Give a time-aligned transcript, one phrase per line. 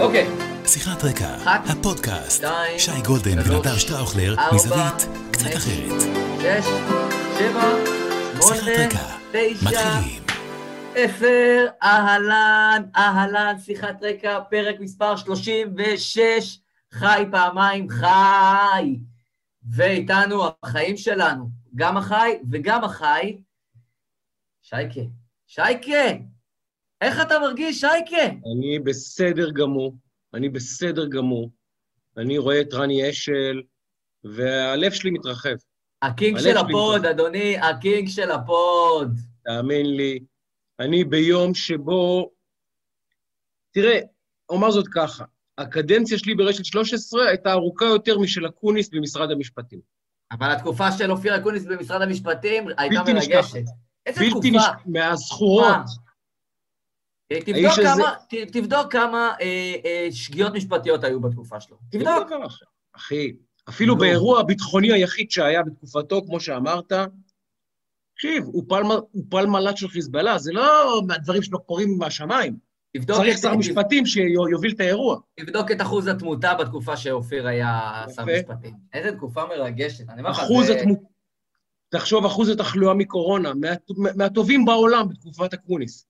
[0.00, 0.26] אוקיי.
[0.66, 2.44] שיחת רקע, הפודקאסט,
[2.78, 6.00] שי גולדן ונדב שטראוכלר, מזווית קצת אחרת.
[6.40, 6.66] שש,
[7.38, 7.62] שבע,
[8.40, 8.88] שמונה,
[9.32, 10.22] תשע, מתחילים.
[10.94, 16.58] עשר, אהלן, אהלן, שיחת רקע, פרק מספר 36,
[16.92, 18.98] חי פעמיים, חי.
[19.70, 23.38] ואיתנו החיים שלנו, גם החי וגם החי.
[24.62, 25.00] שייקה,
[25.46, 26.24] שייקה,
[27.04, 28.26] איך אתה מרגיש, שייקה?
[28.26, 29.96] אני בסדר גמור,
[30.34, 31.50] אני בסדר גמור.
[32.16, 33.62] אני רואה את רני אשל,
[34.24, 35.54] והלב שלי מתרחב.
[36.02, 37.14] ה king של הפוד, מתרחב.
[37.14, 39.18] אדוני, ה king של הפוד.
[39.44, 40.18] תאמין לי,
[40.80, 42.30] אני ביום שבו...
[43.70, 43.98] תראה,
[44.48, 45.24] אומר זאת ככה,
[45.58, 49.80] הקדנציה שלי ברשת 13 הייתה ארוכה יותר משל אקוניס במשרד המשפטים.
[50.32, 53.28] אבל התקופה של אופיר אקוניס במשרד המשפטים הייתה בלתי מרגשת.
[53.28, 53.74] נשכחת.
[54.06, 54.48] איזה בלתי תקופה?
[54.48, 54.64] נש...
[54.86, 56.03] מהזכורות.
[57.40, 61.76] תבדוק הזה- כמה, ת- תבדוק כמה אה, אה, שגיאות משפטיות היו בתקופה שלו.
[61.90, 62.32] תבדוק.
[62.96, 63.32] אחי,
[63.68, 63.96] אפילו.
[63.96, 66.92] באירוע הביטחוני היחיד שהיה בתקופתו, כמו שאמרת,
[68.14, 68.64] תקשיב, הוא
[69.30, 72.56] פל מל"ט של חיזבאללה, זה לא מהדברים שלא קורים מהשמיים.
[73.12, 75.18] צריך שר משפטים שיוביל את האירוע.
[75.40, 78.24] תבדוק את אחוז התמותה בתקופה שאופיר היה שר.
[78.24, 78.74] משפטים.
[78.92, 80.04] איזה תקופה מרגשת.
[80.26, 80.98] אחוז זה- התמות...
[81.88, 83.68] תחשוב, אחוז התחלואה מקורונה, מה...
[84.16, 86.06] מהטובים בעולם בתקופת אקוניס.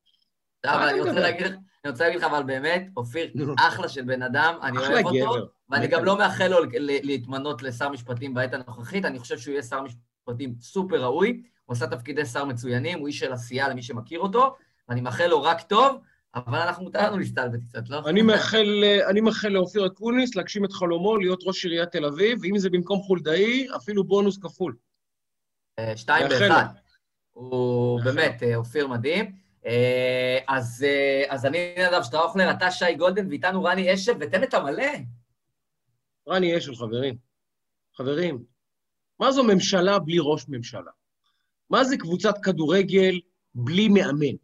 [0.64, 1.12] אבל מה אני רוצה?
[1.12, 1.52] להגיד לך,
[1.84, 3.32] אני רוצה להגיד לך, אבל באמת, אופיר.
[3.58, 5.48] אחלה של בן אדם, אני אוהב אותו.
[5.70, 6.04] ואני גם.
[6.04, 11.02] לא מאחל לו להתמנות לשר משפטים בעת הנוכחית, אני חושב שהוא יהיה שר משפטים סופר
[11.02, 14.56] ראוי, הוא עשה תפקידי שר מצוינים, הוא איש של עשייה למי שמכיר אותו,
[14.88, 15.96] ואני מאחל לו רק טוב,
[16.34, 18.02] אבל אנחנו מותר לנו להסתלבט קצת, לא?
[18.06, 22.58] אני מאחל, אני מאחל לאופיר אקוניס להגשים את חלומו, להיות ראש עיריית תל אביב, ואם
[22.58, 24.74] זה במקום חולדאי, אפילו בונוס כפול.
[25.78, 26.64] אה, שתיים באחד.
[27.32, 29.44] הוא באמת אה, אופיר מדהים.
[29.66, 34.54] אה, אז אה, אז אני נדב שטראוכלר, אתה שי גולדן, ואיתנו רני אשל, ותן את
[34.54, 34.92] המלא.
[36.28, 37.16] רני אשל, חברים.
[37.96, 38.44] חברים,
[39.20, 40.91] מה זו ממשלה בלי ראש ממשלה?
[41.70, 43.20] מה זה קבוצת כדורגל
[43.54, 44.36] בלי מאמן?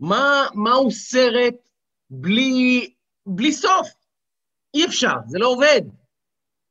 [0.00, 1.54] מה, מהו סרט
[2.10, 2.94] בלי,
[3.26, 3.88] בלי סוף?
[4.74, 5.80] אי אפשר, זה לא עובד.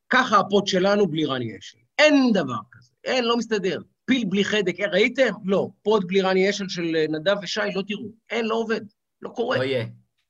[0.09, 1.78] ככה הפוד שלנו בלי רני אשל.
[2.00, 3.79] אין דבר כזה, אין, לא מסתדר.
[4.07, 5.29] פיל בלי חדק, אה, ראיתם?
[5.45, 5.68] לא.
[5.84, 8.09] פוד בלי רני אשל של אה, נדב ושי, לא תראו.
[8.29, 8.81] אין, לא עובד.
[9.22, 9.57] לא קורה.
[9.57, 9.85] לא יהיה.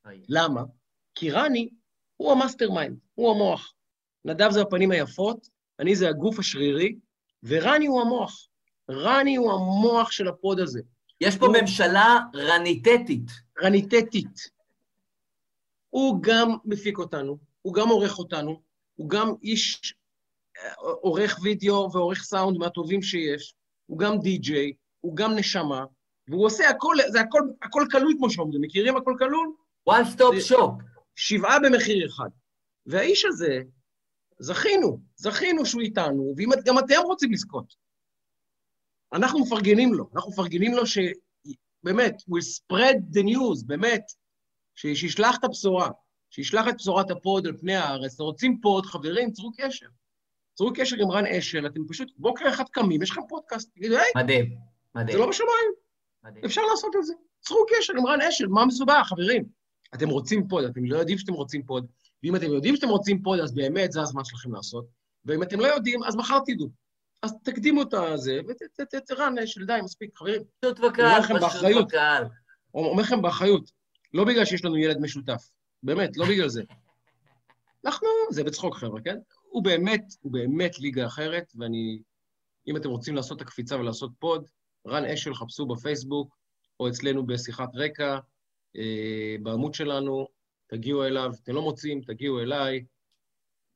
[0.05, 0.23] לא יהיה.
[0.29, 0.61] למה?
[1.15, 1.69] כי רני
[2.17, 3.73] הוא ה mastermind, הוא המוח.
[4.25, 5.47] נדב זה הפנים היפות,
[5.79, 6.95] אני זה הגוף השרירי,
[7.43, 8.47] ורני הוא המוח.
[8.89, 10.81] רני הוא המוח של הפוד הזה.
[11.21, 13.31] יש פה הוא- ממשלה רנטיטית.
[13.63, 14.49] רנטיטית.
[15.89, 18.61] הוא גם מפיק אותנו, הוא גם עורך אותנו,
[18.95, 19.93] הוא גם איש
[20.57, 23.53] אה, עורך וידאו ועורך סאונד מהטובים שיש,
[23.87, 25.85] הוא גם די-ג'יי, הוא גם נשמה,
[26.27, 29.53] והוא עושה הכל, זה הכל, הכל כלול כמו שאומרים, מכירים הכל כלול?
[29.89, 30.83] one stop shop.
[31.15, 32.29] שבעה במחיר אחד.
[32.85, 33.61] והאיש הזה,
[34.39, 37.75] זכינו, זכינו שהוא איתנו, ואם את- גם אתם רוצים לזכות.
[39.13, 44.03] אנחנו מפרגנים לו, אנחנו מפרגנים לו שבאמת, הוא spread the news, באמת,
[44.75, 45.89] שישלח את הבשורה,
[46.29, 48.19] שישלח את בשורת הפוד על פני הארץ.
[48.19, 49.87] רוצים פוד, חברים, צרו קשר.
[50.57, 54.11] צרו קשר עם רן אשל, אתם פשוט בוקר אחד קמים, יש לכם פודקאסט, תגידו, היי,
[54.15, 54.55] מדהים,
[54.95, 55.17] מדהים.
[55.17, 55.71] זה לא בשמיים,
[56.23, 56.45] מדהים.
[56.45, 57.13] אפשר לעשות את זה.
[57.41, 59.45] צרו קשר עם רן אשל, מה מסובך, חברים?
[59.95, 61.87] אתם רוצים פוד, אתם לא יודעים שאתם רוצים פוד,
[62.23, 64.85] ואם אתם יודעים שאתם רוצים פוד, אז באמת זה הזמן שלכם לעשות,
[65.25, 66.69] ואם אתם לא יודעים, אז מחר תדעו.
[67.23, 70.41] אז תקדימו את הזה, ותרן אשל, די, מספיק, חברים.
[70.59, 71.85] פשוט לכם פשוט באחריות.
[71.87, 72.23] וקל.
[72.73, 73.71] אומר לכם באחריות,
[74.13, 75.49] לא בגלל שיש לנו ילד משותף,
[75.83, 76.63] באמת, לא בגלל זה.
[77.85, 79.17] אנחנו, זה בצחוק, חבר'ה, כן?
[79.49, 82.01] הוא באמת, הוא באמת ליגה אחרת, ואני,
[82.67, 84.47] אם אתם רוצים לעשות את הקפיצה ולעשות פוד,
[84.87, 86.37] רן אשל, חפשו בפייסבוק,
[86.79, 88.19] או אצלנו בשיחת רקע,
[88.75, 90.27] אה, בעמוד שלנו,
[90.67, 92.85] תגיעו אליו, אתם לא מוצאים, תגיעו אליי,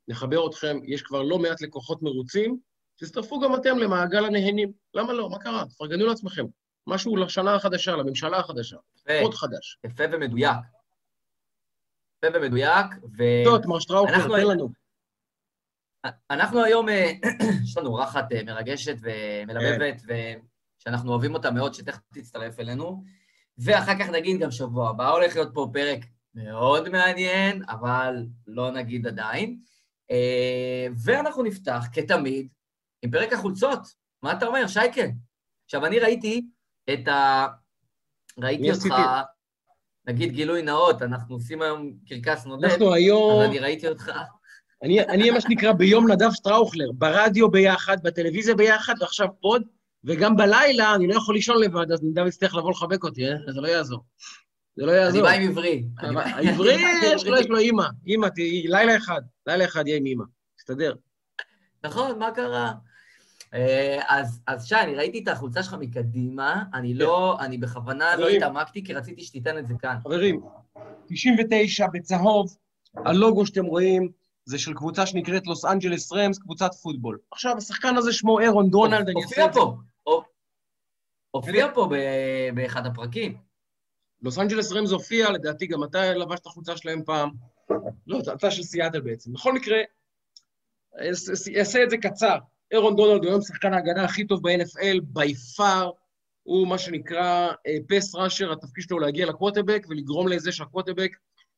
[0.08, 2.59] נחבר אתכם, יש כבר לא מעט לקוחות מרוצים,
[2.96, 4.72] תצטרפו גם אתם למעגל הנהנים.
[4.94, 5.30] למה לא?
[5.30, 5.66] מה קרה?
[5.66, 6.46] תפרגנו לעצמכם.
[6.88, 9.78] משהו לשנה החדשה, לממשלה החדשה, יפה, עוד חדש.
[9.86, 10.58] יפה ומדויק.
[12.18, 12.85] יפה ומדויק,
[13.17, 13.24] ו...
[13.46, 14.80] טוב, מר שטראוכר, תן לנו.
[16.32, 17.12] אנחנו היום, אה,
[17.64, 20.40] יש לנו אורחת אה, מרגשת ומלבבת, כן.
[20.80, 23.03] ושאנחנו אוהבים אותה מאוד, שתכף תצטרף אלינו.
[23.58, 26.00] ואחר כך נגיד גם שבוע הבא הולך להיות פה פרק
[26.36, 29.59] מאוד מעניין, אבל לא נגיד עדיין.
[30.12, 32.48] אה, ואנחנו נפתח, כתמיד,
[33.02, 33.80] עם פרק החולצות.
[34.24, 35.02] מה אתה אומר, שייקה?
[35.66, 36.46] עכשיו, אני ראיתי
[36.94, 37.48] את ה...
[38.40, 39.02] ראיתי אותך, עשיתי-
[40.08, 44.12] נגיד גילוי נאות, אנחנו עושים היום קרקס נודד, אנחנו היום, אז אני ראיתי אותך.
[44.83, 49.63] אני אני מה שנקרא ביום נדב שטראוכלר, ברדיו ביחד, בטלוויזיה ביחד, ועכשיו פוד,
[50.03, 53.35] וגם בלילה אני לא יכול לישון לבד, אז נדב יצטרך לבוא לחבק אותי, אה?
[53.53, 54.03] זה לא יעזור.
[54.75, 55.22] זה לא אני יעזור.
[55.22, 55.85] בא עם עברי.
[55.99, 57.85] אני העברי, אני עם יש לו, יש לו אימא.
[58.07, 59.22] אימא, תהיי, לילה אחד.
[59.47, 60.23] לילה אחד יהיה עם אימא.
[60.57, 60.93] תסתדר.
[61.83, 62.72] נכון, מה קרה?
[63.53, 68.28] אה, אז, אז שי, אני ראיתי את החולצה שלך מקדימה, אני לא, אני בכוונה לא.
[68.28, 69.95] התעמקתי, כי רציתי שתיתן את זה כאן.
[70.03, 70.41] חברים,
[71.07, 72.57] 99 בצהוב,
[72.95, 74.11] הלוגו שאתם רואים
[74.52, 77.18] זה של קבוצה שנקראת לוס אנג'לס רמס, קבוצת פוטבול.
[77.32, 79.59] עכשיו, השחקן הזה שמו אירון דונלד, אני אעשה את זה.
[81.32, 81.90] הופיע פה
[82.56, 83.38] באחד הפרקים.
[84.22, 87.30] לוס אנג'לס רמס הופיע, לדעתי גם אתה לבש את החולצה שלהם פעם.
[88.08, 89.34] לא, אתה של סיאטל בעצם.
[89.34, 89.78] בכל מקרה,
[91.58, 92.38] אעשה- את זה קצר.
[92.72, 95.92] אירון דונלד הוא היום שחקן ההגנה הכי טוב ב-NFL, בי פאר.
[96.44, 97.48] הוא מה שנקרא
[97.88, 101.12] פס ראשר, התפקיד שלו להגיע לקווטרבק ולגרום לזה שהקווטרבק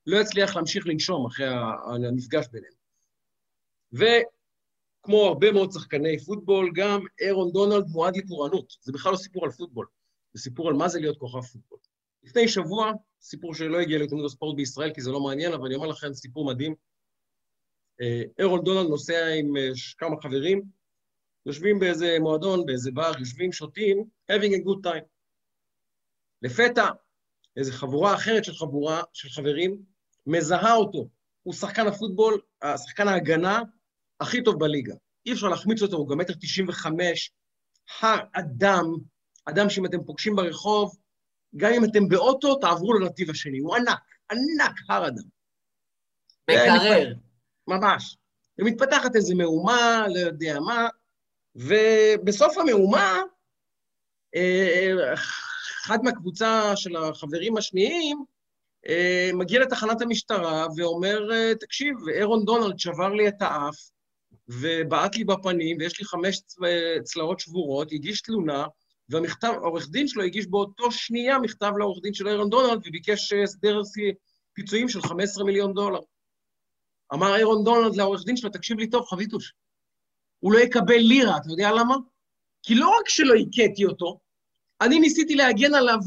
[0.06, 1.48] לא יצליח להמשיך לנשום אחרי
[2.08, 2.83] המפגש ביניהם.
[3.94, 8.74] וכמו הרבה מאוד שחקני פוטבול, גם אירון דונלד מועד לפורענות.
[8.82, 9.86] זה בכלל לא סיפור על פוטבול,
[10.34, 11.80] זה סיפור על מה זה להיות כוכב פוטבול.
[12.24, 12.92] לפני שבוע,
[13.22, 16.46] סיפור שלא הגיע לעיתונות הספורט בישראל, כי זה לא מעניין, אבל אני אומר לכם, סיפור
[16.46, 16.76] מדהים.
[18.02, 20.62] אה, אירון דונלד נוסע עם אה, כמה חברים,
[21.46, 25.06] יושבים באיזה מועדון, באיזה בר, יושבים, שותים, having a good time.
[26.42, 26.90] לפתע,
[27.58, 29.82] איזו חבורה אחרת של חבורה, של חברים,
[30.28, 31.08] מזהה אותו.
[31.44, 32.42] הוא שחקן הפוטבול,
[32.78, 33.62] שחקן ההגנה
[34.24, 34.94] הכי טוב בליגה.
[35.26, 37.32] אי אפשר להחמיץ אותו, הוא גם מטר 95,
[38.02, 38.86] האדם,
[39.46, 40.96] אדם שאם אתם פוגשים ברחוב,
[41.58, 43.60] גם אם אתם באוטו, תעברו לנתיב השני.
[43.60, 44.00] הוא ענק,
[44.32, 45.24] ענק, הר אדם.
[46.50, 47.14] מקרר.
[47.68, 48.18] ממש.
[48.60, 50.88] ומתפתחת איזו מהומה, לא יודע מה,
[51.56, 53.22] ובסוף המהומה,
[54.36, 55.14] אה,
[55.86, 58.24] אחד מהקבוצה של החברים השניים
[58.88, 63.93] אה, מגיע לתחנת המשטרה ואומר, אה, תקשיב, אירון דונלד שבר לי את האף
[64.48, 66.42] ובעט לי בפנים, ויש לי חמש
[67.04, 68.66] צלעות שבורות, הגיש תלונה,
[69.10, 73.44] והמכתב, העורך דין שלו הגיש באותו שנייה מכתב לעורך דין של אירון דונלד וביקש אה,
[73.44, 73.82] הסדר
[74.54, 76.00] פיצויים של 15 מיליון דולר.
[77.14, 79.54] אמר אירון דונלד לעורך דין שלו, תקשיב לי טוב, חביתוש,
[80.40, 81.96] הוא לא יקבל לירה, אתה יודע למה?
[82.64, 84.20] כי לא רק שלא הכיתי אותו,
[84.82, 85.98] אני ניסיתי להגן עליו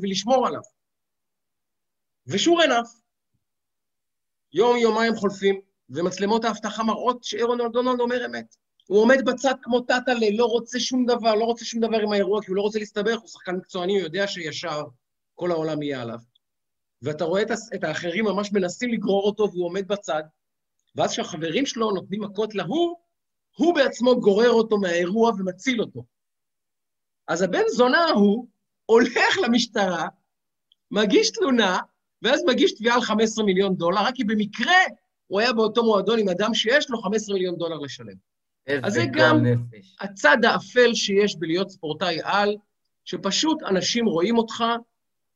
[0.00, 0.60] ולשמור עליו.
[2.26, 2.82] ושור עיניו,
[4.52, 5.60] יום, יומיים חולפים,
[5.90, 8.56] ומצלמות האבטחה מראות שאירון דונלד אומר אמת.
[8.86, 12.42] הוא עומד בצד כמו טאטאלה, לא רוצה שום דבר, לא רוצה שום דבר עם האירוע,
[12.42, 14.84] כי הוא לא רוצה להסתבך, הוא שחקן מקצועני, הוא יודע שישר
[15.34, 16.18] כל העולם יהיה עליו.
[17.02, 17.42] ואתה רואה
[17.74, 20.22] את האחרים ממש מנסים לגרור אותו, והוא עומד בצד,
[20.94, 22.96] ואז כשהחברים שלו נותנים מכות להוא,
[23.56, 26.04] הוא בעצמו גורר אותו מהאירוע ומציל אותו.
[27.28, 28.46] אז הבן זונה ההוא
[28.86, 30.08] הולך למשטרה,
[30.90, 31.78] מגיש תלונה,
[32.22, 34.76] ואז מגיש תביעה על 15 מיליון דולר, רק כי במקרה
[35.26, 38.14] הוא היה באותו מועדון עם אדם שיש לו 15 מיליון דולר לשלם.
[38.82, 39.96] אז זה גם- נפש.
[40.00, 42.56] הצד האפל שיש בלהיות ספורטאי על,
[43.04, 44.64] שפשוט אנשים רואים אותך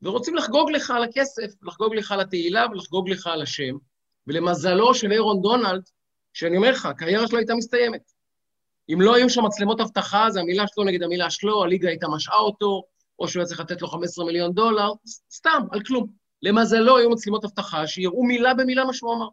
[0.02, 3.75] ורוצים לחגוג לך על הכסף, לחגוג לך על התהילה ולחגוג לך על השם.
[4.26, 5.82] ולמזלו של אירון דונלד,
[6.32, 8.12] שאני אומר לך, הקריירה שלו הייתה מסתיימת.
[8.93, 12.38] אם לא היו שם מצלמות אבטחה, אז המילה שלו נגד המילה שלו, הליגה הייתה משעה
[12.38, 12.82] אותו,
[13.19, 14.93] או שהוא היה צריך לתת לו 15 מיליון דולר,
[15.31, 16.06] סתם, על כלום.
[16.43, 19.29] למזלו היו מצלמות אבטחה שיראו מילה במילה מה שהוא אמר.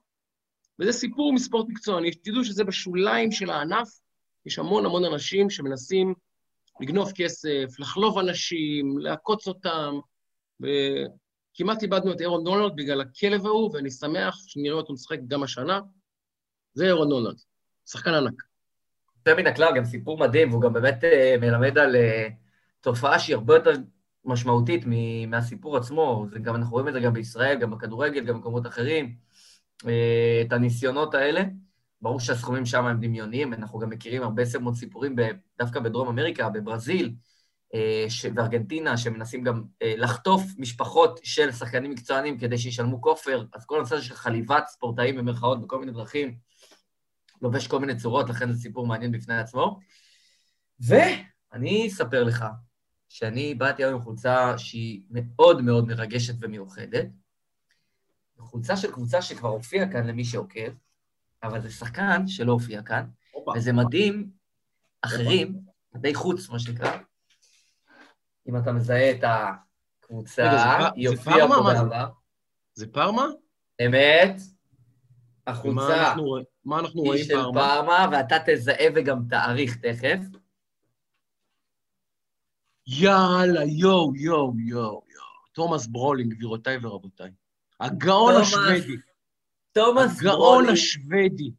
[0.80, 3.90] וזה סיפור מספורט מקצועני, שתדעו שזה בשוליים של הענף,
[4.46, 6.14] יש המון המון אנשים שמנסים
[6.80, 9.96] לגנוב כסף, לחלוב אנשים, לעקוץ אותם,
[10.60, 15.80] וכמעט איבדנו את אירון דונלד בגלל הכלב ההוא, ואני שמח שנראה אותו משחק גם השנה.
[16.74, 17.36] זה אירון דונלד,
[17.86, 18.44] שחקן ענק.
[19.18, 22.28] יוצא מן הכלל, גם סיפור מדהים, והוא גם באמת אה, מלמד על אה,
[22.82, 23.72] תופעה שהיא הרבה יותר
[24.26, 24.84] משמעותית
[25.28, 26.26] מהסיפור עצמו.
[26.32, 29.16] זה גם, אנחנו רואים את זה גם בישראל, גם בכדורגל, גם במקומות אחרים.
[29.88, 31.44] אה, את הניסיונות האלה.
[32.02, 35.16] ברור שהסכומים שם הם דמיוניים, אנחנו גם מכירים הרבה מאוד סיפורים
[35.60, 37.16] דווקא בדרום אמריקה, בברזיל
[37.74, 38.06] אה,
[38.36, 43.46] וארגנטינה, שמנסים גם אה, לחטוף משפחות של שחקנים מקצוענים כדי שישלמו כופר.
[43.54, 46.38] אז כל הנושא של חליבת ספורטאים במרכאות בכל מיני דרכים,
[47.42, 49.80] לובש כל מיני צורות, לכן זה סיפור מעניין בפני עצמו.
[50.80, 52.46] ואני אספר לך
[53.10, 57.06] שאני באתי היום עם חולצה שהיא מאוד מאוד מרגשת ומיוחדת.
[58.40, 60.72] חולצה של קבוצה שכבר הופיעה כאן למי שעוקב,
[61.44, 63.52] אבל זה שחקן שלא הופיע כאן, הופה.
[63.56, 64.30] וזה מדהים,
[65.02, 65.60] אחרים,
[65.96, 66.98] די חוץ, מה שנקרא,
[68.50, 69.24] אם אתה מזהה את
[70.04, 71.48] הקבוצה, היא הופיעה?
[71.48, 71.64] פה?
[71.74, 72.10] בעבר.
[72.74, 73.26] זה פארמה?
[73.86, 74.42] אמת,
[75.48, 77.62] החולצה אנחנו רואים- מה אנחנו היא רואים של פארמה?
[77.62, 80.18] פארמה, ואתה תזהה וגם תאריך תכף.
[82.88, 85.26] יאללה, יואו, יואו, יואו, יואו.
[85.54, 87.32] תומאס ברולינג, גבירותיי ורבותיי.
[87.80, 88.96] הגאון השוודי.
[89.72, 91.52] תומאס הגאון ברולין, השוודי.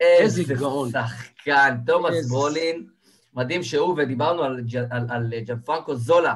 [0.00, 0.90] איזה גאון.
[0.90, 2.86] שחקן, תומאס ברולין,
[3.34, 6.34] מדהים שהוא, ודיברנו על, ג'- על, על ג'אנפרנקו זולה,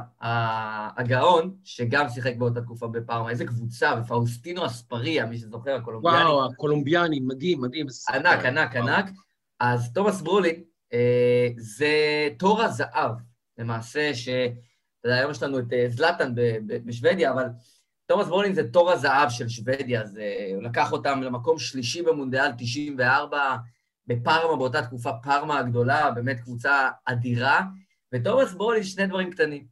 [0.97, 6.25] הגאון, שגם שיחק באותה תקופה בפארמה, איזה קבוצה, ופאוסטינו אספריה, מי שזוכר, הקולומביאני.
[6.25, 7.87] וואו, הקולומביאני, מדהים, מדהים.
[8.15, 8.89] ענק, ענק, וואו.
[8.89, 9.11] ענק.
[9.61, 11.93] אז תומאס ברולין אה, זה
[12.39, 13.13] תור הזהב,
[13.59, 14.29] למעשה, ש...
[14.29, 16.33] אתה יודע, היום יש לנו את אה, זלאטן
[16.67, 17.45] בשוודיה, אבל
[18.09, 20.03] תומאס ברולין זה תור הזהב של שוודיה,
[20.55, 23.57] הוא לקח אותם למקום שלישי במונדיאל 94,
[24.07, 27.61] בפארמה, באותה תקופה, פארמה הגדולה, באמת קבוצה אדירה.
[28.15, 29.67] ותומאס ברולין, שני דברים קטנים.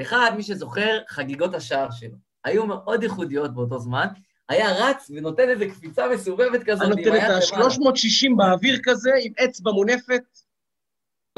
[0.00, 2.16] אחד, מי שזוכר, חגיגות השער שלו.
[2.44, 4.06] היו מאוד ייחודיות באותו זמן.
[4.48, 6.88] היה רץ ונותן איזו קפיצה מסובבת כזאת.
[6.88, 7.36] נותן את היד למעלה.
[7.36, 10.22] ה-360 באוויר כזה, עם אצבע מונפת.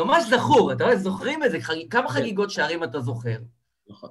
[0.00, 1.74] ממש זכור, אתה רואה, זוכרים את זה, חג...
[1.90, 3.38] כמה חגיגות שערים אתה זוכר?
[3.88, 4.10] נכון.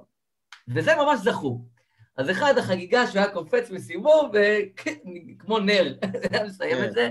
[0.68, 1.73] וזה ממש זכור.
[2.16, 5.94] אז אחד, החגיגה שהוא היה קופץ מסיבוב, וכמו נר,
[6.30, 6.84] היה מסיים כן.
[6.84, 7.10] את זה,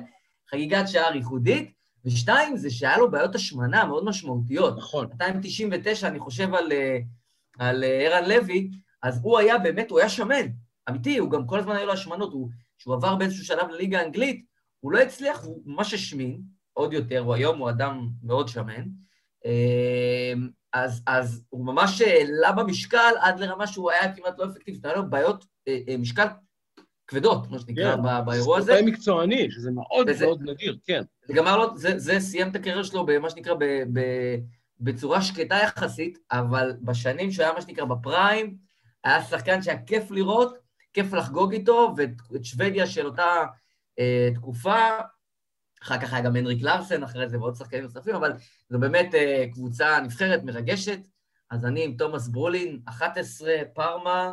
[0.49, 1.83] חגיגת שער ייחודית.
[2.05, 4.77] ושתיים, זה שהיה לו בעיות השמנה מאוד משמעותיות.
[4.77, 5.07] נכון.
[5.11, 6.99] 299, אני חושב על, אה,
[7.59, 8.69] על אה, ערן לוי,
[9.03, 10.47] אז הוא היה באמת, הוא היה שמן,
[10.89, 14.45] אמיתי, הוא גם כל הזמן היו לו השמנות, הוא, כשהוא עבר באיזשהו שלב לליגה האנגלית,
[14.79, 16.41] הוא לא הצליח, הוא ממש השמין,
[16.73, 18.83] עוד יותר, הוא היום הוא אדם מאוד שמן,
[19.45, 20.33] אה,
[20.73, 25.09] אז, אז הוא ממש העלה במשקל עד לרמה שהוא היה כמעט לא אפקטיבי, היה לו
[25.09, 26.25] בעיות אה, אה, משקל
[27.07, 28.01] כבדות, כמו שנקרא, כן.
[28.03, 28.71] ב- באירוע הזה.
[28.73, 31.01] ספורטאי מקצועני, שזה מאוד וזה- מאוד נדיר, כן.
[31.27, 33.63] זה גמר לו, זה, זה סיים את הקריירה שלו במה שנקרא ב,
[33.93, 33.99] ב,
[34.79, 38.55] בצורה שקטה יחסית, אבל בשנים שהוא היה מה שנקרא בפריים,
[39.03, 40.57] היה שחקן שהיה כיף לראות,
[40.93, 42.09] כיף לחגוג איתו, ואת
[42.45, 43.43] שוודיה של אותה
[43.99, 44.77] אה, תקופה,
[45.83, 48.31] אחר כך היה גם הנריק לארסן אחרי זה ועוד שחקנים נוספים, אבל
[48.69, 50.99] זו באמת אה, קבוצה נבחרת מרגשת.
[51.51, 54.31] אז אני עם תומאס ברולין, 11, פארמה,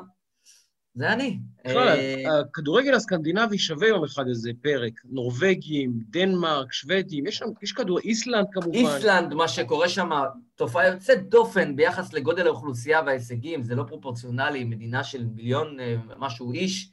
[0.95, 1.39] זה אני.
[1.65, 4.93] בכלל, אה, הכדורגל הסקנדינבי שווה יום אחד איזה פרק.
[5.05, 8.79] נורבגים, דנמרק, שוודים, יש שם, יש כדור, איסלנד כמובן.
[8.79, 10.11] איסלנד, מה שקורה שם,
[10.55, 16.53] תופעה יוצאת דופן ביחס לגודל האוכלוסייה וההישגים, זה לא פרופורציונלי, מדינה של מיליון אה, משהו
[16.53, 16.91] איש,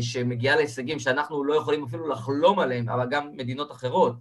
[0.00, 4.14] שמגיעה להישגים שאנחנו לא יכולים אפילו לחלום עליהם, אבל גם מדינות אחרות.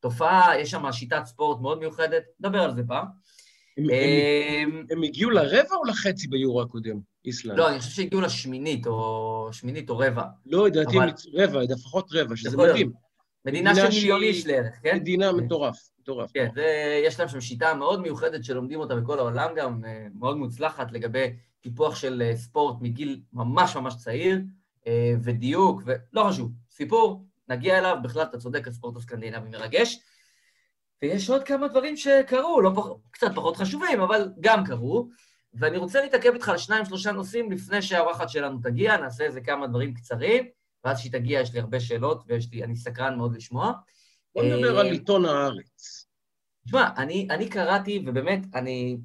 [0.00, 3.06] תופעה, יש שם שיטת ספורט מאוד מיוחדת, נדבר על זה פעם.
[3.78, 7.58] הם, הם, אה, הם הגיעו לרבע או לחצי ביורו הקודם, איסלנד?
[7.58, 10.22] לא, אני חושב שהגיעו לשמינית, או שמינית או רבע.
[10.46, 12.70] לא, לדעתי הם אבל- רבע, לפחות רבע, שזה להיות.
[12.70, 12.92] מדהים.
[13.44, 14.96] מדינה מדינה של מיליון איש לערך, כן?
[14.96, 16.30] מדינה מטורף, מטורף.
[16.34, 20.36] כן, זה, יש להם שם שיטה מאוד מיוחדת שלומדים אותה בכל העולם גם, אה, מאוד
[20.36, 21.26] מוצלחת לגבי
[21.60, 24.40] טיפוח של אה, ספורט מגיל ממש ממש צעיר, אה,
[25.22, 29.98] ודיוק, ולא חשוב, סיפור, נגיע אליו, בכלל אתה צודק, הספורט הסקנדינבי מרגש.
[31.02, 35.08] ויש עוד כמה דברים שקרו, לא פח, קצת פחות חשובים, אבל גם קרו,
[35.54, 39.66] ואני רוצה להתעכב איתך על שניים, שלושה נושאים לפני שהאורחת שלנו תגיע, נעשה איזה כמה
[39.66, 40.44] דברים קצרים,
[40.84, 43.72] ואז כשהיא תגיע יש לי הרבה שאלות, ואני סקרן מאוד לשמוע.
[44.34, 46.06] בוא נדבר על אה, עיתון הארץ.
[46.64, 48.98] תשמע, אני, אני קראתי, ובאמת, אני...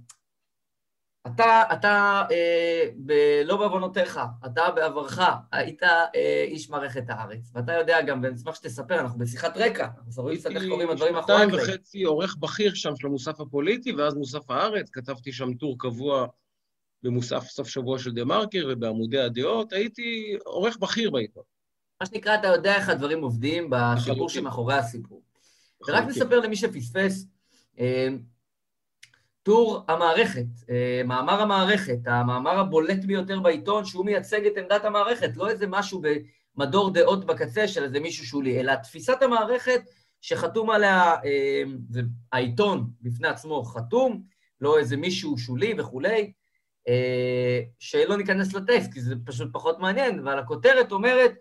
[1.27, 5.19] אתה, אתה אה, ב- לא בעוונותיך, אתה בעברך,
[5.51, 10.23] היית אה, איש מערכת הארץ, ואתה יודע גם, ואני אשמח שתספר, אנחנו בשיחת רקע, אנחנו
[10.23, 11.63] רואים קצת איך קוראים הדברים מאחורי שנתיים.
[11.63, 16.27] וחצי עורך בכיר שם של המוסף הפוליטי, ואז מוסף הארץ, כתבתי שם טור קבוע
[17.03, 21.43] במוסף סוף שבוע של דה מרקר ובעמודי הדעות, הייתי עורך בכיר בעיתון.
[22.01, 24.29] מה שנקרא, אתה יודע איך הדברים עובדים בסיפור לחלוטין.
[24.29, 25.21] שמאחורי הסיפור.
[25.87, 26.03] ורק.
[26.03, 27.27] נספר למי שפספס,
[27.79, 28.07] אה,
[29.45, 35.49] טור המערכת, אה, מאמר המערכת, המאמר הבולט ביותר בעיתון, שהוא מייצג את עמדת המערכת, לא
[35.49, 36.01] איזה משהו
[36.55, 39.81] במדור דעות בקצה של איזה מישהו שולי, אלא תפיסת המערכת
[40.21, 44.23] שחתום עליה, אה, זה העיתון בפני עצמו חתום,
[44.61, 46.33] לא איזה מישהו שולי וכולי,
[46.87, 51.33] אה, שלא ניכנס לטקסט, כי זה פשוט פחות מעניין, אבל הכותרת אומרת,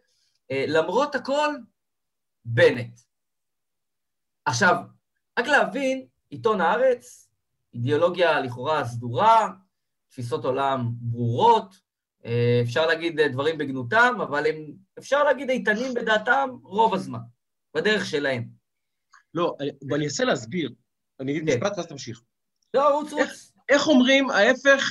[0.51, 1.55] למרות הכל,
[2.45, 3.01] בנט.
[4.45, 4.77] עכשיו,
[5.39, 7.24] רק להבין, עיתון הארץ,
[7.75, 9.51] אידיאולוגיה לכאורה סדורה,
[10.11, 11.75] תפיסות עולם ברורות,
[12.25, 17.19] אה, אפשר להגיד אה, דברים בגנותם, אבל הם, אפשר להגיד איתנים בדעתם רוב הזמן,
[17.77, 18.45] בדרך שלהם.
[19.35, 20.71] לא, אני- אנסה להסביר.
[21.21, 21.57] אני אגיד כן.
[21.59, 22.23] משפט ואז תמשיך.
[22.75, 23.53] לא, רוץ רוץ.
[23.69, 24.85] איך אומרים ההפך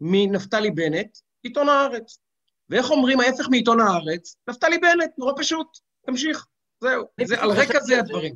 [0.00, 1.18] מנפתלי בנט?
[1.42, 2.18] עיתון הארץ.
[2.68, 4.36] ואיך אומרים ההפך מעיתון הארץ?
[4.48, 5.66] נפתלי בנט, נורא פשוט.
[6.06, 6.46] תמשיך.
[6.80, 7.04] זהו.
[7.24, 7.98] זה, על רקע זה.
[7.98, 8.34] הדברים.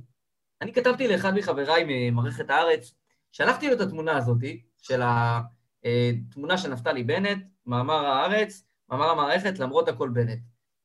[0.62, 2.92] אני כתבתי לאחד מחבריי ממערכת הארץ,
[3.34, 4.38] שלחתי לו את התמונה הזאת,
[4.82, 10.38] של התמונה של נפתלי בנט, מאמר הארץ, מאמר המערכת, למרות הכל בנט.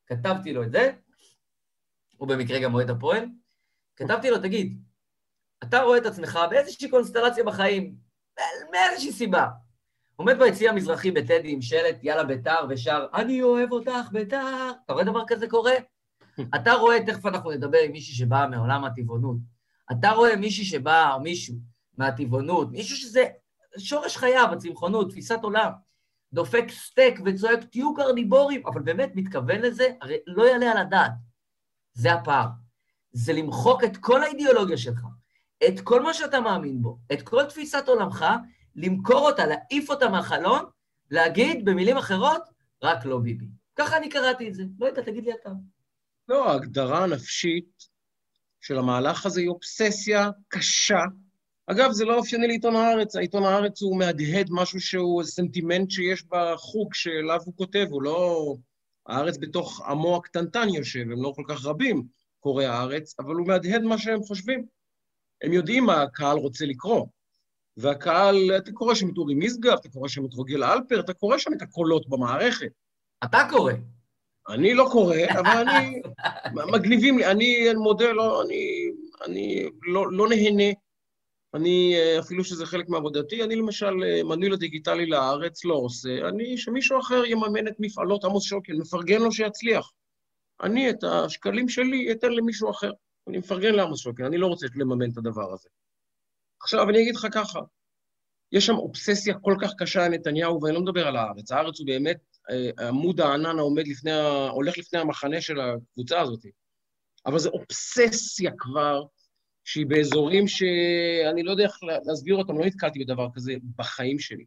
[0.08, 0.92] כתבתי לו את זה,
[2.18, 3.26] הוא במקרה גם אוהד הפועל,
[3.96, 4.84] כתבתי לו, תגיד,
[5.64, 7.96] אתה רואה את עצמך באיזושהי קונסטלציה בחיים,
[8.72, 9.48] מאיזושהי סיבה.
[10.16, 14.72] עומד ביציע המזרחי בטדי עם שלט יאללה ביתר ושר, אני אוהב אותך ביתר.
[14.86, 15.74] אתה רואה דבר כזה קורה?
[16.56, 19.38] אתה רואה, תכף אנחנו נדבר עם מישהי שבאה מעולם הטבעונות.
[19.92, 21.56] אתה רואה מישהי שבאה, או מישהו,
[22.00, 23.26] מהטבעונות, מישהו שזה
[23.78, 25.72] שורש חייו, הצמחונות, תפיסת עולם,
[26.34, 31.12] דופק סטייק וצועק, תהיו קרניבורים, אבל באמת מתכוון לזה, הרי לא יעלה על הדעת.
[31.94, 32.48] זה הפער.
[33.12, 35.02] זה למחוק את כל האידיאולוגיה שלך,
[35.68, 38.26] את כל מה שאתה מאמין בו, את כל תפיסת עולמך,
[38.76, 40.66] למכור אותה, להעיף אותה מהחלון,
[41.12, 42.42] להגיד במילים אחרות,
[42.84, 43.48] רק לא ביבי.
[43.76, 44.64] ככה אני קראתי את זה.
[44.80, 45.50] לא יודע, תגיד לי אתה.
[46.28, 47.84] לא, ההגדרה הנפשית
[48.62, 51.04] של המהלך הזה היא אובססיה קשה.
[51.72, 56.94] אגב, זה לא אופייני לעיתון הארץ, העיתון הארץ הוא מהדהד משהו שהוא סנטימנט שיש בחוג
[56.94, 58.56] שאליו הוא כותב, הוא לא...
[59.08, 62.04] הארץ בתוך עמו הקטנטן יושב, הם לא כל כך רבים,
[62.40, 64.66] קוראי הארץ, אבל הוא מהדהד מה שהם חושבים.
[65.44, 67.06] הם יודעים מה הקהל רוצה לקרוא.
[67.78, 71.38] והקהל, אתה קורא שם את אורי משגב, אתה קורא שם את רוגל אלפר, אתה קורא
[71.38, 72.72] שם את הקולות במערכת.
[73.24, 73.74] אתה קורא.
[74.50, 76.02] אני לא קורא, אבל אני...
[76.74, 78.92] מגניבים לי, אני מודה, לא, אני,
[79.26, 80.74] אני לא, לא נהנה.
[81.54, 87.26] אני, אפילו שזה חלק מעבודתי, אני למשל מנוי לדיגיטלי לארץ לא עושה, אני, שמישהו אחר
[87.26, 89.92] יממן את מפעלות עמוס שוקן, מפרגן לו שיצליח.
[90.64, 92.92] אני את השקלים שלי אתן למישהו אחר.
[93.28, 95.70] אני מפרגן לעמוס שוקן, אני לא רוצה לממן את הדבר הזה.
[96.62, 97.60] עכשיו, אני אגיד לך ככה,
[98.52, 101.52] יש שם אובססיה כל כך קשה לנתניהו, ואני לא מדבר על הארץ.
[101.52, 102.18] הארץ הוא באמת
[102.50, 104.12] אה, עמוד הענן העומד לפני.
[104.50, 106.46] הולך לפני המחנה של הקבוצה הזאת.
[107.26, 109.04] אבל זו אובססיה כבר,
[109.70, 114.46] שהיא באזורים שאני לא יודע איך להסביר אותם, לא נתקלתי בדבר כזה בחיים שלי.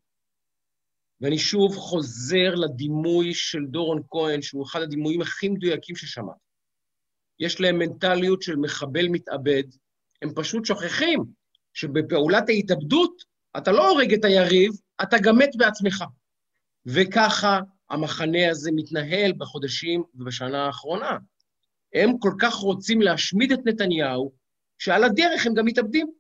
[1.21, 6.41] ואני שוב חוזר לדימוי של דורון כהן, שהוא אחד הדימויים הכי מדויקים ששמעתי.
[7.41, 9.63] יש להם מנטליות של מחבל מתאבד,
[10.23, 11.25] הם פשוט שוכחים
[11.75, 13.25] שבפעולת ההתאבדות
[13.57, 16.05] אתה לא הורג את היריב, אתה גם מת בעצמך.
[16.87, 17.61] וככה
[17.91, 21.19] המחנה הזה מתנהל בחודשים ובשנה האחרונה.
[21.95, 24.42] הם כל כך רוצים להשמיד את נתניהו,
[24.83, 26.13] שעל הדרך הם גם מתאבדים.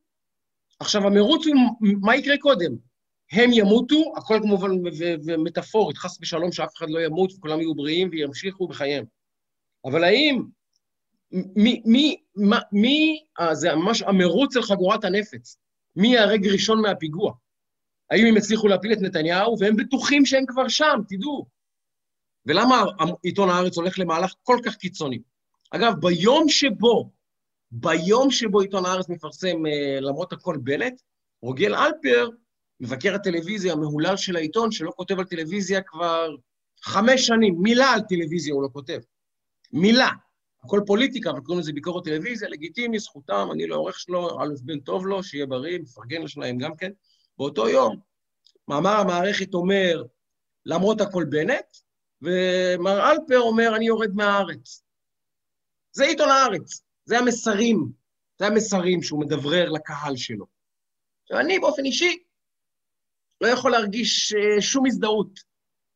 [0.80, 1.54] עכשיו, המרוץ הוא,
[2.00, 2.72] מה יקרה קודם?
[3.32, 4.70] הם ימותו, הכל כמובן
[5.38, 9.04] מטאפורית, חס ושלום שאף אחד לא ימות וכולם יהיו בריאים וימשיכו בחייהם.
[9.84, 10.42] אבל האם,
[11.56, 12.16] מי, מי,
[12.72, 15.56] מי, אה, זה ממש המרוץ אל חגורת הנפץ.
[15.96, 17.32] מי ייהרג ראשון מהפיגוע?
[18.10, 19.56] האם הם הצליחו להפיל את נתניהו?
[19.60, 21.46] והם בטוחים שהם כבר שם, תדעו.
[22.46, 22.84] ולמה
[23.22, 25.18] עיתון הארץ הולך למהלך כל כך קיצוני?
[25.70, 27.10] אגב, ביום שבו,
[27.72, 31.00] ביום שבו עיתון הארץ מפרסם, אה, למרות הכל בנט,
[31.42, 32.28] רוגל אלפר,
[32.80, 36.28] מבקר הטלוויזיה המהולל של העיתון, שלא כותב על טלוויזיה כבר
[36.82, 38.98] חמש שנים, מילה על טלוויזיה הוא לא כותב.
[39.72, 40.08] מילה.
[40.64, 44.80] הכל פוליטיקה, אבל קוראים לזה ביקורת טלוויזיה, לגיטימי, זכותם, אני לא עורך שלו, א' בן
[44.80, 46.90] טוב לו, שיהיה בריא, מפרגן לשניים גם כן.
[47.38, 47.96] באותו יום,
[48.68, 50.02] מאמר המערכת אומר,
[50.66, 51.76] למרות הכל בנט,
[52.22, 54.82] ומר אלפר אומר, אני יורד מהארץ.
[55.92, 57.92] זה עיתון הארץ, זה המסרים,
[58.38, 60.46] זה המסרים שהוא מדברר לקהל שלו.
[61.22, 62.22] עכשיו, אני באופן אישי
[63.40, 65.40] לא יכול להרגיש אה, שום הזדהות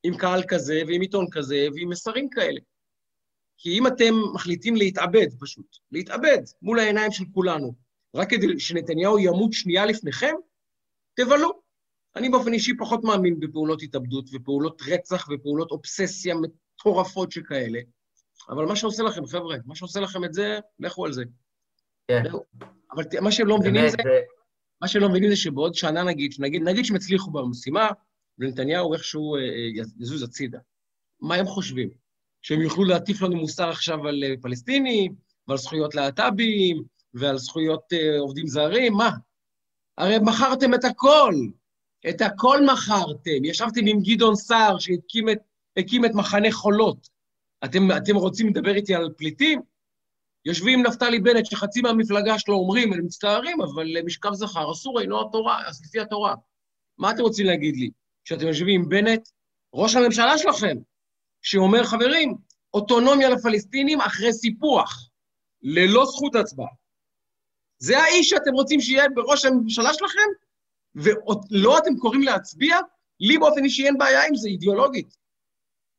[0.02, 2.60] עם קהל כזה ועם עיתון כזה ועם מסרים כאלה.
[3.58, 7.74] כי אם אתם מחליטים להתאבד, פשוט, להתאבד מול העיניים של כולנו,
[8.16, 10.34] רק כדי שנתניהו ימות שנייה לפניכם,
[11.14, 11.50] תבלו.
[12.16, 17.80] אני באופן אישי פחות מאמין בפעולות התאבדות ופעולות רצח ופעולות אובססיה מטורפות שכאלה,
[18.48, 21.24] אבל מה שעושה לכם, חבר'ה, מה שעושה לכם את זה, לכו על זה.
[22.08, 22.22] כן.
[22.94, 23.96] אבל מה שהם לא מבינים זה,
[24.80, 27.88] מה שהם לא מבינים זה שבעוד שנה נגיד, נגיד, נגיד שהם הצליחו במשימה,
[28.38, 30.58] ונתניהו איכשהו אה, אה, יזוז הצידה.
[31.20, 31.90] מה הם חושבים?
[32.42, 35.14] שהם יוכלו להטיף לנו מוסר עכשיו על אה, פלסטינים,
[35.48, 36.82] ועל זכויות להט"בים,
[37.14, 39.10] ועל זכויות עובדים זרים, מה?
[39.98, 41.34] הרי מכרתם את הכל,
[42.08, 43.44] את הכל מכרתם.
[43.44, 45.38] ישבתם עם גדעון סער שהקים את,
[45.78, 47.08] את מחנה חולות.
[47.64, 49.60] אתם, אתם רוצים לדבר איתי על פליטים?
[50.44, 55.68] יושבים נפתלי בנט, שחצי מהמפלגה שלו אומרים, הם מצטערים, אבל משכב זכר אסור אינו התורה,
[55.68, 56.34] אז לפי התורה.
[56.98, 57.90] מה אתם רוצים להגיד לי?
[58.24, 59.28] שאתם יושבים עם בנט,
[59.74, 60.76] ראש הממשלה שלכם,
[61.42, 62.34] שאומר, חברים,
[62.74, 65.08] אוטונומיה לפלסטינים אחרי סיפוח,
[65.62, 66.68] ללא זכות הצבעה.
[67.78, 70.28] זה האיש שאתם רוצים שיהיה בראש הממשלה שלכם?
[70.94, 72.76] ולא אתם קוראים להצביע?
[73.20, 75.16] לי באופן אישי אין בעיה עם זה אידיאולוגית.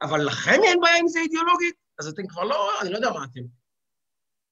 [0.02, 1.76] אבל לכם אין בעיה עם זה אידיאולוגית?
[2.00, 3.42] אז אתם כבר לא, אני לא יודע מה אתם.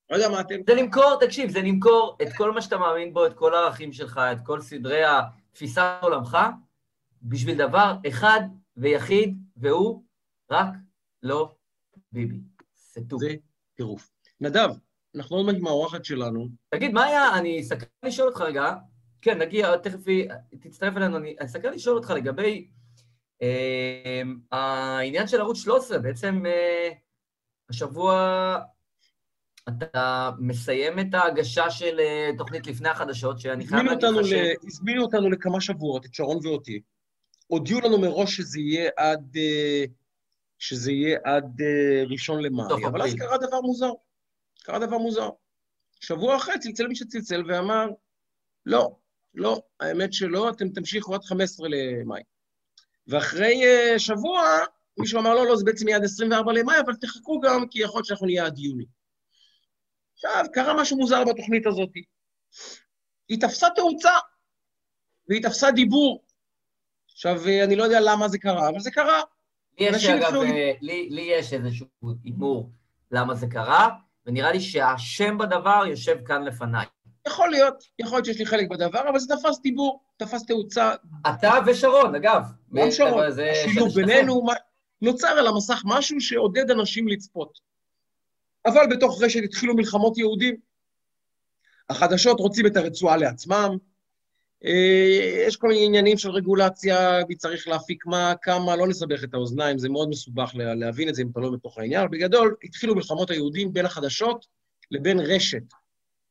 [0.09, 0.55] לא יודע מה אתם.
[0.67, 4.17] זה למכור, תקשיב, זה למכור את כל מה שאתה מאמין בו, את כל הערכים שלך,
[4.31, 6.37] את כל סדרי התפיסת עולמך,
[7.21, 8.39] בשביל דבר אחד
[8.77, 10.03] ויחיד, והוא
[10.51, 10.67] רק
[11.23, 11.55] לא
[12.11, 12.39] ביבי.
[13.09, 13.19] טוב.
[13.19, 13.35] זה
[13.75, 14.11] טירוף.
[14.41, 14.69] נדב,
[15.15, 16.47] אנחנו עוד מעט עם האורחת שלנו.
[16.69, 18.73] תגיד, מה היה, אני סקרן לשאול אותך רגע,
[19.21, 19.99] כן, נגיע, תכף
[20.59, 22.67] תצטרף אלינו, אני סקרן לשאול אותך לגבי
[24.51, 26.89] העניין של ערוץ 13, בעצם אה,
[27.69, 28.15] השבוע
[29.69, 34.33] אתה מסיים את ההגשה של אה, תוכנית לפני החדשות, שאני חייב להגיד לך ש...
[34.67, 36.81] הזמינו אותנו לכמה שבועות, את שרון ואותי.
[37.47, 39.83] הודיעו לנו מראש שזה יהיה עד, אה,
[40.59, 43.15] שזה יהיה עד אה, ראשון למאי, אבל אז.
[43.15, 43.91] קרה דבר מוזר.
[44.63, 45.29] קרה דבר מוזר.
[45.99, 47.87] שבוע אחרי צלצל מי שצלצל ואמר,
[48.65, 48.95] לא,
[49.33, 52.21] לא, האמת שלא, אתם תמשיכו עד 15 למאי.
[53.07, 54.41] ואחרי אה, שבוע,
[54.99, 57.97] מישהו אמר, לא, לא, זה בעצם יהיה עד 24 למאי, אבל תחכו גם, כי יכול
[57.97, 58.85] להיות שאנחנו נהיה עד יוני.
[60.13, 61.89] עכשיו, קרה משהו מוזר בתוכנית הזאת.
[63.29, 64.11] היא תפסה תאוצה,
[65.29, 66.25] והיא תפסה דיבור.
[67.11, 69.21] עכשיו, אה, אני לא יודע למה זה קרה, אבל זה קרה.
[69.79, 71.87] לי יש, אגב, התחילו- אה, לי, לי יש איזשהו
[72.23, 72.71] הימור
[73.11, 73.89] למה זה קרה,
[74.25, 76.85] ונראה לי שהשם בדבר יושב כאן לפניי.
[77.27, 80.95] יכול להיות, יכול להיות שיש לי חלק בדבר, אבל זה תפס דיבור, תפס תאוצה.
[81.29, 82.41] אתה ושרון, אגב.
[82.73, 83.95] גם שרון, השילוב.
[83.95, 84.45] בינינו,
[85.01, 87.59] נוצר על המסך משהו שעודד אנשים לצפות.
[88.65, 90.55] אבל בתוך רשת התחילו מלחמות יהודים.
[91.89, 93.77] החדשות רוצים את הרצועה לעצמם,
[94.65, 99.33] אה, יש כל מיני עניינים של רגולציה, מי צריך להפיק מה, כמה, לא נסבך את
[99.33, 102.07] האוזניים, זה מאוד מסובך לה- להבין את זה אם אתה לא בתוך העניין.
[102.11, 104.45] בגדול, התחילו מלחמות היהודים בין החדשות
[104.91, 105.63] לבין רשת.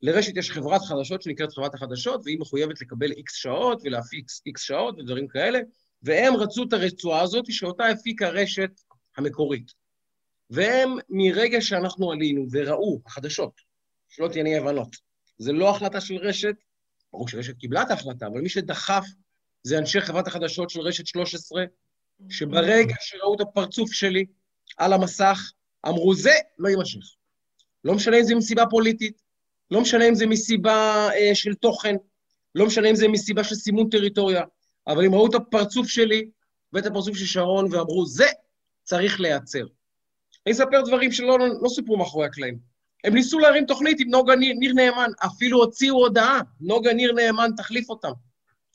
[0.05, 4.99] לרשת יש חברת חדשות שנקראת חברת החדשות, והיא מחויבת לקבל איקס שעות ולהפיק איקס שעות
[4.99, 5.59] ודברים כאלה,
[6.03, 8.71] והם רצו את הרצועה הזאת שאותה הפיקה רשת
[9.17, 9.73] המקורית.
[10.51, 13.61] והם, מרגע שאנחנו עלינו וראו, החדשות,
[14.09, 14.97] שלא תהיינה אי הבנות,
[15.39, 16.55] זה לא החלטה של רשת,
[17.13, 19.05] ברור שרשת קיבלה את ההחלטה, אבל מי שדחף
[19.63, 21.65] זה אנשי חברת החדשות של רשת 13,
[22.31, 24.25] שברגע שראו את הפרצוף שלי
[24.77, 25.53] על המסך,
[25.89, 27.15] אמרו, זה לא יימשך.
[27.85, 29.24] לא משנה אם זה מסיבה פוליטית,
[29.71, 31.97] לא משנה אם זה מסיבה אה, של תוכן,
[32.55, 34.43] לא משנה אם זה מסיבה של סימון טריטוריה,
[34.87, 36.31] אבל הם ראו את הפרצוף שלי
[36.73, 38.27] ואת הפרצוף של שרון ואמרו, זה
[38.83, 39.67] צריך להיעצר.
[40.47, 42.59] אני אספר דברים שלא לא סופרו מאחורי הקלעים.
[43.05, 47.51] הם ניסו להרים תוכנית עם נוגה ניר, ניר נאמן, אפילו הוציאו הודעה, נוגה ניר נאמן
[47.57, 48.13] תחליף אותם.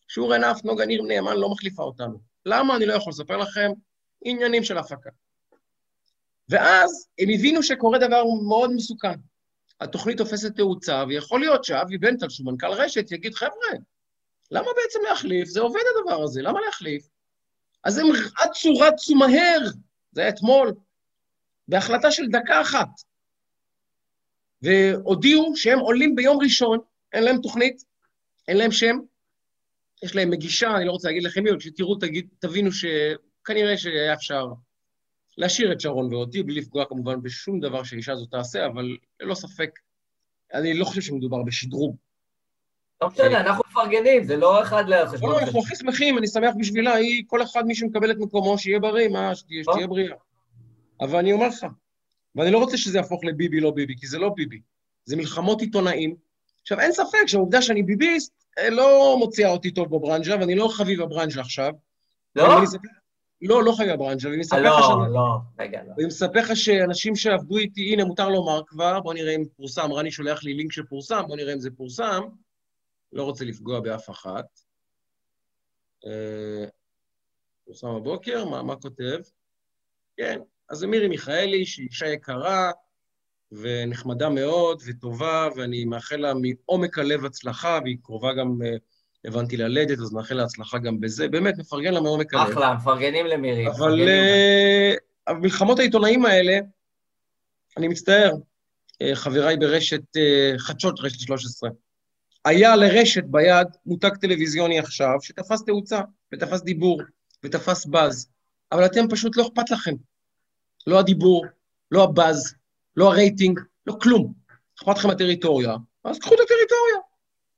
[0.08, 2.20] שור ענף, נוגה ניר נאמן לא מחליפה אותנו.
[2.46, 2.76] למה?
[2.76, 3.72] אני לא יכול לספר לכם.
[4.26, 5.10] עניינים של הפקה.
[6.50, 9.20] ואז הם הבינו שקורה דבר מאוד מסוכן.
[9.82, 13.70] התוכנית תופסת תאוצה, ויכול להיות שאבי בנטל, שהוא מנכ"ל רשת, יגיד, חבר'ה,
[14.52, 15.48] למה בעצם להחליף?
[15.48, 17.08] זה עובד הדבר הזה, למה להחליף?
[17.84, 18.06] אז הם
[18.42, 19.60] רצו, רצו מהר,
[20.12, 20.74] זה היה אתמול,
[21.68, 22.88] בהחלטה של דקה אחת,
[24.62, 26.80] והודיעו שהם עולים ביום ראשון,
[27.14, 27.84] אין להם תוכנית,
[28.48, 29.00] אין להם שם,
[30.04, 31.96] יש להם מגישה, אני לא רוצה להגיד לכם מי, אבל כשתראו,
[32.40, 34.46] תבינו שכנראה שהיה אפשר
[35.40, 39.70] להשאיר את שרון ואותי, בלי לפגוע כמובן בשום דבר שהאישה הזאת תעשה, אבל ללא ספק,
[40.54, 41.96] אני לא חושב שמדובר בשדרוג.
[43.02, 45.32] לא משנה, אנחנו מפרגנים, זה לא אחד לא, לחשבון.
[45.32, 48.80] לא, אנחנו הכי שמחים, אני שמח בשבילה, היא, כל אחד, מי שמקבל את מקומו, שיהיה
[48.80, 50.16] בריא, מה, שתהיה, שתהיה בריאה.
[51.02, 51.66] אבל אני אומר לך,
[52.36, 54.60] ואני לא רוצה שזה יהפוך לביבי, לא ביבי, כי זה לא ביבי,
[55.06, 56.16] זה מלחמות עיתונאים.
[56.62, 61.02] עכשיו, אין ספק שהעובדה שאני ביביסט אה, לא מוציאה אותי טוב בברנז'ה, ואני לא חביב
[61.02, 61.72] הברנז'ה עכשיו.
[62.36, 62.62] לא?
[63.42, 65.14] לא, לא חביב הברנז'ה, ואני אה, אספר לך לא, שאני...
[65.14, 65.94] לא, רגע, לא.
[65.98, 70.12] ואני מספר לך שאנשים שעבדו איתי, הנה, מותר לומר כבר, בוא נראה אם פורסם, רני
[70.12, 72.22] שולח לי לינק שפורסם, בוא נראה אם זה פורסם.
[73.14, 74.46] לא רוצה לפגוע באף אחת.
[76.06, 76.66] אה,
[77.66, 79.20] פורסם הבוקר, מה, מה כותב?
[80.18, 82.72] כן, אז זה מירי מיכאלי, שהיא אישה יקרה
[83.52, 88.76] ונחמדה מאוד וטובה, ואני מאחל לה מעומק הלב הצלחה, והיא קרובה גם, אה,
[89.26, 91.28] הבנתי, ללדת, אז מאחל לה הצלחה גם בזה.
[91.28, 92.52] באמת, מפרגן לה מעומק הלב.
[92.52, 93.68] אחלה, מפרגנים למירי.
[93.68, 94.12] אבל לה.
[95.28, 96.60] אה, מלחמות העיתונאים האלה,
[97.78, 98.32] אני מצטער,
[99.02, 101.70] אה, חבריי ברשת אה, חדשות, רשת 13,
[102.46, 106.02] היה לרשת ביד מותג טלוויזיוני עכשיו, שתפס תאוצה,
[106.34, 107.02] ותפס דיבור,
[107.44, 108.30] ותפס באז,
[108.72, 109.94] אבל אתם פשוט לא אכפת לכם.
[110.88, 111.46] לא הדיבור,
[111.92, 112.54] לא הבאז,
[112.96, 114.34] לא הרייטינג, לא כלום.
[114.80, 117.09] אכפת לכם הטריטוריה, אז קחו את הטריטוריה.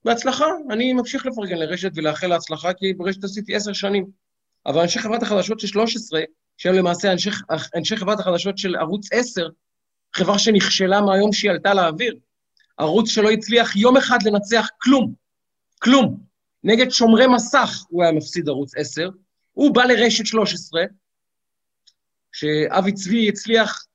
[0.06, 4.06] בהצלחה, אני ממשיך לפרגן לרשת ולאחל לה הצלחה, כי ברשת עשיתי עשר שנים.
[4.66, 6.22] אבל אנשי חברת החדשות של 13,
[6.58, 7.30] שהם למעשה אנשי,
[7.76, 9.48] אנשי חברת החדשות של ערוץ 10,
[10.14, 12.16] חברה שנכשלה מהיום שהיא עלתה לאוויר,
[12.78, 15.14] ערוץ שלא הצליח יום אחד לנצח כלום,
[15.82, 16.24] כלום.
[16.64, 19.10] נגד שומרי מסך הוא היה מפסיד ערוץ 10,
[19.52, 20.84] הוא בא לרשת 13,
[22.32, 23.86] שאבי צבי הצליח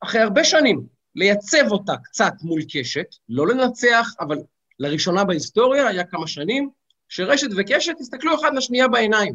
[0.00, 4.36] אחרי הרבה שנים לייצב אותה קצת מול קשת, לא לנצח, אבל
[4.78, 6.70] לראשונה בהיסטוריה היה כמה שנים,
[7.08, 9.34] שרשת וקשת הסתכלו אחד לשנייה בעיניים,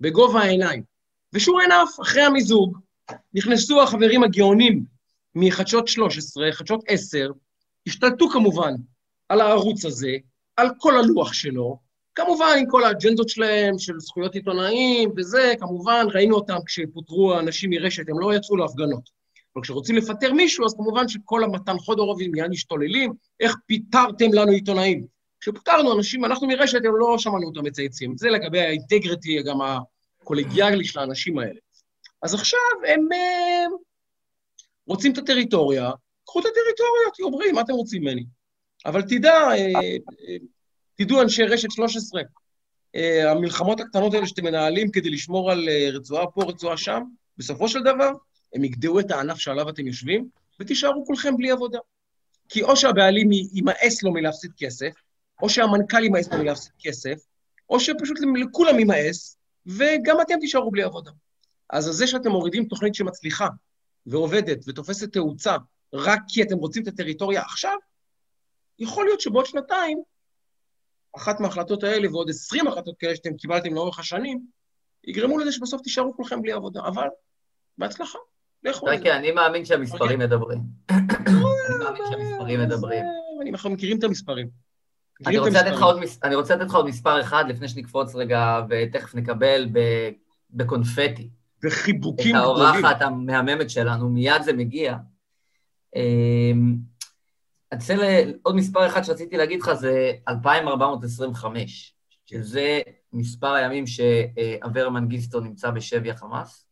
[0.00, 0.82] בגובה העיניים.
[1.32, 2.78] ושור ענף, אחרי המיזוג,
[3.34, 4.84] נכנסו החברים הגאונים
[5.34, 7.30] מחדשות 13, חדשות 10,
[7.86, 8.74] השתלטו כמובן
[9.28, 10.16] על הערוץ הזה,
[10.56, 11.78] על כל הלוח שלו,
[12.14, 18.08] כמובן עם כל האג'נדות שלהם, של זכויות עיתונאים וזה, כמובן, ראינו אותם כשפוטרו האנשים מרשת,
[18.08, 19.15] הם לא יצאו להפגנות.
[19.56, 25.06] אבל כשרוצים לפטר מישהו, אז כמובן שכל המתן חודורובים מיד משתוללים, איך פיטרתם לנו עיתונאים?
[25.40, 28.16] כשפוטרנו אנשים, אנחנו מרשת, הם לא שמענו אותם מצייצים.
[28.16, 31.60] זה לגבי האינטגריטי, גם הקולגיאלי של האנשים האלה.
[32.22, 33.64] אז עכשיו הם אה,
[34.86, 35.90] רוצים את הטריטוריה,
[36.26, 38.24] קחו את הטריטוריה, תהיו בריאים, מה אתם רוצים ממני?
[38.86, 40.36] אבל תדע, אה, אה,
[40.94, 42.22] תדעו אנשי רשת 13,
[43.24, 47.02] המלחמות הקטנות האלה שאתם מנהלים כדי לשמור על רצועה פה, רצועה שם,
[47.38, 48.10] בסופו של דבר,
[48.54, 50.28] הם יגדעו את הענף שעליו אתם יושבים,
[50.60, 51.78] ותישארו כולכם בלי עבודה.
[52.48, 54.92] כי או שהבעלים יימאס לו מלהפסיד כסף,
[55.42, 57.18] או שהמנכ"ל יימאס לו מלהפסיד כסף,
[57.70, 61.10] או שפשוט לכולם יימאס, וגם אתם תישארו בלי עבודה.
[61.70, 63.48] אז זה שאתם מורידים תוכנית שמצליחה
[64.06, 65.56] ועובדת ותופסת תאוצה
[65.92, 67.76] רק כי אתם רוצים את הטריטוריה עכשיו,
[68.78, 70.02] יכול להיות שבעוד שנתיים,
[71.16, 74.46] אחת מההחלטות האלה ועוד עשרים החלטות כאלה שאתם קיבלתם לאורך השנים,
[75.04, 76.80] יגרמו לזה שבסוף תישארו כולכם בלי עבודה.
[76.80, 77.08] אבל,
[77.78, 78.18] בהצלחה,
[78.66, 79.16] לכו זה.
[79.16, 80.16] אני מאמין שהמספרים אוקיי.
[80.16, 80.58] מדברים.
[80.90, 83.04] אני מאמין שהמספרים מדברים.
[83.52, 84.48] אנחנו מכירים את המספרים.
[85.26, 89.68] אני רוצה לתת לך עוד מספר אחד לפני שנקפוץ רגע, ותכף נקבל
[90.50, 91.28] בקונפטי.
[91.62, 92.68] בחיבוקים גדולים.
[92.68, 94.96] את האורחת המהממת שלנו, מיד זה מגיע.
[95.96, 96.76] אמ,
[97.72, 101.94] אני רוצה עוד מספר אחד שרציתי להגיד לך, זה 2425,
[102.26, 102.80] שזה
[103.12, 106.65] מספר הימים שאברה מנגיסטו נמצא בשבי החמאס.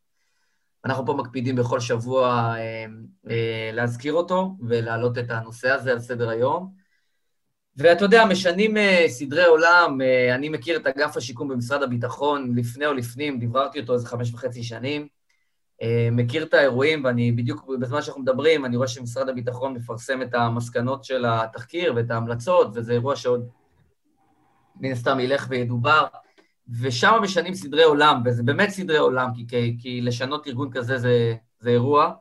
[0.84, 6.28] אנחנו פה מקפידים בכל שבוע אמ, אה, להזכיר אותו ולהעלות את הנושא הזה על סדר
[6.28, 6.84] היום.
[7.76, 12.86] ואתה יודע, משנים uh, סדרי עולם, uh, אני מכיר את אגף השיקום במשרד הביטחון לפני
[12.86, 15.08] או לפנים, דיברתי אותו איזה חמש וחצי שנים,
[15.82, 20.34] uh, מכיר את האירועים, ואני בדיוק בזמן שאנחנו מדברים, אני רואה שמשרד הביטחון מפרסם את
[20.34, 23.48] המסקנות של התחקיר ואת ההמלצות, וזה אירוע שעוד
[24.76, 26.06] מן הסתם ילך וידובר,
[26.80, 31.34] ושם משנים סדרי עולם, וזה באמת סדרי עולם, כי, כי, כי לשנות ארגון כזה זה,
[31.60, 32.12] זה אירוע.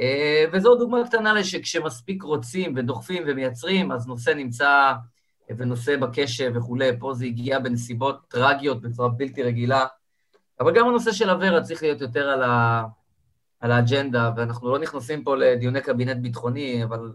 [0.00, 4.92] אה, וזו דוגמה קטנה שכשמספיק רוצים ודוחפים ומייצרים, אז נושא נמצא
[5.56, 6.90] ונושא בקשב וכולי.
[6.98, 9.86] פה זה הגיע בנסיבות טרגיות בצורה בלתי רגילה.
[10.60, 12.84] אבל גם הנושא של אברה צריך להיות יותר על, ה...
[13.60, 17.12] על האג'נדה, ואנחנו לא נכנסים פה לדיוני קבינט ביטחוני, אבל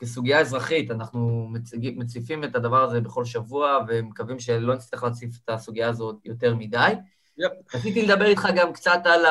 [0.00, 1.98] כסוגיה אזרחית, אנחנו מציג...
[1.98, 6.92] מציפים את הדבר הזה בכל שבוע, ומקווים שלא נצטרך להציף את הסוגיה הזאת יותר מדי.
[7.40, 7.42] Yep.
[7.74, 9.24] רציתי לדבר איתך גם קצת על.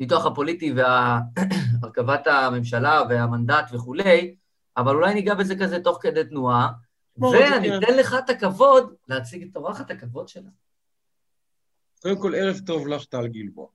[0.00, 4.34] הניתוח הפוליטי והרכבת הממשלה והמנדט וכולי,
[4.76, 6.72] אבל אולי ניגע בזה כזה תוך כדי תנועה,
[7.18, 10.50] ואני אתן לך את הכבוד להציג את אורחת הכבוד שלה.
[12.02, 13.66] קודם כל, ערב טוב לך, טל גלבוע.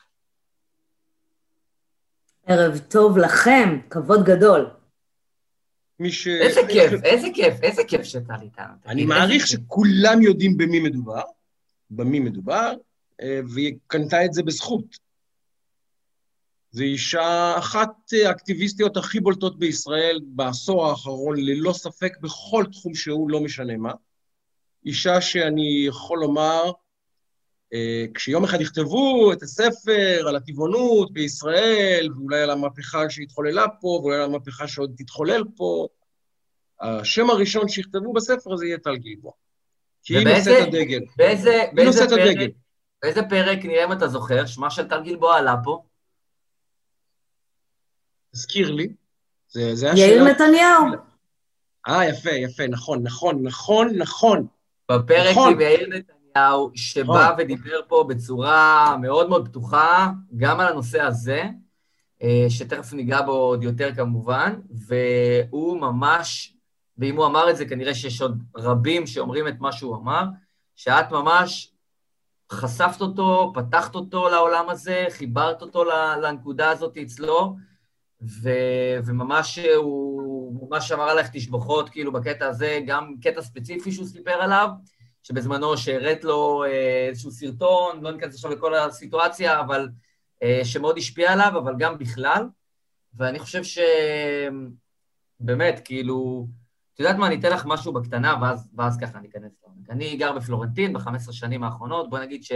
[2.48, 4.70] ערב טוב לכם, כבוד גדול.
[5.99, 6.27] מי ש...
[6.27, 8.73] איזה כיף, איזה כיף, איזה כיף שטל איתנו.
[8.86, 11.21] אני מעריך שכולם יודעים במי מדובר,
[11.89, 12.73] במי מדובר,
[13.21, 15.05] אה, והיא קנתה את זה בזכות.
[16.71, 17.91] זו אישה אחת
[18.25, 23.91] האקטיביסטיות הכי בולטות בישראל בעשור האחרון, ללא ספק בכל תחום שהוא, לא משנה מה.
[24.86, 26.71] אישה שאני יכול לומר, אה,
[28.13, 34.23] כשיום אחד יכתבו את הספר על הטבעונות בישראל, ואולי על המהפכה שהתחוללה פה, ואולי על
[34.23, 35.88] המהפכה שעוד תתחולל פה,
[36.81, 39.31] השם הראשון שיכתבו בספר הזה יהיה טל גלבוע.
[40.03, 40.99] כי היא נושאת הדגל.
[41.17, 42.38] באיזה, באיזה פרק,
[43.03, 45.83] באיזה פרק, נראה אם אתה זוכר, שמה של טל גלבוע עלה פה?
[48.31, 48.88] תזכיר לי.
[49.49, 50.23] זה, זה היה יאיר.
[50.23, 50.85] נתניהו.
[51.88, 54.47] אה, יפה, יפה, נכון, נכון, נכון, נכון.
[54.91, 55.53] בפרק נכון.
[55.53, 56.14] עם יאיר נתניהו,
[56.76, 57.36] שבא נכון.
[57.38, 61.43] ודיבר פה בצורה מאוד מאוד פתוחה, גם על הנושא הזה,
[62.24, 66.54] אה, שתכף ניגע בו עוד יותר כמובן, והוא ממש,
[66.98, 70.24] ואם הוא אמר את זה, כנראה שיש עוד רבים שאומרים את מה שהוא אמר,
[70.76, 71.71] שאת ממש
[72.52, 75.84] חשפת אותו, פתחת אותו לעולם הזה, חיברת אותו
[76.21, 77.56] לנקודה הזאת אצלו,
[78.21, 78.50] ו,
[79.06, 84.69] וממש הוא ממש אמר עליך תשבחות, כאילו, בקטע הזה, גם קטע ספציפי שהוא סיפר עליו,
[85.27, 89.89] שבזמנו שהראית לו אה, איזשהו סרטון, לא ניכנס עכשיו לכל הסיטואציה, אבל
[90.43, 92.47] אה, שמאוד השפיע עליו, אבל גם בכלל.
[93.13, 93.61] ואני חושב
[95.39, 96.47] שבאמת, כאילו,
[96.93, 99.89] את יודעת מה, אני אתן לך משהו בקטנה, ואז, ואז ככה אני אכנס לעומק.
[99.89, 102.51] אני גר בפלורנטין ב-15 שנים האחרונות, בוא נגיד ש...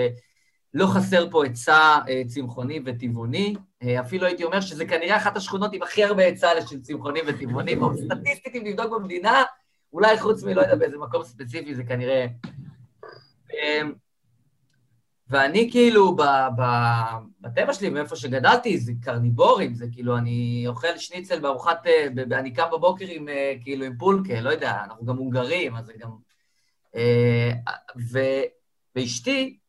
[0.73, 3.55] לא חסר פה היצע אה, צמחוני וטבעוני,
[3.99, 7.97] אפילו הייתי אומר שזה כנראה אחת השכונות עם הכי הרבה היצע של צמחוני וטבעוני, או
[8.05, 9.43] סטטיסטית, אם נבדוק במדינה,
[9.93, 12.27] אולי חוץ מלא יודע באיזה מקום ספציפי זה כנראה...
[13.53, 13.81] אה,
[15.29, 16.21] ואני כאילו, ב,
[16.57, 16.63] ב,
[17.41, 21.87] בטבע שלי, מאיפה שגדלתי, זה קרניבורים, זה כאילו, אני אוכל שניצל בארוחת,
[22.31, 23.27] אני קם בבוקר עם,
[23.61, 26.09] כאילו, עם פולקה, לא יודע, אנחנו גם הונגרים, אז זה גם...
[28.11, 28.19] ו,
[28.95, 29.59] ואשתי,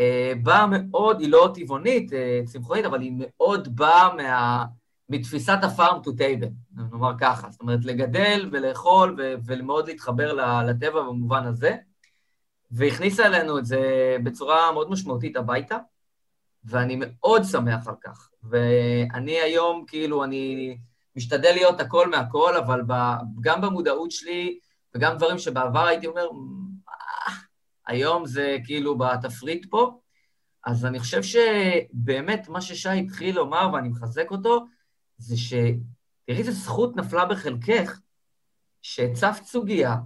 [0.00, 4.64] אה, באה מאוד, היא לא טבעונית, אה, צמחונית, אבל היא מאוד באה מה,
[5.10, 7.50] מתפיסת ה-farm to table, נאמר ככה.
[7.50, 11.76] זאת אומרת, לגדל ולאכול ומאוד להתחבר לטבע במובן הזה.
[12.70, 15.76] והכניסה אלינו את זה בצורה מאוד משמעותית הביתה,
[16.64, 18.30] ואני מאוד שמח על כך.
[18.42, 20.76] ואני היום, כאילו, אני
[21.16, 22.92] משתדל להיות הכל מהכל, אבל ב,
[23.40, 24.58] גם במודעות שלי,
[24.94, 26.26] וגם דברים שבעבר הייתי אומר,
[26.88, 27.34] אה,
[27.86, 29.98] היום זה כאילו בתפריט פה.
[30.66, 34.66] אז אני חושב שבאמת מה ששי התחיל לומר, ואני מחזק אותו,
[35.20, 38.00] זה שתראי איזה זכות נפלה בחלקך,
[38.82, 39.96] שהצפת סוגיה,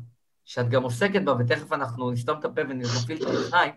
[0.44, 3.72] שאת גם עוסקת בה, ותכף אנחנו נסתום את הפה ונפעיל את המכניים,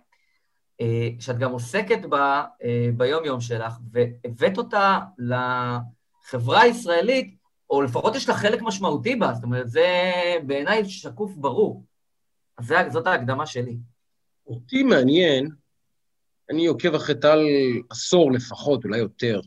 [0.81, 7.37] אה, שאת גם עוסקת בה אה, ביום-יום שלך, והבאת אותה לחברה הישראלית,
[7.69, 9.87] או לפחות יש לה חלק משמעותי בה, זאת אומרת, זה
[10.45, 11.85] בעיניי שקוף ברור.
[12.57, 13.77] אז זאת ההקדמה שלי.
[14.47, 15.49] אותי מעניין,
[16.49, 17.39] אני עוקב אחרי טל
[17.89, 19.39] עשור לפחות, אולי יותר.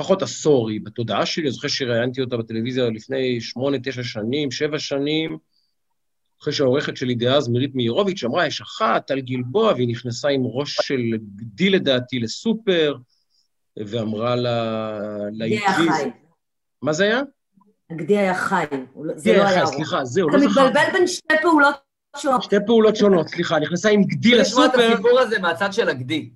[0.00, 4.78] לפחות עשור היא בתודעה שלי, אני זוכר שראיינתי אותה בטלוויזיה לפני שמונה, תשע שנים, שבע
[4.78, 5.38] שנים,
[6.42, 10.76] אחרי שהעורכת שלי דאז, מירית מאירוביץ', אמרה, יש אחת, טל גלבוע, והיא נכנסה עם ראש
[10.82, 11.00] של
[11.36, 12.94] גדי לדעתי לסופר,
[13.76, 14.98] ואמרה לה...
[15.30, 16.10] גדי היה חי.
[16.82, 17.20] מה זה היה?
[17.90, 18.64] הגדי היה חי,
[19.02, 19.74] לא- זה לא היה ארוך.
[19.74, 20.52] סליחה, זהו, לא זכרתי.
[20.52, 21.74] אתה מתבלבל בין שתי פעולות
[22.16, 22.42] שונות.
[22.42, 24.66] שתי פעולות שונות, סליחה, נכנסה עם גדי לסופר.
[24.66, 26.30] לשמוע את הסיפור הזה מהצד של הגדי.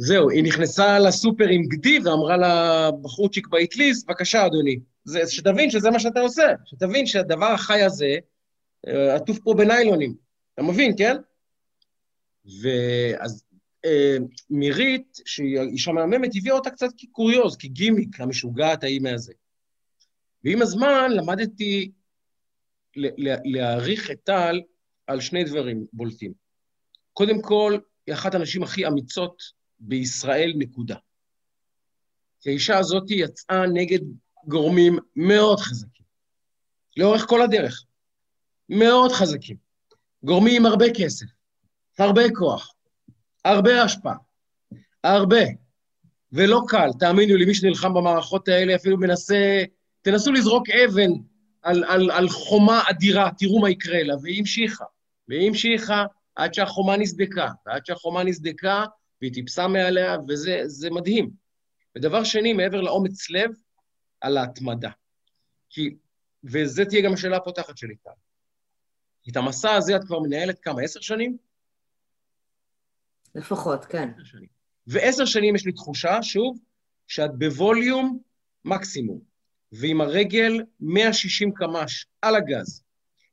[0.00, 4.80] זהו, היא נכנסה לסופר עם גדי ואמרה לבחורצ'יק באטליסט, בבקשה, אדוני.
[5.04, 8.16] זה, שתבין שזה מה שאתה עושה, שתבין שהדבר החי הזה
[8.88, 10.14] אה, עטוף פה בניילונים.
[10.54, 11.16] אתה מבין, כן?
[12.62, 13.44] ואז
[13.84, 14.16] אה,
[14.50, 19.32] מירית, שהיא אישה מהממת, הביאה אותה קצת כקוריוז, כגימיק, המשוגעת ההיא מהזה.
[20.44, 21.90] ועם הזמן למדתי
[23.44, 24.60] להעריך את טל
[25.06, 26.32] על שני דברים בולטים.
[27.12, 30.96] קודם כל, היא אחת הנשים הכי אמיצות בישראל, נקודה.
[32.40, 34.00] כי האישה הזאת יצאה נגד
[34.44, 36.06] גורמים מאוד חזקים,
[36.96, 37.84] לאורך כל הדרך.
[38.68, 39.56] מאוד חזקים.
[40.22, 41.26] גורמים עם הרבה כסף,
[41.98, 42.74] הרבה כוח,
[43.44, 44.16] הרבה השפעה,
[45.04, 45.40] הרבה.
[46.32, 49.64] ולא קל, תאמינו לי, מי שנלחם במערכות האלה אפילו מנסה,
[50.02, 51.10] תנסו לזרוק אבן
[51.62, 54.84] על, על, על חומה אדירה, תראו מה יקרה לה, והיא המשיכה.
[55.28, 58.84] והיא המשיכה עד שהחומה נסדקה, ועד שהחומה נסדקה,
[59.20, 61.30] והיא טיפסה מעליה, וזה מדהים.
[61.96, 63.50] ודבר שני, מעבר לאומץ לב,
[64.20, 64.90] על ההתמדה.
[65.70, 65.96] כי,
[66.44, 68.12] וזו תהיה גם השאלה הפותחת שלי כאן.
[69.28, 71.36] את המסע הזה את כבר מנהלת כמה, עשר שנים?
[73.34, 74.08] לפחות, כן.
[74.86, 76.58] ועשר שנים יש לי תחושה, שוב,
[77.06, 78.18] שאת בווליום
[78.64, 79.20] מקסימום,
[79.72, 82.82] ועם הרגל 160 קמ"ש על הגז.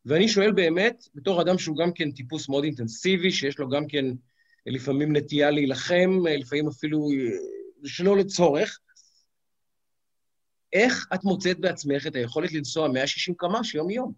[0.05, 4.05] ואני שואל באמת, בתור אדם שהוא גם כן טיפוס מאוד אינטנסיבי, שיש לו גם כן
[4.65, 7.37] לפעמים נטייה להילחם, לפעמים אפילו אה,
[7.85, 8.79] שלא לצורך,
[10.73, 14.13] איך את מוצאת בעצמך את היכולת לנסוע 160 קמ"ש יום-יום?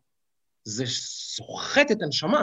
[0.64, 2.42] זה סוחט את הנשמה.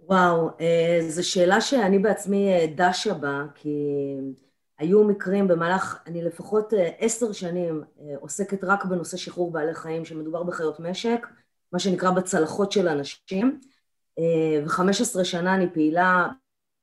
[0.00, 3.78] וואו, אה, זו שאלה שאני בעצמי אה, דשה בה, כי
[4.78, 7.82] היו מקרים במהלך, אני לפחות עשר שנים
[8.20, 11.26] עוסקת רק בנושא שחרור בעלי חיים, שמדובר בחיות משק,
[11.72, 13.60] מה שנקרא בצלחות של אנשים.
[14.64, 16.28] ו-15 שנה אני פעילה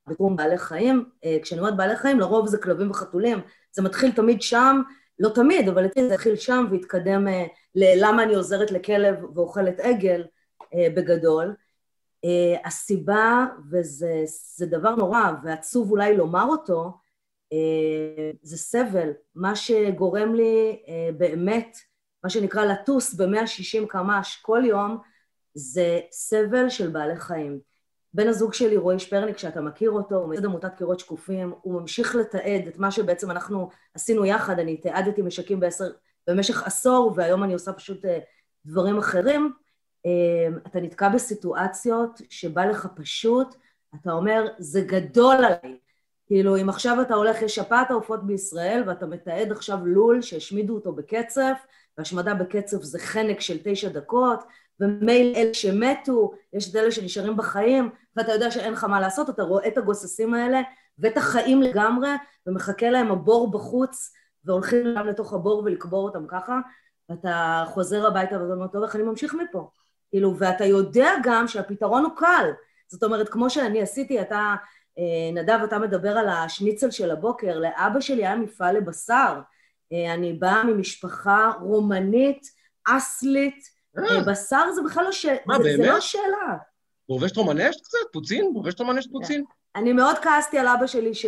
[0.06, 1.04] בתחום בעלי חיים.
[1.24, 3.38] אה, כשאני אומרת בעלי חיים, לרוב זה כלבים וחתולים.
[3.72, 4.82] זה מתחיל תמיד שם,
[5.18, 7.44] לא תמיד, אבל זה התחיל שם והתקדם אה,
[7.74, 10.24] ללמה אני עוזרת לכלב ואוכלת עגל
[10.74, 11.54] אה, בגדול.
[12.64, 16.92] הסיבה, וזה דבר נורא ועצוב אולי לומר אותו,
[18.42, 19.10] זה סבל.
[19.34, 20.82] מה שגורם לי
[21.16, 21.76] באמת,
[22.24, 24.98] מה שנקרא לטוס ב-160 קמ"ש כל יום,
[25.54, 27.60] זה סבל של בעלי חיים.
[28.14, 32.14] בן הזוג שלי, רועי שפרניק, שאתה מכיר אותו, הוא מייסד עמותת קירות שקופים, הוא ממשיך
[32.14, 35.84] לתעד את מה שבעצם אנחנו עשינו יחד, אני תיעדתי משקים בעשר,
[36.26, 38.18] במשך עשור, והיום אני עושה פשוט אה,
[38.66, 39.52] דברים אחרים.
[40.06, 43.54] אה, אתה נתקע בסיטואציות שבא לך פשוט,
[43.94, 45.78] אתה אומר, זה גדול עליי.
[46.26, 50.92] כאילו, אם עכשיו אתה הולך, יש שפעת העופות בישראל, ואתה מתעד עכשיו לול שהשמידו אותו
[50.92, 51.58] בקצף,
[51.98, 54.44] והשמדה בקצף זה חנק של תשע דקות,
[54.80, 59.42] ומילא אלה שמתו, יש את אלה שנשארים בחיים, ואתה יודע שאין לך מה לעשות, אתה
[59.42, 60.60] רואה את הגוססים האלה
[60.98, 62.10] ואת החיים לגמרי,
[62.46, 64.12] ומחכה להם הבור בחוץ,
[64.44, 66.60] והולכים להם לתוך הבור ולקבור אותם ככה,
[67.08, 69.70] ואתה חוזר הביתה ואתה אומר, טוב, איך אני ממשיך מפה?
[70.10, 72.50] כאילו, ואתה יודע גם שהפתרון הוא קל.
[72.88, 74.54] זאת אומרת, כמו שאני עשיתי, אתה,
[74.98, 79.40] אה, נדב, אתה מדבר על השניצל של הבוקר, לאבא שלי היה מפעל לבשר.
[79.92, 82.46] אה, אני באה ממשפחה רומנית,
[82.88, 83.73] אסלית,
[84.26, 85.36] בשר זה בכלל לא שאלה.
[85.46, 85.76] מה, באמת?
[85.76, 86.56] זה לא שאלה.
[87.06, 87.98] פרובשט רומנשט קצת?
[88.12, 88.50] פוצין?
[88.52, 89.44] פרובשט רומנשט פוצין?
[89.76, 91.26] אני מאוד כעסתי על אבא שלי ש...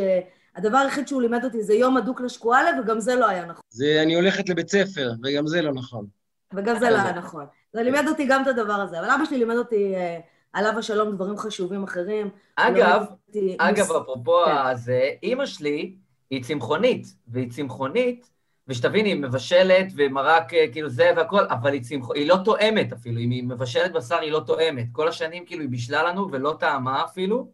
[0.56, 3.62] הדבר היחיד שהוא לימד אותי זה יום הדוק לשקואלה, וגם זה לא היה נכון.
[3.68, 6.06] זה אני הולכת לבית ספר, וגם זה לא נכון.
[6.54, 7.46] וגם זה לא היה נכון.
[7.72, 9.00] זה לימד אותי גם את הדבר הזה.
[9.00, 10.18] אבל אבא שלי לימד אותי, אה,
[10.52, 12.26] עליו השלום, דברים חשובים אחרים.
[12.26, 13.04] הוא אגב,
[13.58, 14.50] אגב, אפרופו כן.
[14.50, 15.94] הזה, אימא שלי
[16.30, 18.30] היא צמחונית, והיא צמחונית,
[18.68, 22.10] ושתביני, היא מבשלת ומרק אה, כאילו זה והכל, אבל היא צמח...
[22.14, 24.86] היא לא תואמת אפילו, אם היא מבשלת בשר היא לא תואמת.
[24.92, 27.52] כל השנים כאילו היא בישלה לנו ולא טעמה אפילו,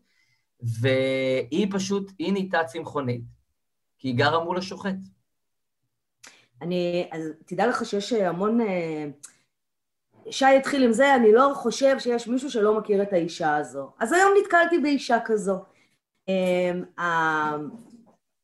[0.62, 3.22] והיא פשוט, היא נהייתה צמחונית,
[3.98, 4.96] כי היא גרה מול השוחט.
[6.62, 8.60] אני, אז תדע לך שיש המון...
[8.60, 9.06] אה,
[10.30, 13.90] שי התחיל עם זה, אני לא חושב שיש מישהו שלא מכיר את האישה הזו.
[13.98, 15.64] אז היום נתקלתי באישה כזו.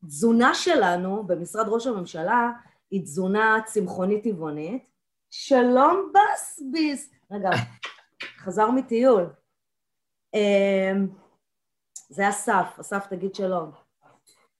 [0.03, 2.51] אה, התזונה שלנו במשרד ראש הממשלה
[2.91, 4.83] היא תזונה צמחונית טבעונית.
[5.31, 7.11] שלום בסביס.
[7.31, 7.49] רגע,
[8.37, 9.29] חזר מטיול.
[10.35, 10.91] אה,
[12.09, 13.71] זה אסף, אסף תגיד שלום.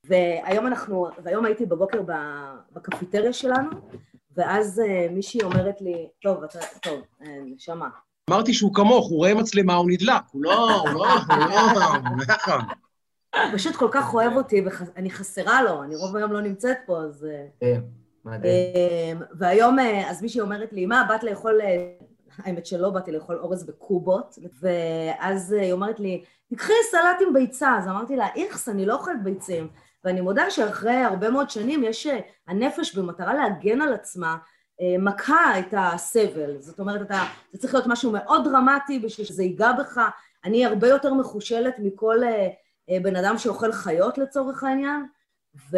[0.04, 2.02] והיום אנחנו, והיום הייתי בבוקר
[2.72, 3.70] בקפיטריה שלנו,
[4.36, 7.90] ואז אה, מישהי אומרת לי, טוב, אתה, טוב, אה, נשמה.
[8.30, 10.22] אמרתי שהוא כמוך, הוא רואה מצלמה, הוא נדלק.
[10.32, 11.38] הוא לא, הוא לא, הוא
[11.76, 12.58] לא, הוא ככה.
[13.36, 16.97] הוא פשוט כל כך אוהב אותי, ואני חסרה לו, אני רוב היום לא נמצאת פה,
[16.97, 17.25] אז...
[17.25, 17.82] אה, כן,
[18.25, 18.51] מדהים.
[18.51, 21.59] אה, והיום, אה, אז מישהי אומרת לי, מה, באת לאכול...
[22.43, 27.77] האמת שלא באתי לאכול אורז בקובות, ואז היא אומרת לי, תקחי סלט עם ביצה.
[27.77, 29.67] אז אמרתי לה, איכס, אני לא אוכלת ביצים.
[30.03, 32.07] ואני מודה שאחרי הרבה מאוד שנים יש
[32.47, 34.38] הנפש במטרה להגן על עצמה,
[34.99, 36.57] מכה את הסבל.
[36.59, 40.01] זאת אומרת, אתה, זה צריך להיות משהו מאוד דרמטי בשביל שזה ייגע בך.
[40.45, 42.17] אני הרבה יותר מחושלת מכל
[43.04, 45.06] בן אדם שאוכל חיות לצורך העניין,
[45.72, 45.78] ו...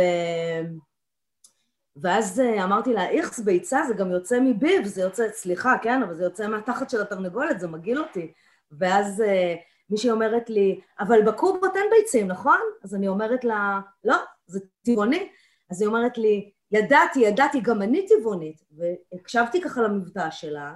[1.95, 6.13] ואז אה, אמרתי לה, איכס, ביצה זה גם יוצא מביב, זה יוצא, סליחה, כן, אבל
[6.13, 8.33] זה יוצא מהתחת של התרנגולת, זה מגעיל אותי.
[8.71, 9.55] ואז אה,
[9.89, 12.59] מישהי אומרת לי, אבל בקובות אין ביצים, נכון?
[12.83, 14.15] אז אני אומרת לה, לא,
[14.47, 15.29] זה טבעוני.
[15.71, 18.61] אז היא אומרת לי, ידעתי, ידעתי, גם אני טבעונית.
[18.71, 20.73] והקשבתי ככה למבטא שלה,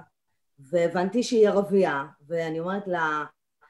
[0.58, 3.24] והבנתי שהיא ערבייה, ואני אומרת לה,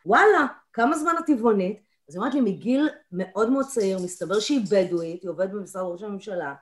[0.06, 1.85] וואלה, כמה זמן את טבעונית?
[2.08, 6.02] אז היא אומרת לי, מגיל מאוד מאוד צעיר, מסתבר שהיא בדואית, היא עובדת במשרד ראש
[6.02, 6.54] הממשלה,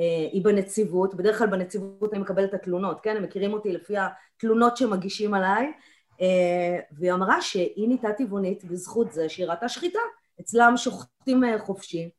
[0.00, 3.16] אה, היא בנציבות, בדרך כלל בנציבות אני מקבלת את התלונות, כן?
[3.16, 5.72] הם מכירים אותי לפי התלונות שמגישים עליי,
[6.20, 9.98] אה, והיא אמרה שהיא נהייתה טבעונית בזכות זה שהיא ראתה שחיטה.
[10.40, 12.10] אצלם שוחטים אה, חופשי,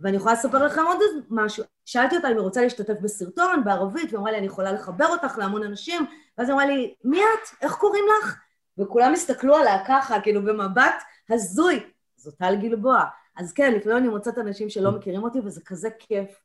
[0.00, 0.98] ואני יכולה לספר לכם עוד
[1.30, 1.64] משהו.
[1.84, 5.38] שאלתי אותה אם היא רוצה להשתתף בסרטון בערבית, והיא אמרה לי, אני יכולה לחבר אותך
[5.38, 6.06] להמון אנשים,
[6.38, 7.62] ואז היא אמרה לי, מי את?
[7.62, 8.36] איך קוראים לך?
[8.78, 11.95] וכולם הסתכלו עליה ככה, כאילו במבט הזוי.
[12.26, 13.04] זו טל גלבוע.
[13.36, 16.40] אז כן, לפעמים אני מוצאת אנשים שלא מכירים אותי, וזה כזה כיף.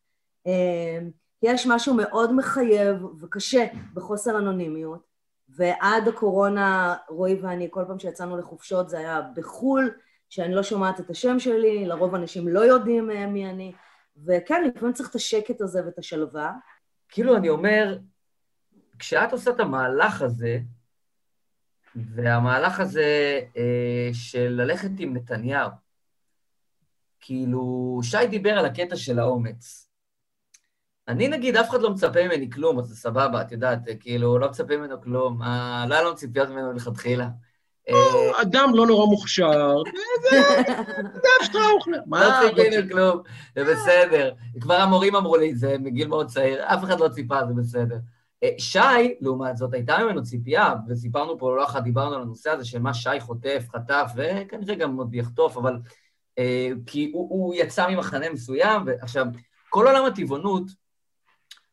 [0.47, 0.99] אה,
[1.41, 5.07] יש משהו מאוד מחייב וקשה בחוסר אנונימיות,
[5.49, 9.91] ועד הקורונה, רועי ואני, כל פעם שיצאנו לחופשות זה היה בחו"ל,
[10.29, 13.73] שאני לא שומעת את השם שלי, לרוב אנשים לא יודעים אה, מי אני,
[14.25, 16.53] וכן, לפעמים צריך את השקט הזה ואת השלווה.
[17.09, 17.97] כאילו, אני אומר,
[18.99, 20.59] כשאת עושה את המהלך הזה,
[21.95, 25.69] והמהלך הזה אה, של ללכת עם נתניהו,
[27.19, 29.87] כאילו, שי דיבר על הקטע של האומץ.
[31.07, 34.49] אני נגיד, אף אחד לא מצפה ממני כלום, אז זה סבבה, את יודעת, כאילו, לא
[34.49, 35.43] מצפה ממנו כלום.
[35.43, 37.27] אה, לא היה לנו ציפיות ממנו מלכתחילה.
[37.89, 39.77] אה, אדם לא נורא מוכשר,
[41.23, 41.87] זה שטראוך.
[41.87, 42.39] לא מה?
[42.49, 43.21] ציפינו כלום,
[43.55, 44.33] זה בסדר.
[44.61, 47.97] כבר המורים אמרו לי זה מגיל מאוד צעיר, אף אחד לא ציפה, זה בסדר.
[48.43, 52.65] אה, שי, לעומת זאת, הייתה ממנו ציפייה, וסיפרנו פה לא אחת, דיברנו על הנושא הזה
[52.65, 55.79] של מה שי חוטף, חטף, וכנראה גם עוד יחטוף, אבל...
[56.39, 59.25] אה, כי הוא, הוא יצא ממחנה מסוים, ועכשיו,
[59.69, 60.63] כל עולם הטבעונות,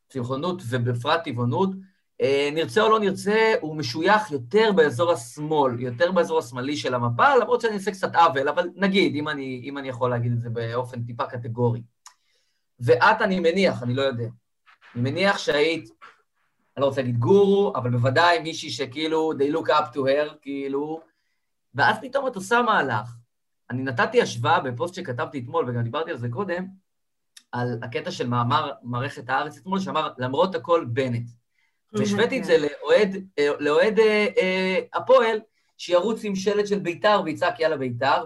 [0.09, 1.69] צמחונות ובפרט טבעונות,
[2.21, 7.35] אה, נרצה או לא נרצה, הוא משוייך יותר באזור השמאל, יותר באזור השמאלי של המפה,
[7.35, 10.49] למרות שאני עושה קצת עוול, אבל נגיד, אם אני, אם אני יכול להגיד את זה
[10.49, 11.81] באופן טיפה קטגורי.
[12.79, 14.27] ואת, אני מניח, אני לא יודע,
[14.95, 15.89] אני מניח שהיית,
[16.79, 21.01] אני לא רוצה להגיד גורו, אבל בוודאי מישהי שכאילו, they look up to her, כאילו,
[21.75, 23.15] ואז פתאום את עושה מהלך.
[23.69, 26.65] אני נתתי השוואה בפוסט שכתבתי אתמול, וגם דיברתי על זה קודם,
[27.51, 31.29] על הקטע של מאמר מערכת הארץ אתמול, שאמר, למרות הכל, בנט.
[31.93, 35.39] והשוויתי את זה לאוהד, אה, לאוהד אה, אה, הפועל,
[35.77, 38.25] שירוץ עם שלט של בית"ר ויצעק יאללה בית"ר,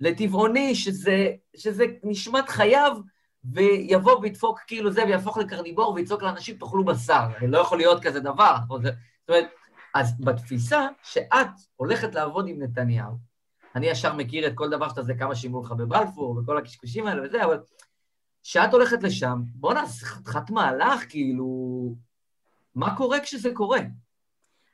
[0.00, 2.96] ולטבעוני, שזה, שזה נשמת חייו,
[3.44, 7.26] ויבוא וידפוק כאילו זה, ויהפוך לקרניבור ויצעוק לאנשים, תאכלו בשר.
[7.48, 8.56] לא יכול להיות כזה דבר.
[8.68, 8.94] זאת
[9.28, 9.48] אומרת,
[9.94, 13.12] אז בתפיסה שאת הולכת לעבוד עם נתניהו,
[13.74, 17.22] אני ישר מכיר את כל דבר שאתה זה, כמה שימו לך בבלפור, וכל הקשקושים האלה
[17.24, 17.58] וזה, אבל
[18.42, 21.48] כשאת הולכת לשם, בוא נעשה חתיכת מהלך, כאילו,
[22.74, 23.80] מה קורה כשזה קורה?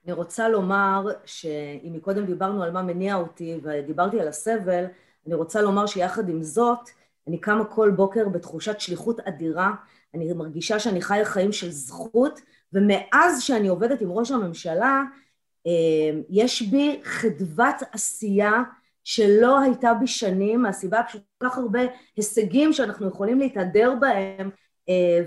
[0.04, 4.84] אני רוצה לומר שאם מקודם דיברנו על מה מניע אותי ודיברתי על הסבל,
[5.26, 6.90] אני רוצה לומר שיחד עם זאת,
[7.28, 9.70] אני קמה כל בוקר בתחושת שליחות אדירה,
[10.14, 12.40] אני מרגישה שאני חיה חיים של זכות,
[12.72, 15.02] ומאז שאני עובדת עם ראש הממשלה,
[15.66, 18.62] אה, יש בי חדוות עשייה
[19.04, 21.80] שלא הייתה בי שנים, מהסיבה פשוט כל כך הרבה
[22.16, 24.50] הישגים שאנחנו יכולים להתהדר בהם
[24.88, 25.20] אה,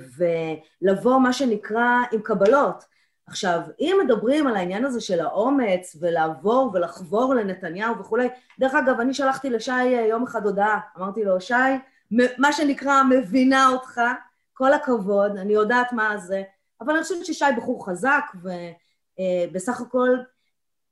[0.81, 2.83] ולבוא, מה שנקרא, עם קבלות.
[3.27, 8.27] עכשיו, אם מדברים על העניין הזה של האומץ ולעבור ולחבור לנתניהו וכולי,
[8.59, 11.53] דרך אגב, אני שלחתי לשי אה, יום אחד הודעה, אמרתי לו, שי,
[12.37, 14.01] מה שנקרא, מבינה אותך,
[14.53, 16.43] כל הכבוד, אני יודעת מה זה,
[16.81, 20.09] אבל אני חושבת ששי בחור חזק, ובסך הכל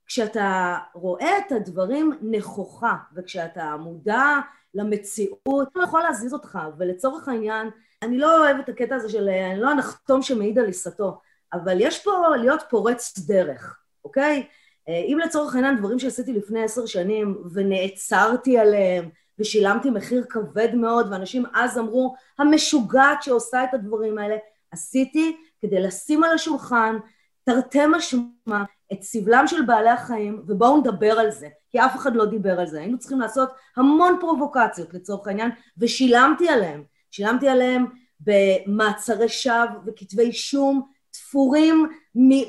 [0.06, 4.40] כשאתה רואה את הדברים נכוחה, וכשאתה מודע
[4.74, 7.70] למציאות, הוא יכול להזיז אותך, ולצורך העניין,
[8.02, 11.22] אני לא אוהבת את הקטע הזה של אני לא הנחתום שמעיד על עיסתו,
[11.54, 14.48] אבל יש פה להיות פורץ דרך, אוקיי?
[14.88, 19.10] אם לצורך העניין דברים שעשיתי לפני עשר שנים ונעצרתי עליהם
[19.40, 24.36] ושילמתי מחיר כבד מאוד ואנשים אז אמרו המשוגעת שעושה את הדברים האלה,
[24.72, 26.98] עשיתי כדי לשים על השולחן
[27.44, 28.64] תרתי משמע
[28.94, 32.68] את סבלם של בעלי החיים, ובואו נדבר על זה, כי אף אחד לא דיבר על
[32.68, 32.80] זה.
[32.80, 36.84] היינו צריכים לעשות המון פרובוקציות לצורך העניין, ושילמתי עליהם.
[37.12, 37.86] שילמתי עליהם
[38.20, 40.82] במעצרי שווא וכתבי אישום
[41.12, 41.90] תפורים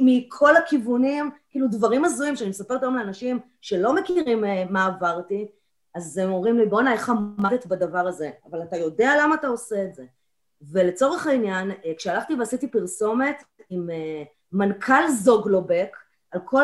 [0.00, 5.46] מכל הכיוונים, כאילו דברים הזויים שאני מספרת היום לאנשים שלא מכירים אה, מה עברתי,
[5.94, 8.30] אז הם אומרים לי, בואנה, איך עמדת בדבר הזה?
[8.50, 10.04] אבל אתה יודע למה אתה עושה את זה.
[10.62, 14.22] ולצורך העניין, אה, כשהלכתי ועשיתי פרסומת עם אה,
[14.52, 15.96] מנכ"ל זוגלובק,
[16.30, 16.62] על כל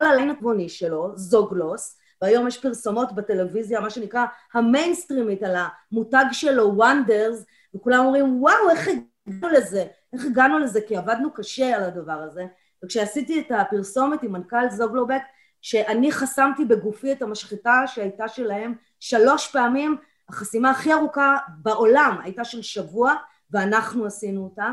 [0.00, 5.56] הליין התבוני שלו, זוגלוס, והיום יש פרסומות בטלוויזיה, מה שנקרא המיינסטרימית, על
[5.92, 7.44] המותג שלו, וונדרס,
[7.74, 9.86] וכולם אומרים, וואו, איך הגענו לזה?
[10.12, 10.80] איך הגענו לזה?
[10.80, 12.46] כי עבדנו קשה על הדבר הזה.
[12.84, 15.22] וכשעשיתי את הפרסומת עם מנכ"ל זוגלובק,
[15.62, 19.96] שאני חסמתי בגופי את המשחטה שהייתה שלהם שלוש פעמים,
[20.28, 23.14] החסימה הכי ארוכה בעולם הייתה של שבוע,
[23.50, 24.70] ואנחנו עשינו אותה.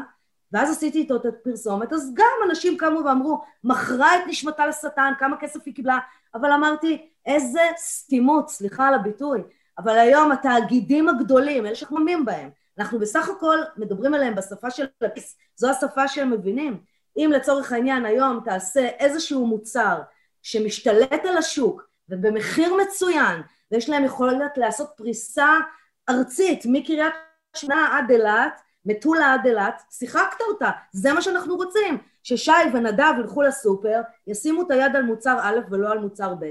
[0.52, 5.38] ואז עשיתי איתו את הפרסומת, אז גם אנשים קמו ואמרו, מכרה את נשמתה לשטן, כמה
[5.38, 6.00] כסף היא קיבלה,
[6.36, 9.44] אבל אמרתי, איזה סתימות, סליחה על הביטוי,
[9.78, 15.38] אבל היום התאגידים הגדולים, אלה שחממים בהם, אנחנו בסך הכל מדברים עליהם בשפה של הכיס,
[15.56, 16.78] זו השפה שהם מבינים.
[17.18, 20.02] אם לצורך העניין היום תעשה איזשהו מוצר
[20.42, 25.58] שמשתלט על השוק ובמחיר מצוין, ויש להם יכולת לעשות פריסה
[26.10, 27.14] ארצית מקריית
[27.56, 33.42] שמונה עד אילת, מטולה עד אילת, שיחקת אותה, זה מה שאנחנו רוצים, ששי ונדב ילכו
[33.42, 36.50] לסופר, ישימו את היד על מוצר א' ולא על מוצר ב',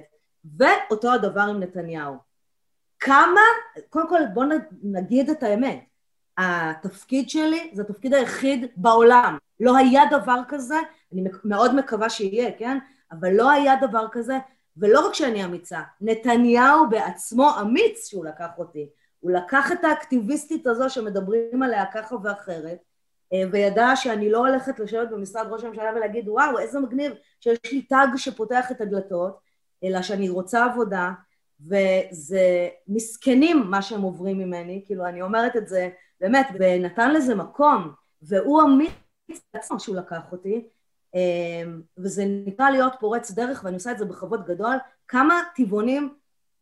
[0.59, 2.16] ואותו הדבר עם נתניהו.
[3.01, 3.41] כמה,
[3.91, 4.47] קודם כל בואו
[4.82, 5.84] נגיד את האמת,
[6.39, 10.76] התפקיד שלי זה התפקיד היחיד בעולם, לא היה דבר כזה,
[11.12, 12.78] אני מאוד מקווה שיהיה, כן?
[13.12, 14.38] אבל לא היה דבר כזה,
[14.76, 18.88] ולא רק שאני אמיצה, נתניהו בעצמו אמיץ שהוא לקח אותי.
[19.20, 22.78] הוא לקח את האקטיביסטית הזו שמדברים עליה ככה ואחרת,
[23.32, 27.82] אה, וידע שאני לא הולכת לשבת במשרד ראש הממשלה ולהגיד, וואו, איזה מגניב שיש לי
[27.82, 29.38] תג שפותח את הדלתות,
[29.84, 31.12] אלא שאני רוצה עבודה,
[31.61, 35.88] וזה מסכנים מה שהם עוברים ממני, כאילו, אני אומרת את זה
[36.20, 37.92] באמת, ונתן לזה מקום,
[38.22, 38.92] והוא אמיץ
[39.54, 40.68] לעצמו שהוא לקח אותי,
[41.98, 44.76] וזה נקרא להיות פורץ דרך, ואני עושה את זה בכבוד גדול,
[45.09, 46.14] כמה טבעונים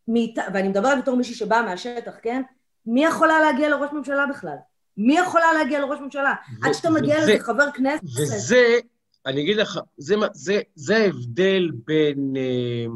[0.09, 0.38] מאית...
[0.55, 2.42] ואני מדברת בתור מישהי שבאה מהשטח, כן?
[2.86, 4.57] מי יכולה להגיע לראש ממשלה בכלל?
[4.97, 6.34] מי יכולה להגיע לראש ממשלה?
[6.62, 8.05] ו- עד שאתה מגיע לזה חבר כנסת.
[8.05, 8.78] וזה,
[9.26, 12.86] אני אגיד לך, זה, זה, זה ההבדל בין, אה,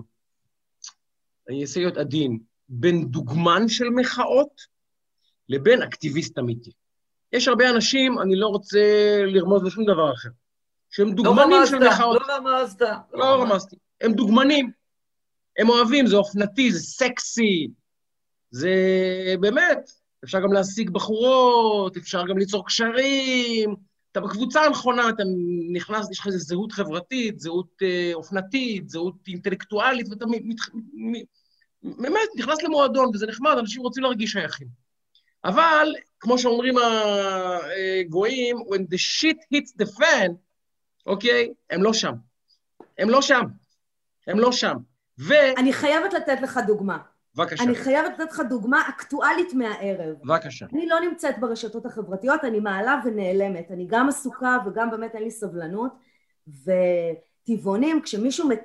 [1.49, 2.39] אני אנסה להיות עדין,
[2.69, 4.61] בין דוגמן של מחאות
[5.49, 6.71] לבין אקטיביסט אמיתי.
[7.33, 8.81] יש הרבה אנשים, אני לא רוצה
[9.27, 10.29] לרמוז לשום דבר אחר,
[10.91, 12.23] שהם לא דוגמנים לא של מחאות.
[12.29, 12.83] לא רמזת.
[13.13, 13.77] לא רמזתי.
[14.01, 14.71] הם דוגמנים.
[15.59, 17.69] הם אוהבים, זה אופנתי, זה סקסי,
[18.51, 18.75] זה
[19.41, 19.91] באמת,
[20.25, 23.75] אפשר גם להשיג בחורות, אפשר גם ליצור קשרים,
[24.13, 25.23] אתה בקבוצה הנכונה, אתה
[25.73, 30.25] נכנס, יש לך איזו זהות חברתית, זהות אה, אופנתית, זהות אינטלקטואלית, ואתה
[31.83, 34.69] באמת נכנס למועדון, וזה נחמד, אנשים רוצים להרגיש שייכים.
[35.45, 40.31] אבל, כמו שאומרים הגויים, when the shit hits the fan,
[41.07, 42.13] אוקיי, הם לא שם.
[42.99, 43.43] הם לא שם.
[44.27, 44.77] הם לא שם.
[45.21, 45.35] ו...
[45.57, 46.99] אני חייבת לתת לך דוגמה.
[47.35, 47.65] בבקשה.
[47.65, 50.17] אני חייבת לתת לך דוגמה אקטואלית מהערב.
[50.25, 50.67] בבקשה.
[50.73, 53.71] אני לא נמצאת ברשתות החברתיות, אני מעלה ונעלמת.
[53.71, 55.93] אני גם עסוקה וגם באמת אין לי סבלנות.
[56.49, 58.57] וטבעונים, כשמישהו אה,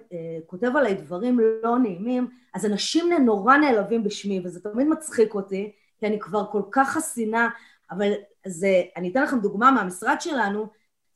[0.45, 6.07] כותב עליי דברים לא נעימים, אז אנשים נורא נעלבים בשמי, וזה תמיד מצחיק אותי, כי
[6.07, 7.49] אני כבר כל כך חסינה,
[7.91, 8.11] אבל
[8.47, 10.67] זה, אני אתן לכם דוגמה מהמשרד שלנו,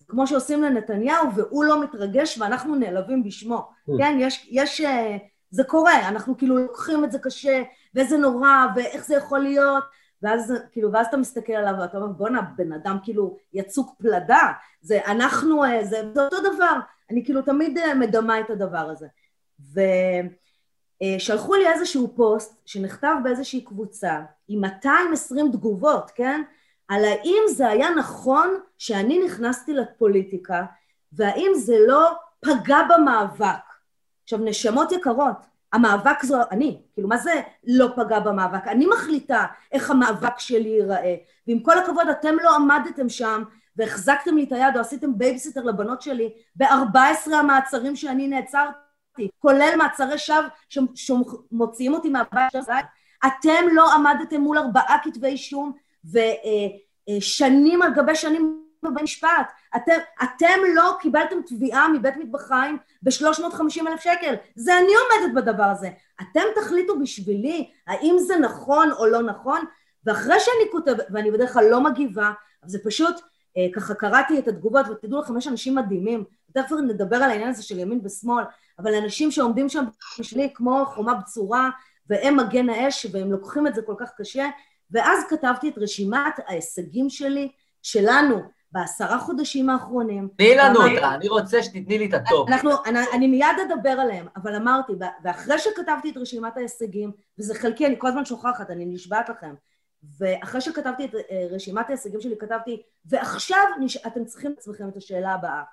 [0.09, 3.69] כמו שעושים לנתניהו, והוא לא מתרגש ואנחנו נעלבים בשמו.
[3.89, 3.91] Mm.
[3.97, 5.17] כן, יש, יש, אה,
[5.51, 9.83] זה קורה, אנחנו כאילו לוקחים את זה קשה, ואיזה נורא, ואיך זה יכול להיות,
[10.21, 14.51] ואז כאילו, ואז אתה מסתכל עליו ואתה אומר, בואנה, בן אדם כאילו יצוק פלדה,
[14.81, 16.79] זה אנחנו, אה, זה, זה אותו דבר.
[17.11, 19.07] אני כאילו תמיד אה, מדמה את הדבר הזה.
[21.03, 26.41] ושלחו לי איזשהו פוסט שנכתב באיזושהי קבוצה עם 220 תגובות, כן?
[26.89, 30.65] על האם זה היה נכון שאני נכנסתי לפוליטיקה,
[31.13, 33.69] והאם זה לא פגע במאבק.
[34.23, 38.67] עכשיו, נשמות יקרות, המאבק זו אני, כאילו מה זה לא פגע במאבק?
[38.67, 41.15] אני מחליטה איך המאבק שלי ייראה,
[41.47, 43.43] ועם כל הכבוד אתם לא עמדתם שם
[43.75, 50.17] והחזקתם לי את היד או עשיתם בייביסיטר לבנות שלי ב-14 המעצרים שאני נעצרתי, כולל מעצרי
[50.17, 50.47] שווא
[50.95, 52.53] שמוציאים אותי מהבית
[53.27, 55.73] אתם לא עמדתם מול ארבעה כתבי אישום
[56.05, 59.51] ושנים על גבי שנים במשפט.
[59.75, 64.35] אתם, אתם לא קיבלתם תביעה מבית מטבחיים ב-350 אלף שקל.
[64.55, 65.89] זה אני עומדת בדבר הזה.
[66.21, 69.61] אתם תחליטו בשבילי האם זה נכון או לא נכון,
[70.05, 72.31] ואחרי שאני כותבת, ואני בדרך כלל לא מגיבה,
[72.63, 73.15] אז זה פשוט,
[73.57, 76.23] אה, ככה קראתי את התגובות, ותדעו לכם, יש אנשים מדהימים,
[76.53, 78.43] תכף נדבר על העניין הזה של ימין ושמאל,
[78.79, 79.85] אבל אנשים שעומדים שם
[80.19, 81.69] בשבילי כמו חומה בצורה,
[82.09, 84.49] והם מגן האש, והם לוקחים את זה כל כך קשה,
[84.91, 90.29] ואז כתבתי את רשימת ההישגים שלי, שלנו, בעשרה חודשים האחרונים.
[90.37, 92.49] תני לנו אותה, אני רוצה שתתני לי את ה top.
[92.49, 97.85] אנחנו, אני, אני מיד אדבר עליהם, אבל אמרתי, ואחרי שכתבתי את רשימת ההישגים, וזה חלקי,
[97.85, 99.53] אני כל הזמן שוכחת, אני נשבעת לכם,
[100.19, 103.97] ואחרי שכתבתי את אה, רשימת ההישגים שלי, כתבתי, ועכשיו נש...
[103.97, 105.63] אתם צריכים לעצמכם את השאלה הבאה.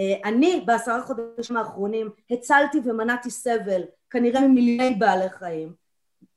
[0.00, 5.87] אה, אני בעשרה חודשים האחרונים הצלתי ומנעתי סבל, כנראה ממיליוני בעלי חיים.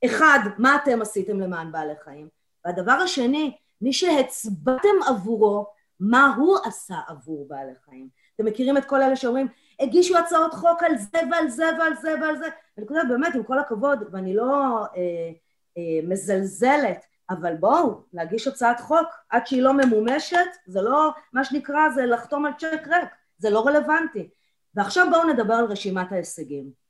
[0.04, 2.28] אחד, מה אתם עשיתם למען בעלי חיים?
[2.64, 5.66] והדבר השני, מי שהצבעתם עבורו
[6.00, 8.08] מה הוא עשה עבור בעלי חיים.
[8.34, 9.48] אתם מכירים את כל אלה שאומרים,
[9.80, 12.46] הגישו הצעות חוק על זה ועל זה ועל זה ועל זה.
[12.78, 15.30] אני חושבת באמת, עם כל הכבוד, ואני לא אה,
[15.78, 21.88] אה, מזלזלת, אבל בואו, להגיש הצעת חוק עד שהיא לא ממומשת, זה לא, מה שנקרא,
[21.94, 23.08] זה לחתום על צ'ק ריק,
[23.38, 24.28] זה לא רלוונטי.
[24.74, 26.81] ועכשיו בואו נדבר על רשימת ההישגים.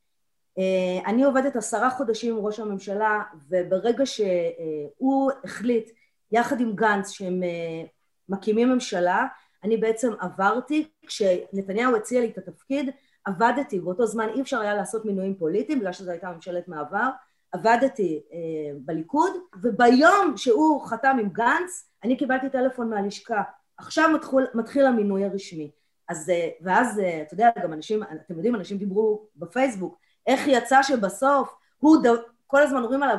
[0.59, 5.91] אה, אני עובדת עשרה חודשים עם ראש הממשלה, וברגע שהוא החליט,
[6.33, 7.85] יחד עם גנץ, שהם אה,
[8.29, 9.27] מקימים ממשלה,
[9.65, 12.91] אני בעצם עברתי, כשנתניהו הציע לי את התפקיד,
[13.25, 17.09] עבדתי, באותו זמן אי אפשר היה לעשות מינויים פוליטיים, בגלל שזו הייתה ממשלת מעבר,
[17.53, 18.39] עבדתי אה,
[18.85, 19.33] בליכוד,
[19.63, 23.43] וביום שהוא חתם עם גנץ, אני קיבלתי טלפון מהלשכה,
[23.77, 25.71] עכשיו מתחיל, מתחיל המינוי הרשמי.
[26.09, 31.55] אז, אה, ואז, אתה יודע, גם אנשים, אתם יודעים, אנשים דיברו בפייסבוק, איך יצא שבסוף,
[31.79, 32.07] הוא, ד...
[32.47, 33.17] כל הזמן אומרים עליו,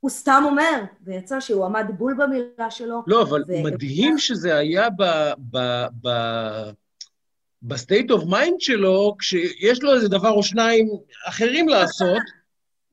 [0.00, 3.02] הוא סתם אומר, ויצא שהוא עמד בול במילה שלו.
[3.06, 3.62] לא, אבל ו...
[3.62, 5.02] מדהים שזה היה ב...
[5.50, 5.58] ב...
[6.02, 6.08] ב...
[7.62, 10.88] ב state of mind שלו, כשיש לו איזה דבר או שניים
[11.28, 12.22] אחרים לעשות,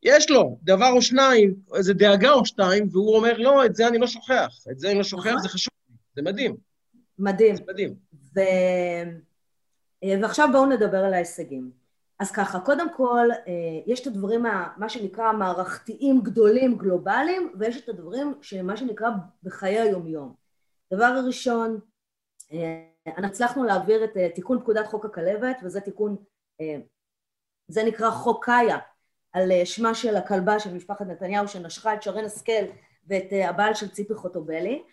[0.03, 3.97] יש לו דבר או שניים, איזה דאגה או שתיים, והוא אומר, לא, את זה אני
[3.97, 4.64] לא שוכח.
[4.72, 5.41] את זה אני לא שוכח, נכון.
[5.41, 5.74] זה חשוב.
[6.16, 6.55] זה מדהים.
[7.20, 7.55] מדהים.
[7.55, 7.93] זה מדהים.
[8.36, 8.39] ו...
[10.22, 11.78] ועכשיו בואו נדבר על ההישגים.
[12.20, 13.53] אז ככה, קודם כל, אה,
[13.86, 14.45] יש את הדברים,
[14.78, 19.09] מה שנקרא מערכתיים גדולים, גלובליים, ויש את הדברים שמה שנקרא
[19.43, 20.34] בחיי היומיום.
[20.93, 21.80] דבר הראשון,
[22.53, 26.15] אה, אנחנו הצלחנו להעביר את אה, תיקון פקודת חוק הכלבת, וזה תיקון,
[27.67, 28.78] זה נקרא חוק קאיה,
[29.34, 32.65] על שמה של הכלבה של משפחת נתניהו שנשכה את שרן השכל
[33.07, 34.84] ואת הבעל של ציפי חוטובלי,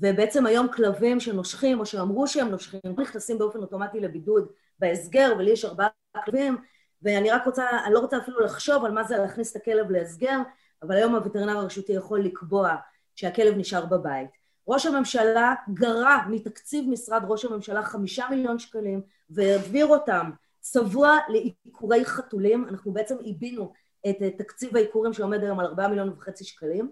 [0.00, 5.64] ובעצם היום כלבים שנושכים או שאמרו שהם נושכים נכנסים באופן אוטומטי לבידוד בהסגר, ולי יש
[5.64, 5.88] ארבעה
[6.24, 6.56] כלבים,
[7.02, 10.38] ואני רק רוצה, אני לא רוצה אפילו לחשוב על מה זה להכניס את הכלב להסגר,
[10.82, 12.76] אבל היום הווטרינר הרשותי יכול לקבוע
[13.16, 14.30] שהכלב נשאר בבית.
[14.68, 20.30] ראש הממשלה גרע מתקציב משרד ראש הממשלה חמישה מיליון שקלים והעביר אותם
[20.60, 23.72] צבוע לעיקורי חתולים, אנחנו בעצם עיבינו
[24.08, 26.90] את תקציב העיקורים שעומד היום על ארבעה מיליון וחצי שקלים,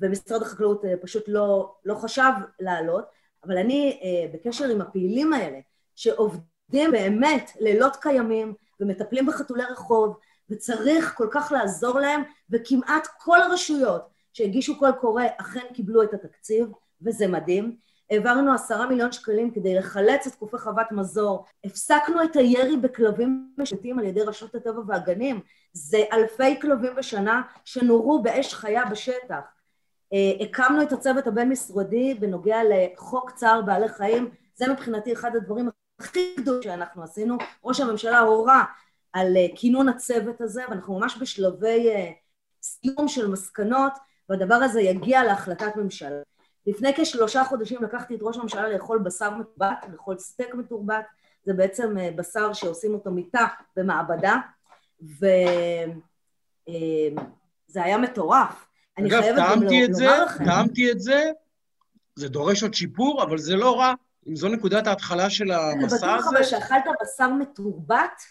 [0.00, 3.04] ומשרד החקלאות אה, פשוט לא, לא חשב לעלות,
[3.44, 5.58] אבל אני אה, בקשר עם הפעילים האלה,
[5.94, 10.16] שעובדים עובדים באמת לילות קיימים ומטפלים בחתולי רחוב,
[10.50, 16.66] וצריך כל כך לעזור להם, וכמעט כל הרשויות שהגישו קול קורא אכן קיבלו את התקציב,
[17.02, 17.76] וזה מדהים.
[18.10, 21.44] העברנו עשרה מיליון שקלים כדי לחלץ את קופי חוות מזור.
[21.64, 25.40] הפסקנו את הירי בכלבים משוטים על ידי רשות הטבע והגנים.
[25.72, 29.40] זה אלפי כלבים בשנה שנורו באש חיה בשטח.
[30.12, 34.30] אה, הקמנו את הצוות הבין-משרדי בנוגע לחוק צער בעלי חיים.
[34.54, 38.64] זה מבחינתי אחד הדברים הכי גדול שאנחנו עשינו, ראש הממשלה הורה
[39.12, 42.10] על אה, כינון הצוות הזה, ואנחנו ממש בשלבי אה,
[42.62, 43.92] סיום של מסקנות,
[44.28, 46.22] והדבר הזה יגיע להחלטת ממשלה.
[46.66, 51.04] לפני כשלושה חודשים לקחתי את ראש הממשלה לאכול בשר מתורבת, לאכול סטייק מתורבת,
[51.44, 53.46] זה בעצם בשר שעושים אותו מיטה
[53.76, 54.36] במעבדה,
[55.02, 55.22] וזה
[57.74, 58.65] היה מטורף.
[58.98, 60.44] אני אגב, חייבת גם טעמתי לומר זה, לכם.
[60.44, 61.30] טעמתי את זה,
[62.16, 63.94] זה דורש עוד שיפור, אבל זה לא רע.
[64.28, 66.28] אם זו נקודת ההתחלה של המסע בטוח הזה...
[66.38, 68.22] אבל שאכלת בשר מתורבת?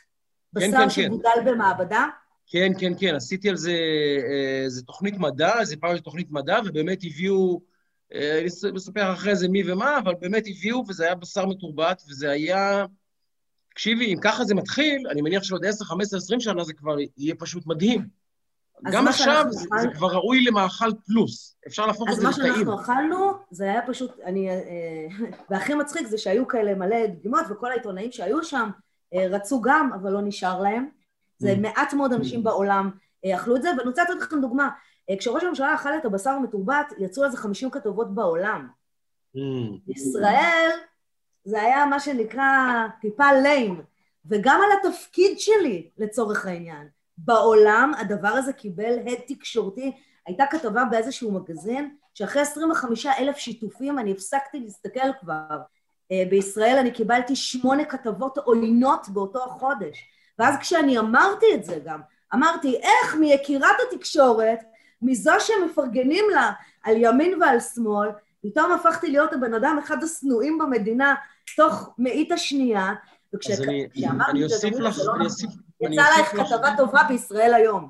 [0.59, 0.89] כן, בשר כן.
[0.89, 2.05] שגודל במעבדה?
[2.47, 6.99] כן, כן, כן, עשיתי על זה אה, איזה תוכנית מדע, איזה פעם תוכנית מדע, ובאמת
[7.03, 7.61] הביאו,
[8.13, 12.01] אה, אני אס- אספר אחרי זה מי ומה, אבל באמת הביאו, וזה היה בשר מתורבת,
[12.09, 12.86] וזה היה...
[13.70, 17.36] תקשיבי, אם ככה זה מתחיל, אני מניח שעוד 10, 15, 20 שנה זה כבר יהיה
[17.36, 18.07] פשוט מדהים.
[18.86, 21.57] אז גם מה עכשיו זה, אכל- זה כבר ראוי למאכל פלוס.
[21.67, 22.53] אפשר להפוך את אז זה מה לטעים.
[22.55, 24.49] שאנחנו אכלנו, זה היה פשוט, אני...
[24.49, 24.55] אה,
[25.49, 28.69] והכי מצחיק זה שהיו כאלה מלא דגימות, וכל העיתונאים שהיו שם
[29.13, 30.89] אה, רצו גם, אבל לא נשאר להם.
[31.38, 31.59] זה Mm.
[31.59, 32.91] מעט מאוד אנשים בעולם
[33.26, 34.69] אה, אכלו את זה, ואני רוצה לתת לכם דוגמה.
[35.09, 38.67] אה, כשראש הממשלה אכל את הבשר המתורבת, יצאו על זה 50 כתבות בעולם.
[39.38, 39.39] Mm.
[39.88, 40.69] בישראל
[41.45, 42.47] זה היה מה שנקרא
[43.01, 43.82] טיפה ליים,
[44.26, 46.88] וגם על התפקיד שלי לצורך העניין.
[47.18, 49.91] בעולם הדבר הזה קיבל הד תקשורתי.
[50.28, 55.57] הייתה כתבה באיזשהו מגזין, שאחרי 25 אלף שיתופים אני הפסקתי להסתכל כבר.
[56.11, 59.97] אה, בישראל אני קיבלתי שמונה כתבות עוינות באותו החודש.
[60.39, 62.01] ואז כשאני אמרתי את זה גם,
[62.34, 64.59] אמרתי, איך מיקירת התקשורת,
[65.01, 66.51] מזו שמפרגנים לה
[66.84, 68.09] על ימין ועל שמאל,
[68.43, 71.16] פתאום הפכתי להיות הבן אדם אחד השנואים במדינה
[71.55, 72.93] תוך מאית השנייה,
[73.36, 77.01] וכשאמרתי את זה, אוסיף לך, "זה לא אני נכון." אוסיף, אני יצא לך, כתבה טובה
[77.09, 77.89] בישראל היום.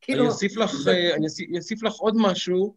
[0.00, 1.26] כאילו, אני אוסיף לך, אה, אני
[1.58, 2.74] אוסיף- לך עוד משהו.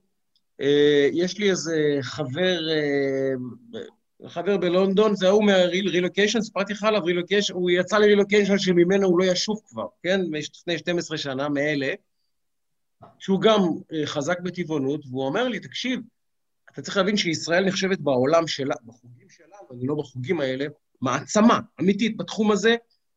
[0.62, 7.54] אה, יש לי איזה חבר, אה, חבר בלונדון, זה ההוא מהרילוקיישן, סיפרתי לך עליו, רילוקיישן,
[7.54, 10.22] הוא יצא לרילוקיישן שממנו הוא לא ישוב כבר, כן?
[10.32, 11.93] לפני 12 שנה, מאלה,
[13.20, 13.62] שהוא גם
[14.06, 16.00] חזק בטבעונות, והוא אומר לי, תקשיב,
[16.72, 20.66] אתה צריך להבין שישראל נחשבת בעולם שלה, בחוגים שלנו, אני לא בחוגים האלה,
[21.02, 22.76] מעצמה אמיתית בתחום הזה,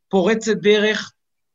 [0.08, 1.12] פורצת דרך,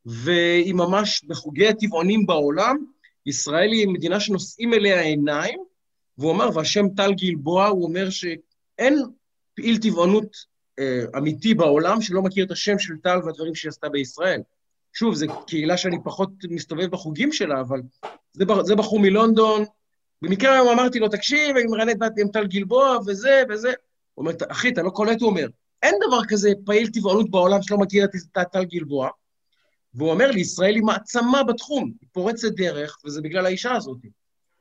[0.08, 2.86] והיא ממש בחוגי הטבעונים בעולם.
[3.26, 5.60] ישראל היא מדינה שנושאים אליה עיניים,
[6.18, 9.00] והוא אמר, והשם טל גלבוע, הוא אומר שאין
[9.56, 10.36] פעיל טבעונות
[10.80, 14.42] אה, אמיתי בעולם שלא מכיר את השם של טל והדברים שהיא עשתה בישראל.
[14.94, 17.82] שוב, זו קהילה שאני פחות מסתובב בחוגים שלה, אבל
[18.34, 19.66] זה, זה בחור מלונדון.
[20.22, 23.74] במקרה היום אמרתי לו, תקשיב, אני מראיינת באתי עם טל גלבוע, וזה וזה.
[24.14, 25.48] הוא אומר, אחי, אתה לא קולט, הוא אומר,
[25.84, 28.12] אין דבר כזה פעיל טבעונות בעולם שלא מכיר את
[28.52, 29.10] טל גלבוע.
[29.94, 33.98] והוא אומר לי, ישראל היא מעצמה בתחום, היא פורצת דרך, וזה בגלל האישה הזאת.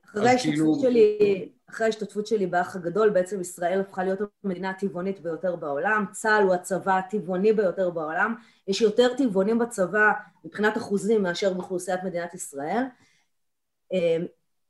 [0.05, 5.21] אחרי ההשתתפות כאילו- שלי, אחרי ההשתתפות שלי באח הגדול, בעצם ישראל הפכה להיות המדינה הטבעונית
[5.21, 6.05] ביותר בעולם.
[6.13, 8.35] צה"ל הוא הצבא הטבעוני ביותר בעולם.
[8.69, 10.13] יש יותר טבעונים בצבא
[10.45, 12.83] מבחינת אחוזים מאשר באוכלוסיית מדינת ישראל.
[13.93, 14.17] אה,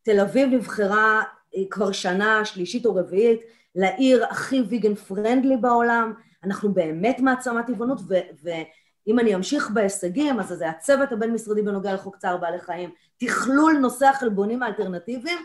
[0.02, 1.22] תל אביב נבחרה
[1.56, 3.40] אה, כבר שנה שלישית או רביעית
[3.74, 6.12] לעיר הכי ויגן פרנדלי בעולם.
[6.44, 8.00] אנחנו באמת מעצמה טבעונות,
[8.42, 8.50] ו-
[9.06, 14.06] ואם אני אמשיך בהישגים, אז זה הצוות הבין-משרדי בנוגע לחוק צער בעלי חיים, תכלול נושא
[14.06, 15.38] החלבונים האלטרנטיביים,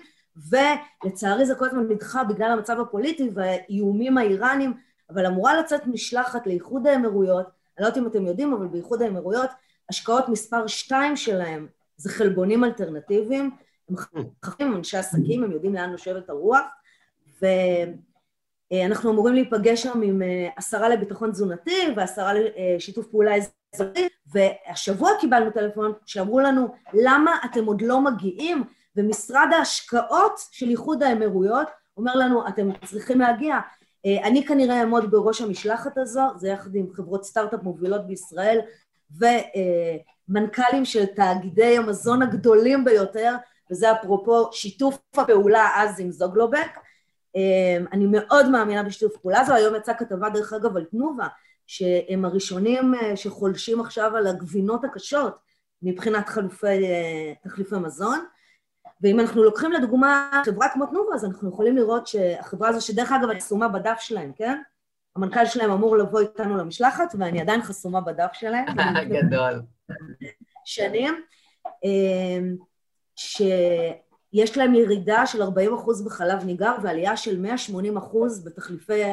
[0.49, 4.73] ולצערי זה כל הזמן נדחה בגלל המצב הפוליטי והאיומים האיראנים,
[5.09, 9.49] אבל אמורה לצאת משלחת לאיחוד האמירויות, אני לא יודעת אם אתם יודעים, אבל באיחוד האמירויות,
[9.89, 13.51] השקעות מספר שתיים שלהם זה חלבונים אלטרנטיביים,
[13.89, 13.95] הם
[14.45, 16.61] חכמים, אנשי עסקים, הם יודעים לאן נושבת הרוח,
[18.71, 25.51] ואנחנו אמורים להיפגש שם עם אה, השרה לביטחון תזונתי והשרה לשיתוף פעולה אזורי, והשבוע קיבלנו
[25.51, 28.63] טלפון שאמרו לנו, למה אתם עוד לא מגיעים?
[28.95, 31.67] ומשרד ההשקעות של איחוד האמירויות
[31.97, 33.59] אומר לנו, אתם צריכים להגיע.
[34.05, 38.59] אה, אני כנראה אעמוד בראש המשלחת הזו, זה יחד עם חברות סטארט-אפ מובילות בישראל
[39.11, 43.35] ומנכ"לים של תאגידי המזון הגדולים ביותר,
[43.71, 46.77] וזה אפרופו שיתוף הפעולה אז עם זוגלובק.
[47.35, 51.27] אה, אני מאוד מאמינה בשיתוף פעולה הזו, היום יצאה כתבה דרך אגב על תנובה,
[51.67, 55.35] שהם הראשונים אה, שחולשים עכשיו על הגבינות הקשות
[55.81, 58.19] מבחינת חלופי, אה, תחליפי מזון.
[59.01, 63.37] ואם אנחנו לוקחים לדוגמה חברה כמו תנובה, אז אנחנו יכולים לראות שהחברה הזו, שדרך אגב
[63.37, 64.61] חסומה בדף שלהם, כן?
[65.15, 68.65] המנכ"ל שלהם אמור לבוא איתנו למשלחת, ואני עדיין חסומה בדף שלהם.
[69.17, 69.61] גדול.
[70.65, 71.21] שנים,
[71.83, 72.55] אמ,
[74.31, 75.45] שיש להם ירידה של 40%
[76.05, 77.99] בחלב ניגר ועלייה של 180%
[78.45, 79.03] בתחליפי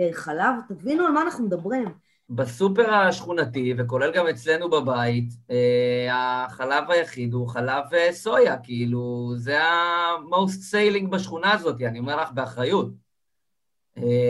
[0.00, 0.54] אה, חלב.
[0.68, 1.88] תבינו על מה אנחנו מדברים.
[2.30, 9.62] בסופר השכונתי, וכולל גם אצלנו בבית, אה, החלב היחיד הוא חלב אה, סויה, כאילו, זה
[9.62, 12.88] ה-most selling בשכונה הזאת, אני אומר לך באחריות.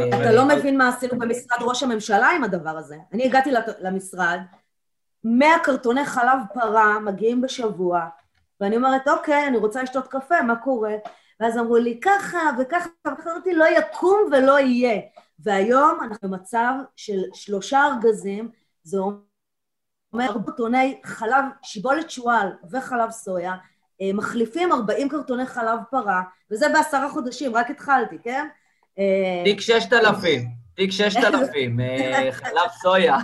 [0.08, 2.96] אתה לא מבין מה עשינו במשרד ראש הממשלה עם הדבר הזה.
[3.12, 4.38] אני הגעתי למשרד,
[5.24, 8.08] 100 קרטוני חלב פרה מגיעים בשבוע,
[8.60, 10.94] ואני אומרת, אוקיי, אני רוצה לשתות קפה, מה קורה?
[11.40, 15.00] ואז אמרו לי, ככה וככה, וככה אמרתי, לא יקום ולא יהיה.
[15.38, 18.50] והיום אנחנו במצב של שלושה ארגזים,
[18.82, 23.54] זה אומר ארבע טוני חלב, שיבולת שועל וחלב סויה,
[24.02, 28.46] אה, מחליפים 40 קרטוני חלב פרה, וזה בעשרה חודשים, רק התחלתי, כן?
[28.98, 30.42] אה, תיק 6,000,
[30.76, 33.16] תיק 6,000, אה, חלב סויה.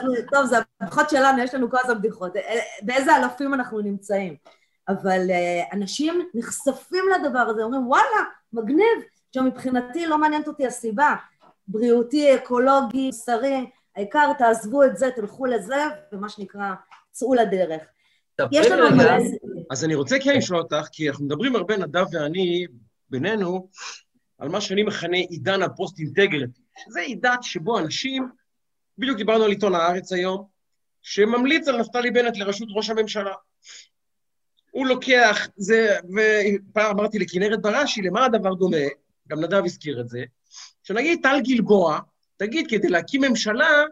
[0.00, 2.36] אנחנו, טוב, זה הבדיחות שלנו, יש לנו כל הזמן בדיחות.
[2.36, 4.36] אה, באיזה אלפים אנחנו נמצאים.
[4.88, 8.22] אבל אה, אנשים נחשפים לדבר הזה, אומרים, וואלה,
[8.52, 8.98] מגניב.
[9.28, 11.14] עכשיו, מבחינתי לא מעניינת אותי הסיבה.
[11.68, 16.74] בריאותי, אקולוגי, מוסרי, העיקר תעזבו את זה, תלכו לזה, ומה שנקרא,
[17.10, 17.82] צאו לדרך.
[18.52, 19.16] יש לנו רגע.
[19.70, 22.66] אז אני רוצה כן לשאול אותך, כי אנחנו מדברים הרבה, נדב ואני,
[23.10, 23.68] בינינו,
[24.38, 28.28] על מה שאני מכנה עידן ה post-integrity, שזה עידן שבו אנשים,
[29.00, 30.46] בדיוק דיברנו על עיתון הארץ היום,
[31.02, 33.34] שממליץ על נפתלי בנט לראשות ראש הממשלה.
[34.70, 38.76] הוא לוקח, זה, ופעם אמרתי לכנרת בראשי, למה הדבר דומה?
[39.28, 40.24] גם נדב הזכיר את זה,
[40.82, 41.98] שנגיד טל גלבוע,
[42.36, 43.84] תגיד, כדי להקים ממשלה,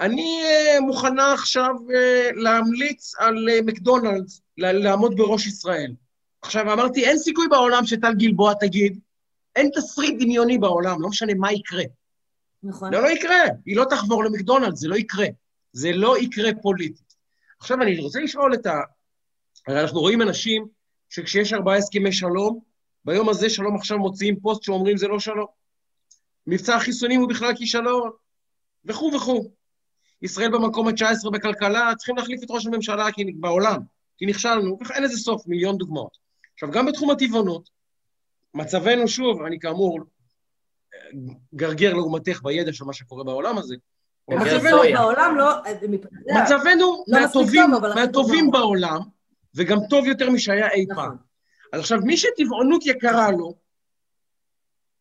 [0.00, 5.94] אני אה, מוכנה עכשיו אה, להמליץ על אה, מקדונלדס, לעמוד בראש ישראל.
[6.42, 8.98] עכשיו, אמרתי, אין סיכוי בעולם שטל גלבוע תגיד,
[9.56, 11.84] אין תסריט דמיוני בעולם, לא משנה מה יקרה.
[12.62, 12.90] נכון.
[12.94, 15.26] זה לא יקרה, היא לא תחבור למקדונלדס, זה לא יקרה.
[15.72, 17.14] זה לא יקרה פוליטית.
[17.60, 18.80] עכשיו, אני רוצה לשאול את ה...
[19.66, 20.66] הרי אנחנו רואים אנשים
[21.08, 22.60] שכשיש ארבעה הסכמי שלום,
[23.04, 25.46] ביום הזה שלום עכשיו מוציאים פוסט שאומרים זה לא שלום.
[26.46, 28.10] מבצע החיסונים הוא בכלל כישלון,
[28.84, 29.50] וכו' וכו'.
[30.22, 33.80] ישראל במקום ה-19 בכלכלה, צריכים להחליף את ראש הממשלה כי, בעולם,
[34.18, 36.16] כי נכשלנו, אין לזה סוף, מיליון דוגמאות.
[36.54, 37.70] עכשיו, גם בתחום הטבעונות,
[38.54, 40.00] מצבנו, שוב, אני כאמור
[41.54, 43.74] גרגר לעומתך בידע של מה שקורה בעולם הזה,
[44.30, 44.98] גרגר מצבנו, סויה.
[44.98, 45.50] בעולם לא...
[45.64, 45.98] מצבנו...
[46.42, 48.52] מצבנו לא מהטובים, מהטובים טוב.
[48.52, 49.00] בעולם,
[49.54, 50.96] וגם טוב יותר משהיה אי פעם.
[50.96, 51.16] נכון.
[51.72, 53.54] אז עכשיו, מי שטבעונות יקרה לו,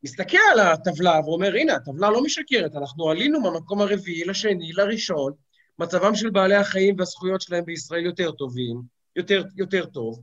[0.03, 5.33] מסתכל על הטבלה ואומר, הנה, הטבלה לא משקרת, אנחנו עלינו מהמקום הרביעי לשני, לראשון,
[5.79, 8.81] מצבם של בעלי החיים והזכויות שלהם בישראל יותר טובים,
[9.15, 10.21] יותר, יותר טוב.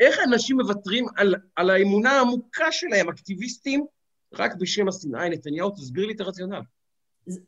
[0.00, 3.86] איך אנשים מוותרים על, על האמונה העמוקה שלהם, אקטיביסטים,
[4.34, 5.28] רק בשם השנאה?
[5.28, 6.60] נתניהו, תסביר לי את הרציונל.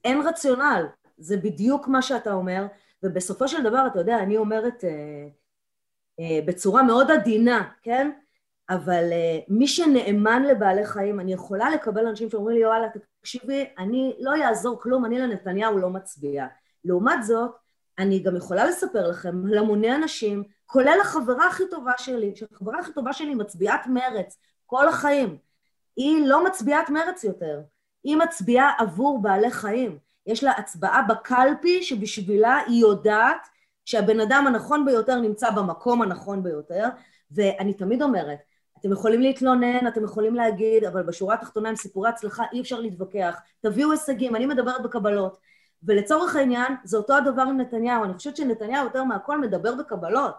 [0.05, 0.87] אין רציונל,
[1.19, 2.67] זה בדיוק מה שאתה אומר,
[3.03, 5.29] ובסופו של דבר, אתה יודע, אני אומרת אה,
[6.21, 8.11] אה, בצורה מאוד עדינה, כן?
[8.71, 12.89] אבל אה, מי שנאמן לבעלי חיים, אני יכולה לקבל אנשים שאומרים לי, וואלה,
[13.21, 16.47] תקשיבי, אני לא יעזור כלום, אני לנתניהו לא מצביעה.
[16.85, 17.51] לעומת זאת,
[17.99, 22.93] אני גם יכולה לספר לכם על המוני אנשים, כולל החברה הכי טובה שלי, שהחברה הכי
[22.93, 25.39] טובה שלי מצביעת מרץ, כל החיים.
[25.97, 27.61] היא לא מצביעת מרץ יותר,
[28.05, 29.99] היא מצביעה עבור בעלי חיים.
[30.27, 33.49] יש לה הצבעה בקלפי שבשבילה היא יודעת
[33.85, 36.89] שהבן אדם הנכון ביותר נמצא במקום הנכון ביותר,
[37.31, 38.39] ואני תמיד אומרת,
[38.81, 43.41] אתם יכולים להתלונן, אתם יכולים להגיד, אבל בשורה התחתונה עם סיפורי הצלחה אי אפשר להתווכח.
[43.61, 45.39] תביאו הישגים, אני מדברת בקבלות.
[45.83, 48.05] ולצורך העניין, זה אותו הדבר עם נתניהו.
[48.05, 50.35] אני חושבת שנתניהו יותר מהכל מדבר בקבלות.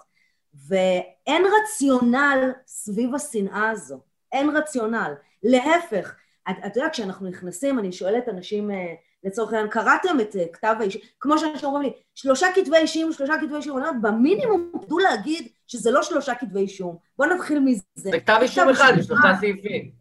[0.68, 4.00] ואין רציונל סביב השנאה הזו.
[4.32, 5.14] אין רציונל.
[5.44, 6.16] להפך,
[6.50, 10.76] את, את יודעת, כשאנחנו נכנסים, אני שואלת אנשים, אה, לצורך העניין, קראתם את אה, כתב
[10.80, 15.00] האישום, כמו שאנשים אומרים לי, שלושה כתבי אישום, שלושה כתבי אישום, אני אומרת, במינימום תדעו
[15.00, 16.98] להגיד שזה לא שלושה כתבי אישום.
[17.18, 17.82] בואו נתחיל מזה.
[17.96, 19.92] זה כתב אישום אחד, עם שלושה סעיפים.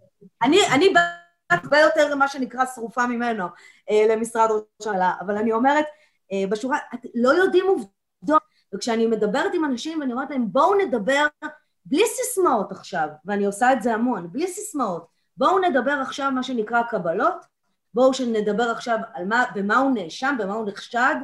[0.42, 0.92] אני, אני
[1.50, 3.46] הרבה יותר למה שנקרא שרופה ממנו
[3.90, 5.84] אה, למשרד ראש הממשלה, אבל אני אומרת,
[6.50, 8.42] בשורה, את לא יודעים עובדות,
[8.74, 11.26] וכשאני מדברת עם אנשים ואני אומרת להם, בואו נדבר
[11.84, 15.11] בלי סיסמאות עכשיו, ואני עושה את זה המון, בלי סיסמאות,
[15.42, 17.46] בואו נדבר עכשיו מה שנקרא קבלות,
[17.94, 21.14] בואו נדבר עכשיו על מה, במה הוא נאשם, במה הוא נחשד,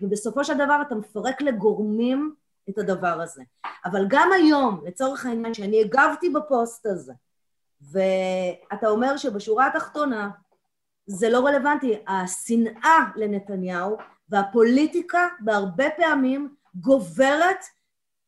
[0.00, 2.34] ובסופו של דבר אתה מפרק לגורמים
[2.70, 3.42] את הדבר הזה.
[3.84, 7.12] אבל גם היום, לצורך העניין, שאני הגבתי בפוסט הזה,
[7.80, 10.30] ואתה אומר שבשורה התחתונה
[11.06, 13.96] זה לא רלוונטי, השנאה לנתניהו
[14.28, 17.64] והפוליטיקה בהרבה פעמים גוברת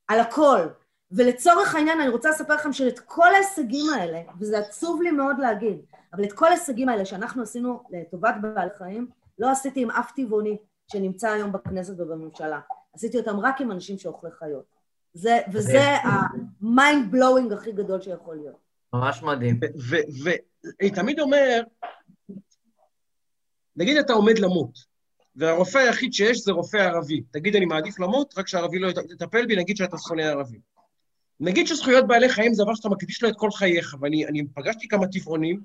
[0.08, 0.66] על הכל.
[1.12, 5.78] ולצורך העניין אני רוצה לספר לכם שאת כל ההישגים האלה, וזה עצוב לי מאוד להגיד,
[6.12, 9.08] אבל את כל ההישגים האלה שאנחנו עשינו לטובת בעלי חיים,
[9.38, 10.56] לא עשיתי עם אף טבעוני
[10.92, 12.60] שנמצא היום בכנסת ובממשלה.
[12.94, 14.64] עשיתי אותם רק עם אנשים שאוכלי חיות.
[15.14, 18.56] זה, וזה ה-mind blowing הכי גדול שיכול להיות.
[18.92, 19.60] ממש מדהים.
[20.24, 21.62] ואני תמיד אומר,
[23.76, 24.78] נגיד אתה עומד למות,
[25.36, 27.22] והרופא היחיד שיש זה רופא ערבי.
[27.30, 30.58] תגיד, אני מעדיף למות, רק שהערבי לא יטפל בי, נגיד שאתה שונא ערבי.
[31.42, 34.88] נגיד שזכויות בעלי חיים זה דבר שאתה מקדיש לו את כל חייך, ואני אני פגשתי
[34.88, 35.60] כמה טבעונים,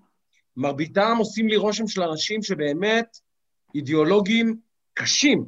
[0.57, 3.17] מרביתם עושים לי רושם של אנשים שבאמת
[3.75, 4.59] אידיאולוגים
[4.93, 5.45] קשים,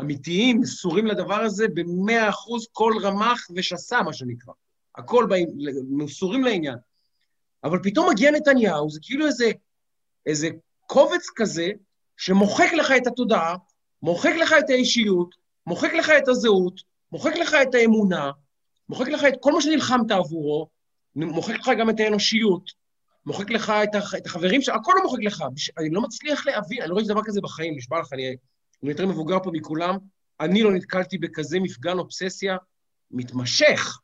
[0.00, 4.52] אמיתיים, מסורים לדבר הזה במאה אחוז כל רמ"ח ושסה, מה שנקרא.
[4.96, 5.48] הכל באים,
[5.88, 6.76] מסורים לעניין.
[7.64, 9.50] אבל פתאום מגיע נתניהו, זה כאילו איזה,
[10.26, 10.48] איזה
[10.86, 11.70] קובץ כזה,
[12.16, 13.56] שמוחק לך את התודעה,
[14.02, 15.34] מוחק לך את האישיות,
[15.66, 16.80] מוחק לך את הזהות,
[17.12, 18.30] מוחק לך את האמונה,
[18.88, 20.68] מוחק לך את כל מה שנלחמת עבורו,
[21.16, 22.70] מוחק לך גם את האנושיות,
[23.26, 24.14] מוחק לך את, הח...
[24.14, 25.44] את החברים שלך, הכל הוא מוחק לך.
[25.54, 25.70] בש...
[25.78, 28.36] אני לא מצליח להבין, אני לא רואה דבר כזה בחיים, נשבע לך, אני,
[28.82, 29.96] אני יותר מבוגר פה מכולם.
[30.40, 32.56] אני לא נתקלתי בכזה מפגן אובססיה
[33.10, 33.98] מתמשך,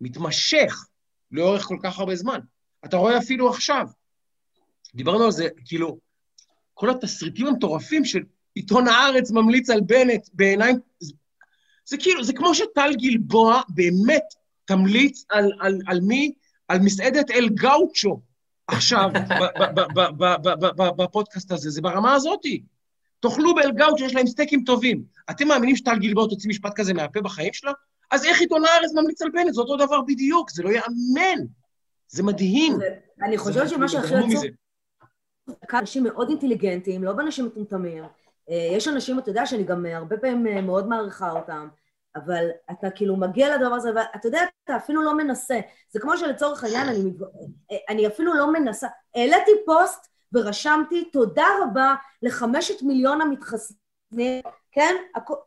[0.00, 0.86] מתמשך,
[1.30, 2.40] לאורך כל כך הרבה זמן.
[2.84, 3.86] אתה רואה אפילו עכשיו,
[4.94, 5.98] דיברנו על זה, כאילו,
[6.74, 8.22] כל התסריטים המטורפים של
[8.54, 10.76] עיתון הארץ ממליץ על בנט בעיניים,
[11.84, 14.24] זה, כאילו, זה כמו שטל גלבוע באמת
[14.64, 16.32] תמליץ על, על, על מי?
[16.68, 18.20] על מסעדת אל גאוצ'ו
[18.66, 19.10] עכשיו,
[20.98, 22.62] בפודקאסט הזה, זה ברמה הזאתי.
[23.20, 25.04] תאכלו באל גאוצ'ו, יש להם סטייקים טובים.
[25.30, 27.72] אתם מאמינים שטל גלבוע תוציא משפט כזה מהפה בחיים שלה?
[28.10, 29.54] אז איך עיתון הארץ ממליץ על בנט?
[29.54, 31.44] זה אותו דבר בדיוק, זה לא ייאמן.
[32.08, 32.78] זה מדהים.
[33.22, 34.44] אני חושבת שמה שהכי עצוב...
[35.72, 38.04] אנשים מאוד אינטליגנטים, לא באנשים מטומטמים.
[38.50, 41.68] אה, יש אנשים, אתה יודע, שאני גם הרבה פעמים אה, מאוד מעריכה אותם,
[42.16, 45.60] אבל אתה כאילו מגיע לדבר הזה, ואתה יודע, אתה אפילו לא מנסה.
[45.90, 47.12] זה כמו שלצורך העניין, אני,
[47.70, 48.86] אה, אני אפילו לא מנסה.
[49.14, 54.42] העליתי פוסט ורשמתי, תודה רבה לחמשת מיליון המתחסנים,
[54.72, 54.94] כן?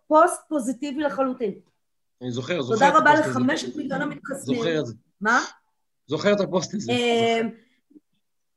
[0.08, 1.54] פוסט פוזיטיבי לחלוטין.
[2.22, 2.74] אני זוכר, זוכר.
[2.74, 4.58] תודה רבה לחמשת מיליון המתחסנים.
[4.58, 4.94] זוכר את זה.
[5.22, 5.40] מה?
[6.08, 6.92] זוכר את הפוסט הזה.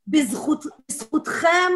[0.07, 1.73] בזכות, בזכותכם,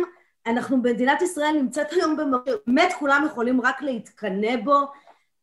[0.47, 4.81] אנחנו במדינת ישראל נמצאת היום במקום, באמת כולם יכולים רק להתקנא בו,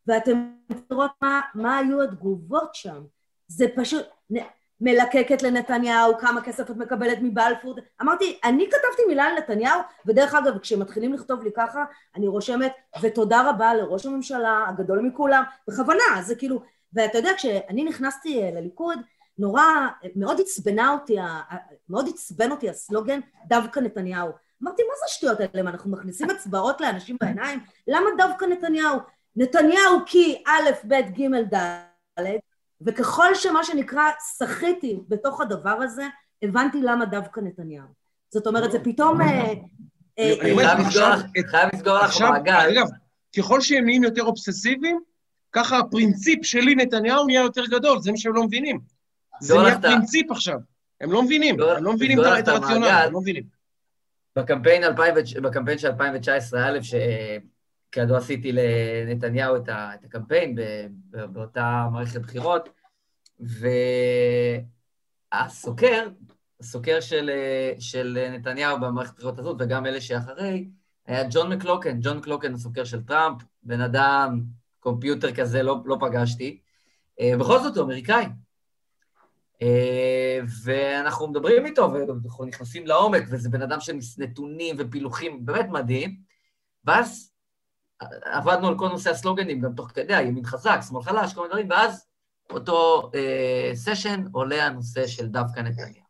[0.08, 0.52] ואתם
[0.92, 3.04] לראות מה, מה היו התגובות שם.
[3.48, 4.06] זה פשוט
[4.82, 7.76] מלקקת לנתניהו, כמה כסף את מקבלת מבלפור.
[8.02, 11.84] אמרתי, אני כתבתי מילה על נתניהו, ודרך אגב, כשמתחילים לכתוב לי ככה,
[12.16, 16.62] אני רושמת, ותודה רבה לראש הממשלה הגדול מכולם, בכוונה, זה כאילו,
[16.94, 19.00] ואתה יודע, כשאני נכנסתי לליכוד,
[19.38, 19.64] נורא,
[20.16, 21.16] מאוד עצבנה אותי,
[21.90, 24.30] מאוד עצבן אותי הסלוגן, דווקא נתניהו.
[24.64, 25.70] אמרתי, מה זה השטויות האלה?
[25.70, 27.60] אנחנו מכניסים אצבעות לאנשים בעיניים?
[27.88, 29.00] למה דווקא נתניהו?
[29.36, 32.26] נתניהו כי א', ב', ג', ד',
[32.82, 34.04] וככל שמה שנקרא
[34.38, 36.08] שחיתי בתוך הדבר הזה,
[36.44, 37.88] הבנתי למה דווקא נתניהו.
[38.30, 39.22] זאת אומרת, זה פתאום...
[39.22, 39.54] אה,
[40.20, 42.70] אה, אני חייב לסגור לך מעגל.
[42.72, 42.88] אגב,
[43.38, 45.00] ככל שהם נהיים יותר אובססיביים,
[45.52, 48.80] ככה הפרינציפ שלי, נתניהו, נהיה יותר גדול, זה מה שהם לא מבינים.
[49.42, 50.60] זה נהיה פרינציפ עכשיו.
[51.02, 53.61] הם לא מבינים, הם לא מבינים את הרציונל, הם לא מבינים.
[54.36, 54.84] בקמפיין,
[55.42, 59.70] בקמפיין של 2019 א', שכידוע עשיתי לנתניהו את,
[60.06, 60.56] הקמפיין
[61.10, 62.70] באותה מערכת בחירות,
[65.34, 66.08] והסוקר,
[66.60, 67.30] הסוקר של,
[67.80, 70.70] של נתניהו במערכת הבחירות הזאת, וגם אלה שאחרי,
[71.08, 74.42] היה ג'ון מקלוקן, ג'ון מקלוקן הסוקר של טראמפ, בן אדם,
[74.80, 76.60] קומפיוטר כזה לא, לא פגשתי.
[77.20, 78.30] אה, בכל זאת הוא אמריקאי, אה,
[80.64, 86.18] ואנחנו מדברים איתו, ואנחנו נכנסים לעומק, וזה בן אדם של נתונים ופילוחים, באמת מדהים.
[86.86, 87.32] ואז
[88.24, 91.70] עבדנו על כל נושא הסלוגנים, גם תוך כדי, הימין חזק, שמאל חלש, כל מיני דברים,
[91.70, 92.06] ואז
[92.50, 96.06] אותו אה, סשן עולה הנושא של דווקאניות.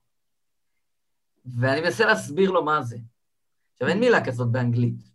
[1.46, 2.98] ואני מנסה להסביר לו מה זה.
[3.74, 5.11] עכשיו, אין מילה כזאת באנגלית.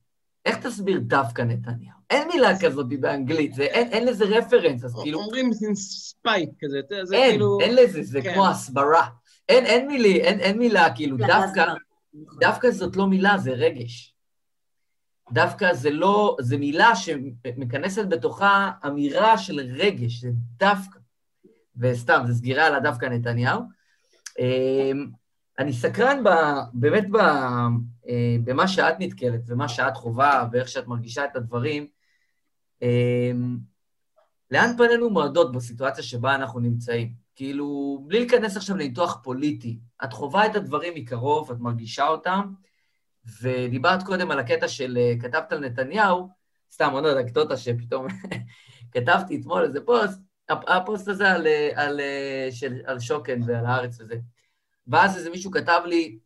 [0.46, 1.96] איך תסביר דווקאניות?
[2.10, 5.20] אין מילה כזאת באנגלית, זה, אין, אין לזה reference, אז כאילו...
[5.20, 7.60] אומרים spite כזה, זה אין, כאילו...
[7.60, 8.34] אין לזה, זה כן.
[8.34, 9.06] כמו הסברה.
[9.48, 11.74] אין, אין, מילי, אין, אין מילה, כאילו, דווקא,
[12.40, 14.14] דווקא זאת לא מילה, זה רגש.
[15.32, 20.98] דווקא זה לא, זה מילה שמכנסת בתוכה אמירה של רגש, זה דווקא.
[21.76, 23.60] וסתם, זה סגירה על הדווקא נתניהו.
[25.58, 26.28] אני סקרן ב,
[26.72, 27.16] באמת ב,
[28.08, 31.86] אה, במה שאת נתקלת ומה שאת חווה ואיך שאת מרגישה את הדברים.
[32.82, 33.58] אמ,
[34.50, 37.12] לאן פנינו מועדות בסיטואציה שבה אנחנו נמצאים?
[37.34, 42.52] כאילו, בלי להיכנס עכשיו לניתוח פוליטי, את חווה את הדברים מקרוב, את מרגישה אותם,
[43.42, 46.28] ודיברת קודם על הקטע של אה, כתבת על נתניהו,
[46.72, 48.06] סתם עוד אנקדוטה שפתאום
[48.92, 52.00] כתבתי אתמול איזה פוסט, הפוסט הזה על, אה, על,
[52.50, 54.16] של, על שוקן ועל הארץ וזה.
[54.88, 56.18] ואז איזה מישהו כתב לי,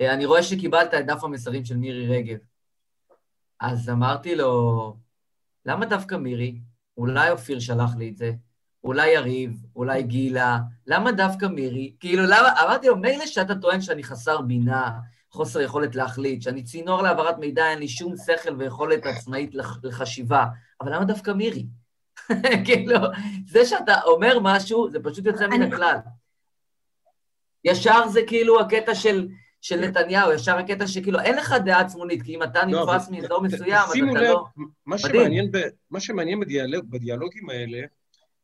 [0.00, 2.38] אני רואה שקיבלת את דף המסרים של מירי רגב.
[3.60, 4.96] אז אמרתי לו,
[5.66, 6.60] למה דווקא מירי?
[6.96, 8.32] אולי אופיר שלח לי את זה,
[8.84, 11.92] אולי יריב, אולי גילה, למה דווקא מירי?
[12.00, 14.90] כאילו, למה, אמרתי לו, מילא שאתה טוען שאני חסר בינה,
[15.30, 19.50] חוסר יכולת להחליט, שאני צינור להעברת מידע, אין לי שום שכל ויכולת עצמאית
[19.82, 20.46] לחשיבה,
[20.80, 21.66] אבל למה דווקא מירי?
[22.66, 22.98] כאילו,
[23.46, 25.96] זה שאתה אומר משהו, זה פשוט יוצא מן הכלל.
[27.66, 29.28] ישר זה כאילו הקטע של...
[29.60, 33.42] של נתניהו, ישר הקטע שכאילו אין לך דעה עצמונית, כי אם אתה לא, נתפס מאזור
[33.42, 34.44] מסוים, אז אתה לא...
[34.86, 35.58] מה שמעניין, ב,
[35.90, 37.78] מה שמעניין בדיאלוג, בדיאלוגים האלה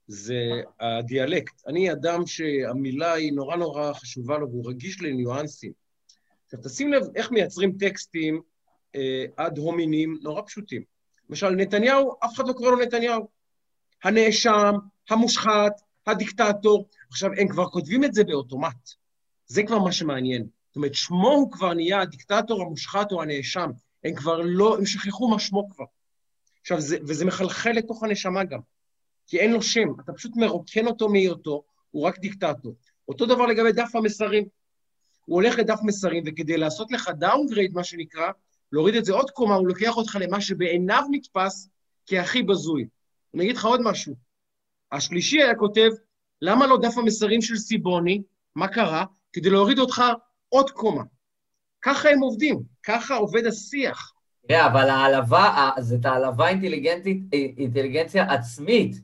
[0.07, 0.51] זה
[0.81, 1.63] הדיאלקט.
[1.67, 5.73] אני אדם שהמילה היא נורא נורא חשובה לו והוא רגיש לניואנסים.
[6.45, 8.41] עכשיו, תשים לב איך מייצרים טקסטים
[8.95, 10.83] אה, עד הומינים נורא פשוטים.
[11.31, 13.29] למשל, נתניהו, אף אחד לא קורא לו נתניהו.
[14.05, 14.75] הנאשם,
[15.11, 15.73] המושחת,
[16.07, 16.89] הדיקטטור.
[17.11, 19.02] עכשיו, הם כבר כותבים את זה באוטומט.
[19.53, 20.47] זה כבר מה שמעניין.
[20.69, 23.71] זאת אומרת, שמו הוא כבר נהיה הדיקטטור, המושחת או הנאשם.
[24.05, 25.85] הם כבר לא, הם שכחו מה שמו כבר.
[26.61, 28.61] עכשיו, זה, וזה מחלחל לתוך הנשמה גם,
[29.27, 32.75] כי אין לו שם, אתה פשוט מרוקן אותו מהיותו, הוא רק דיקטטור.
[33.09, 34.45] אותו דבר לגבי דף המסרים.
[35.25, 38.31] הוא הולך לדף מסרים, וכדי לעשות לך downgrade, מה שנקרא,
[38.73, 41.69] להוריד את זה עוד קומה, הוא לוקח אותך למה שבעיניו נתפס
[42.07, 42.87] כהכי בזוי.
[43.35, 44.15] אני אגיד לך עוד משהו.
[44.93, 45.91] השלישי היה כותב,
[46.43, 48.23] למה לא דף המסרים של סיבוני?
[48.55, 49.05] מה קרה?
[49.33, 50.03] כדי להוריד אותך
[50.49, 51.03] עוד קומה.
[51.83, 54.13] ככה הם עובדים, ככה עובד השיח.
[54.49, 57.23] תראה, אבל העלבה, זאת העלבה אינטליגנטית,
[57.59, 58.97] אינטליגנציה עצמית.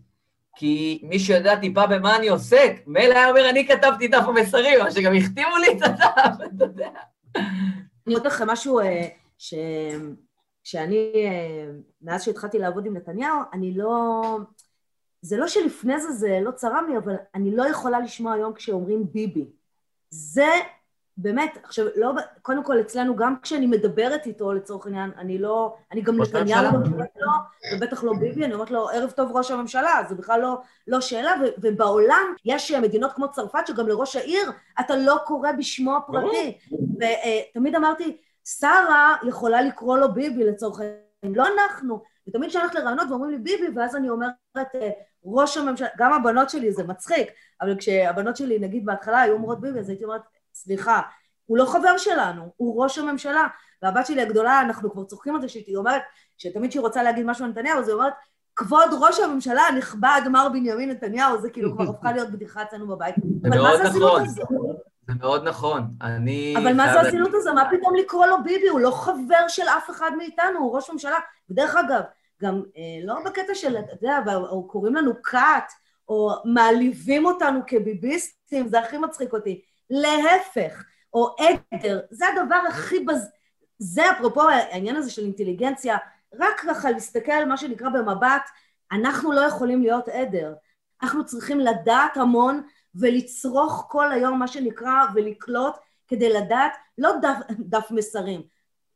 [0.57, 4.91] כי מי שיודע טיפה במה אני עוסק, מילא היה אומר, אני כתבתי דף המסרים, אבל
[4.91, 6.91] שגם החתימו לי את הדף, אתה יודע.
[8.07, 9.09] אני אגיד לכם משהו אה,
[9.39, 9.55] ש...
[10.65, 11.71] שאני, אה,
[12.03, 14.23] מאז שהתחלתי לעבוד עם נתניהו, אני לא...
[15.23, 19.07] זה לא שלפני זה זה לא צרם לי, אבל אני לא יכולה לשמוע היום כשאומרים
[19.13, 19.47] ביבי.
[20.11, 20.49] זה
[21.17, 26.01] באמת, עכשיו, לא, קודם כל אצלנו, גם כשאני מדברת איתו לצורך העניין, אני לא, אני
[26.01, 27.31] גם נתניהו לא אומרת לו,
[27.75, 31.35] ובטח לא ביבי, אני אומרת לו, ערב טוב ראש הממשלה, זה בכלל לא, לא שאלה,
[31.41, 34.51] ו, ובעולם יש מדינות כמו צרפת, שגם לראש העיר
[34.81, 36.59] אתה לא קורא בשמו הפרטי.
[37.53, 42.03] ותמיד אמרתי, שרה יכולה לקרוא לו ביבי לצורך העניין, לא אנחנו.
[42.29, 44.91] ותמיד כשאני הולכת לרעיונות ואומרים לי ביבי, ואז אני אומרת, אה,
[45.25, 47.29] ראש הממשלה, גם הבנות שלי, זה מצחיק,
[47.61, 50.23] אבל כשהבנות שלי, נגיד בהתחלה, היו אומרות ביבי, אז הייתי אומרת,
[50.55, 51.01] סליחה,
[51.47, 53.47] הוא לא חבר שלנו, הוא ראש הממשלה.
[53.83, 56.03] והבת שלי הגדולה, אנחנו כבר צוחקים על זה, שהיא אומרת,
[56.39, 58.13] שתמיד כשהיא רוצה להגיד משהו על נתניהו, אז היא אומרת,
[58.57, 63.15] כבוד ראש הממשלה הנכבד, מר בנימין נתניהו, זה כאילו כבר הפכה להיות בדיחה אצלנו בבית.
[63.43, 64.29] זה מאוד נכון.
[65.09, 65.83] זה מאוד נכון.
[66.03, 66.55] אני...
[66.59, 67.55] אבל מה זה הזילות הזו?
[67.55, 68.69] מה פתאום לקרוא לו ביבי?
[68.69, 71.17] הוא לא חבר של אף אחד מאיתנו, הוא ראש ממשלה.
[71.51, 72.01] ודרך אגב,
[72.43, 75.73] גם אה, לא בקטע של, אתה יודע, או קוראים לנו כת,
[76.09, 79.63] או מעליבים אותנו כביביסטים, זה הכי מצחיק אותי.
[79.91, 80.85] להפך,
[81.15, 83.31] או עדר, זה הדבר הכי בז...
[83.79, 85.97] זה אפרופו העניין הזה של אינטליגנציה,
[86.35, 88.43] רק ככה להסתכל מה שנקרא במבט,
[88.93, 90.55] אנחנו לא יכולים להיות עדר.
[91.03, 92.63] אנחנו צריכים לדעת המון
[92.95, 95.75] ולצרוך כל היום מה שנקרא ולקלוט
[96.09, 98.43] כדי לדעת, לא דף, דף מסרים.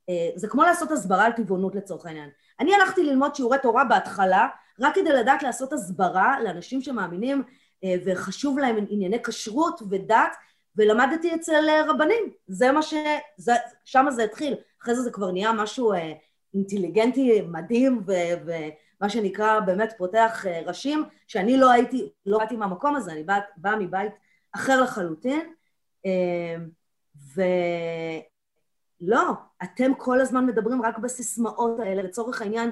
[0.08, 2.30] אה, זה כמו לעשות הסברה על טבעונות לצורך העניין.
[2.60, 4.48] אני הלכתי ללמוד שיעורי תורה בהתחלה,
[4.80, 7.42] רק כדי לדעת לעשות הסברה לאנשים שמאמינים
[7.84, 10.36] אה, וחשוב להם ענייני כשרות ודת,
[10.76, 12.94] ולמדתי אצל אה, רבנים, זה מה ש...
[13.36, 13.52] זה,
[13.84, 16.12] שם זה התחיל, אחרי זה זה כבר נהיה משהו אה,
[16.54, 18.12] אינטליגנטי מדהים ו,
[18.44, 23.74] ומה שנקרא באמת פותח ראשים, שאני לא הייתי, לא באתי מהמקום הזה, אני באה בא
[23.78, 24.12] מבית
[24.52, 25.52] אחר לחלוטין,
[29.00, 29.22] ולא,
[29.62, 32.70] אתם כל הזמן מדברים רק בסיסמאות האלה, לצורך העניין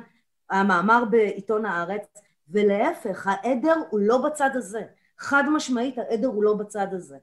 [0.50, 2.02] המאמר בעיתון הארץ,
[2.50, 4.82] ולהפך, העדר הוא לא בצד הזה,
[5.18, 7.16] חד משמעית העדר הוא לא בצד הזה.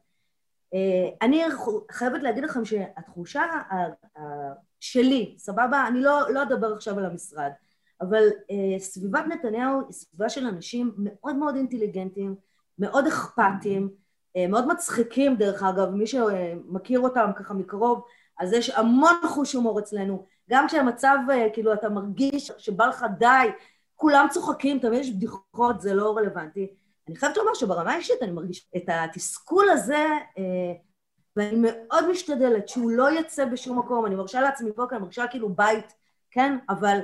[0.74, 1.44] אה, אני
[1.92, 3.46] חייבת להגיד לכם שהתחושה
[4.80, 5.88] שלי, סבבה?
[5.88, 7.52] אני לא, לא אדבר עכשיו על המשרד,
[8.02, 12.36] אבל אה, סביבת נתניהו היא סביבה של אנשים מאוד מאוד אינטליגנטים,
[12.80, 13.90] מאוד אכפתיים,
[14.36, 18.04] אה, מאוד מצחיקים דרך אגב, מי שמכיר אותם ככה מקרוב,
[18.40, 21.18] אז יש המון חוש הומור אצלנו, גם כשהמצב,
[21.54, 23.50] כאילו, אתה מרגיש שבא לך די,
[23.96, 26.74] כולם צוחקים, תמיד יש בדיחות, זה לא רלוונטי.
[27.08, 30.08] אני חייבת לומר שברמה האישית אני מרגישה את התסכול הזה,
[30.38, 30.74] אה,
[31.36, 35.28] ואני מאוד משתדלת שהוא לא יצא בשום מקום, אני מרשה לעצמי פה, כי אני מרשה
[35.28, 35.94] כאילו בית,
[36.32, 36.58] כן?
[36.70, 37.00] אבל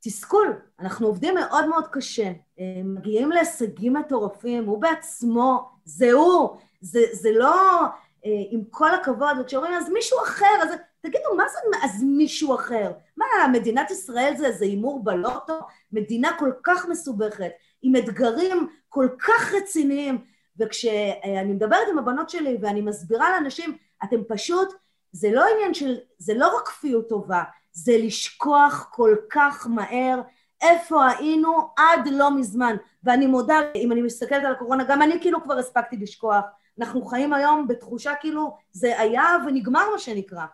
[0.00, 7.00] תסכול, אנחנו עובדים מאוד מאוד קשה, אה, מגיעים להישגים מטורפים, הוא בעצמו, זה הוא, זה,
[7.12, 7.86] זה לא אה,
[8.24, 10.68] עם כל הכבוד, וכשאומרים אז מישהו אחר, אז
[11.00, 12.92] תגידו, מה זה אז מישהו אחר?
[13.16, 15.58] מה, מדינת ישראל זה איזה הימור בלוטו?
[15.92, 17.50] מדינה כל כך מסובכת,
[17.82, 20.24] עם אתגרים כל כך רציניים,
[20.58, 24.74] וכשאני מדברת עם הבנות שלי ואני מסבירה לאנשים, אתם פשוט,
[25.12, 27.42] זה לא עניין של, זה לא רק כפיות טובה,
[27.72, 30.20] זה לשכוח כל כך מהר
[30.62, 32.76] איפה היינו עד לא מזמן.
[33.04, 36.44] ואני מודה, אם אני מסתכלת על הקורונה, גם אני כאילו כבר הספקתי לשכוח.
[36.78, 40.46] אנחנו חיים היום בתחושה כאילו זה היה ונגמר מה שנקרא.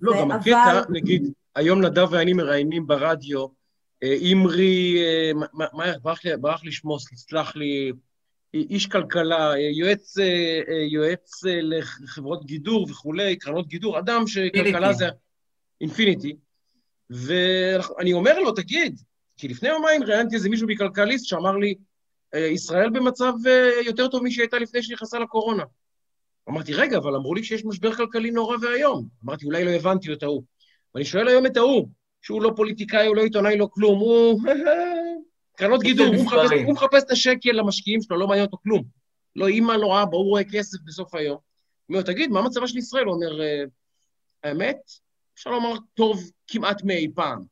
[0.00, 3.46] לא, גם הקטע, נגיד, היום נדב ואני מראיינים ברדיו
[4.02, 5.66] אימרי, אה, מה,
[6.40, 7.92] ברח לי שמו, סלח לי,
[8.54, 15.08] איש כלכלה, יועץ, אה, יועץ אה, לחברות גידור וכולי, קרנות גידור, אדם שכלכלה זה...
[15.80, 16.36] אינפיניטי.
[17.10, 19.00] ואני אומר לו, תגיד,
[19.36, 21.74] כי לפני יומיים ראיינתי איזה מישהו מכלכליסט שאמר לי,
[22.38, 23.32] ישראל במצב
[23.86, 25.64] יותר טוב משהיא הייתה לפני שנכנסה לקורונה.
[26.48, 29.08] אמרתי, רגע, אבל אמרו לי שיש משבר כלכלי נורא ואיום.
[29.24, 30.42] אמרתי, אולי לא הבנתי את ההוא.
[30.94, 31.88] ואני שואל היום את ההוא,
[32.22, 34.40] שהוא לא פוליטיקאי, הוא לא עיתונאי, לא כלום, הוא
[35.56, 36.50] קרנות גידור, הוא מחפש.
[36.64, 38.82] הוא מחפש את השקל למשקיעים שלו, לא מעניין אותו כלום.
[39.36, 41.38] לא אימא, לא רעה, ברור רואה כסף בסוף היום.
[41.86, 43.04] הוא אומר, תגיד, מה מצבה של ישראל?
[43.04, 43.64] הוא אומר, "אה,
[44.44, 44.76] האמת,
[45.34, 47.44] אפשר לומר טוב כמעט מאי פעם.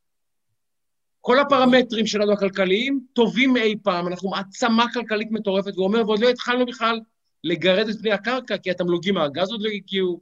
[1.20, 6.28] כל הפרמטרים שלנו הכלכליים טובים מאי פעם, אנחנו מעצמה כלכלית מטורפת, והוא אומר, ועוד לא
[6.28, 7.00] התחלנו בכלל
[7.44, 10.20] לגרד את פני הקרקע, כי התמלוגים מהגז עוד לא הגיעו,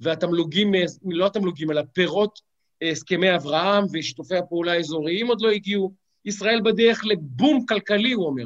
[0.00, 0.72] והתמלוגים,
[1.04, 2.40] לא התמלוגים, אלא פירות
[2.82, 5.92] אה, הסכמי אברהם ושיתופי הפעולה האזוריים עוד לא הגיעו.
[6.24, 8.44] ישראל בדרך לבום כלכלי, הוא אומר.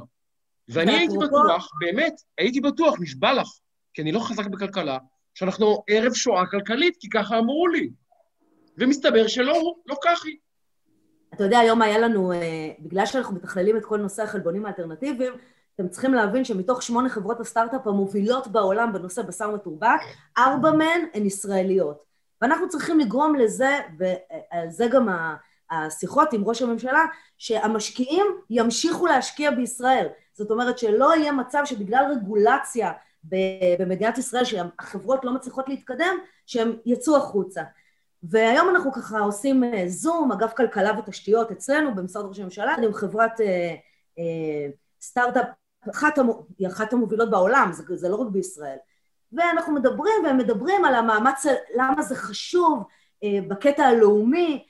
[0.68, 3.48] ואני הייתי בטוח, באמת, הייתי בטוח, נשבע לך,
[3.94, 4.98] כי אני לא חזק בכלכלה,
[5.34, 7.90] שאנחנו ערב שואה כלכלית, כי ככה אמרו לי.
[8.78, 10.36] ומסתבר שלא, לא היא.
[11.38, 12.38] אתה יודע, היום היה לנו, אה,
[12.78, 15.32] בגלל שאנחנו מתכללים את כל נושא החלבונים האלטרנטיביים,
[15.74, 20.00] אתם צריכים להבין שמתוך שמונה חברות הסטארט-אפ המובילות בעולם בנושא בשר מתורבת,
[20.38, 22.02] ארבע מהן הן ישראליות.
[22.42, 25.08] ואנחנו צריכים לגרום לזה, ועל זה גם
[25.70, 27.04] השיחות עם ראש הממשלה,
[27.38, 30.06] שהמשקיעים ימשיכו להשקיע בישראל.
[30.32, 32.92] זאת אומרת שלא יהיה מצב שבגלל רגולציה
[33.78, 36.16] במדינת ישראל, שהחברות לא מצליחות להתקדם,
[36.46, 37.62] שהם יצאו החוצה.
[38.22, 43.40] והיום אנחנו ככה עושים אה, זום, אגף כלכלה ותשתיות אצלנו במשרד ראש הממשלה, עם חברת
[43.40, 43.74] אה,
[44.18, 44.70] אה,
[45.00, 45.46] סטארט-אפ,
[45.90, 48.76] אחת, המו, היא אחת המובילות בעולם, זה, זה לא רק בישראל.
[49.32, 51.46] ואנחנו מדברים, והם מדברים על המאמץ,
[51.76, 52.84] למה זה חשוב
[53.24, 54.64] אה, בקטע הלאומי.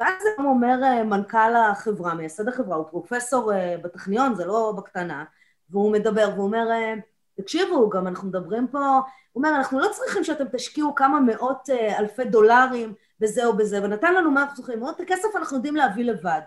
[0.00, 5.24] ואז גם אומר אה, מנכ"ל החברה, מייסד החברה, הוא פרופסור אה, בטכניון, זה לא בקטנה,
[5.70, 6.94] והוא מדבר, והוא אומר, אה,
[7.36, 9.02] תקשיבו, גם אנחנו מדברים פה, הוא
[9.44, 14.14] אומר, אנחנו לא צריכים שאתם תשקיעו כמה מאות אה, אלפי דולרים בזה או בזה, ונתן
[14.14, 16.40] לנו מה אנחנו צריכים, את הכסף אנחנו יודעים להביא לבד.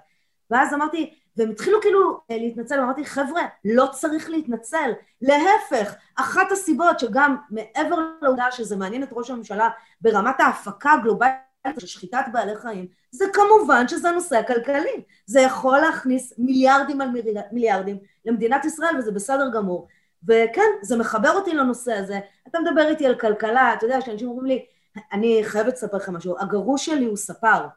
[0.51, 4.91] ואז אמרתי, והם התחילו כאילו אה, להתנצל, ואמרתי, חבר'ה, לא צריך להתנצל.
[5.21, 9.69] להפך, אחת הסיבות שגם מעבר לעובדה שזה מעניין את ראש הממשלה
[10.01, 11.35] ברמת ההפקה הגלובלית
[11.79, 15.03] של שחיטת בעלי חיים, זה כמובן שזה הנושא הכלכלי.
[15.25, 19.87] זה יכול להכניס מיליארדים על מיליאר- מיליארדים למדינת ישראל, וזה בסדר גמור.
[20.27, 22.19] וכן, זה מחבר אותי לנושא הזה.
[22.47, 24.65] אתה מדבר איתי על כלכלה, אתה יודע, שאנשים אומרים לי,
[25.14, 27.68] אני חייבת לספר לכם משהו, הגרוש שלי הוא ספר,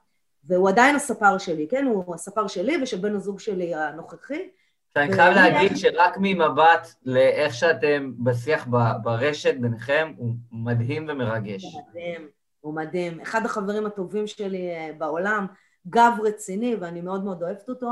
[0.44, 1.86] והוא עדיין הספר שלי, כן?
[1.86, 4.48] הוא הספר שלי ושל בן הזוג שלי הנוכחי.
[4.94, 8.66] שאני חייב להגיד שרק ממבט לאיך שאתם בשיח
[9.02, 11.64] ברשת ביניכם, הוא מדהים ומרגש.
[11.64, 12.28] הוא מדהים,
[12.60, 13.20] הוא מדהים.
[13.20, 15.46] אחד החברים הטובים שלי אה, בעולם,
[15.86, 17.90] גב רציני, ואני מאוד מאוד אוהבת אותו,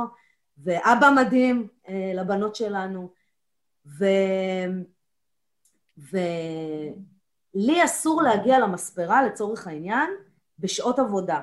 [0.64, 3.10] ואבא מדהים אה, לבנות שלנו.
[3.98, 4.04] ו...
[5.98, 10.10] ולי אסור להגיע למספרה, לצורך העניין,
[10.58, 11.40] בשעות עבודה.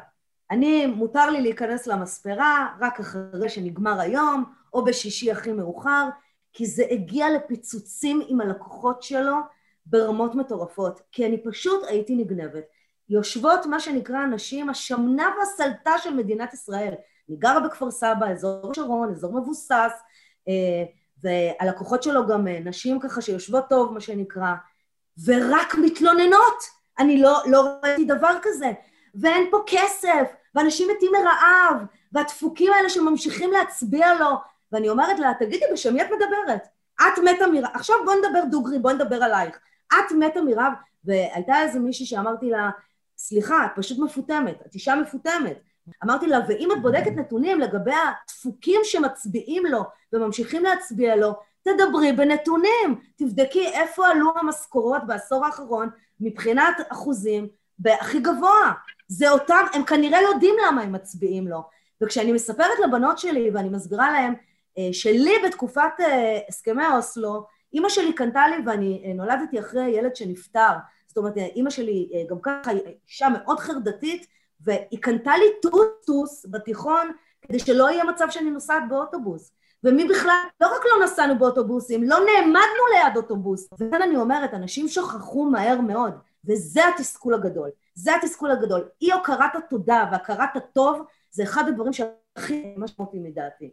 [0.51, 4.43] אני, מותר לי להיכנס למספרה רק אחרי שנגמר היום,
[4.73, 6.09] או בשישי הכי מאוחר,
[6.53, 9.35] כי זה הגיע לפיצוצים עם הלקוחות שלו
[9.85, 12.63] ברמות מטורפות, כי אני פשוט הייתי נגנבת.
[13.09, 16.93] יושבות מה שנקרא הנשים השמנה והסלטה של מדינת ישראל.
[17.29, 19.91] אני גרה בכפר סבא, אזור שרון, אזור מבוסס,
[20.47, 20.83] אה,
[21.23, 24.53] והלקוחות שלו גם אה, נשים ככה שיושבות טוב, מה שנקרא,
[25.25, 26.63] ורק מתלוננות.
[26.99, 28.71] אני לא, לא ראיתי דבר כזה.
[29.15, 34.29] ואין פה כסף, ואנשים מתים מרעב, והדפוקים האלה שממשיכים להצביע לו.
[34.71, 36.67] ואני אומרת לה, תגידי, בשם מי את מדברת?
[36.95, 37.71] את מתה מרעב.
[37.73, 39.59] עכשיו בוא נדבר דוגרי, בוא נדבר עלייך.
[39.87, 40.73] את מתה מרעב,
[41.03, 42.69] והייתה איזה מישהי שאמרתי לה,
[43.17, 45.59] סליחה, את פשוט מפותמת, את אישה מפותמת.
[46.03, 49.83] אמרתי לה, ואם את בודקת נתונים לגבי הדפוקים שמצביעים לו
[50.13, 51.33] וממשיכים להצביע לו,
[51.63, 55.89] תדברי בנתונים, תבדקי איפה עלו המשכורות בעשור האחרון
[56.19, 57.47] מבחינת אחוזים
[57.79, 58.71] בהכי גבוה.
[59.07, 61.63] זה אותם, הם כנראה יודעים למה הם מצביעים לו.
[62.01, 64.33] וכשאני מספרת לבנות שלי ואני מסבירה להם
[64.77, 70.15] אה, שלי בתקופת אה, הסכמי אוסלו, אימא שלי קנתה לי ואני אה, נולדתי אחרי ילד
[70.15, 70.71] שנפטר.
[71.07, 72.71] זאת אומרת, אימא שלי גם ככה
[73.07, 74.27] אישה מאוד חרדתית,
[74.63, 77.11] והיא קנתה לי טוסטוס בתיכון
[77.41, 79.51] כדי שלא יהיה מצב שאני נוסעת באוטובוס.
[79.83, 83.67] ומי בכלל, לא רק לא נסענו באוטובוסים, לא נעמדנו ליד אוטובוס.
[83.79, 86.13] וכאן אני אומרת, אנשים שכחו מהר מאוד,
[86.45, 87.69] וזה התסכול הגדול.
[87.95, 88.89] זה התסכול הגדול.
[89.01, 93.71] אי הוקרת התודה והכרת הטוב, זה אחד הדברים שהכי משמעותיים לדעתי.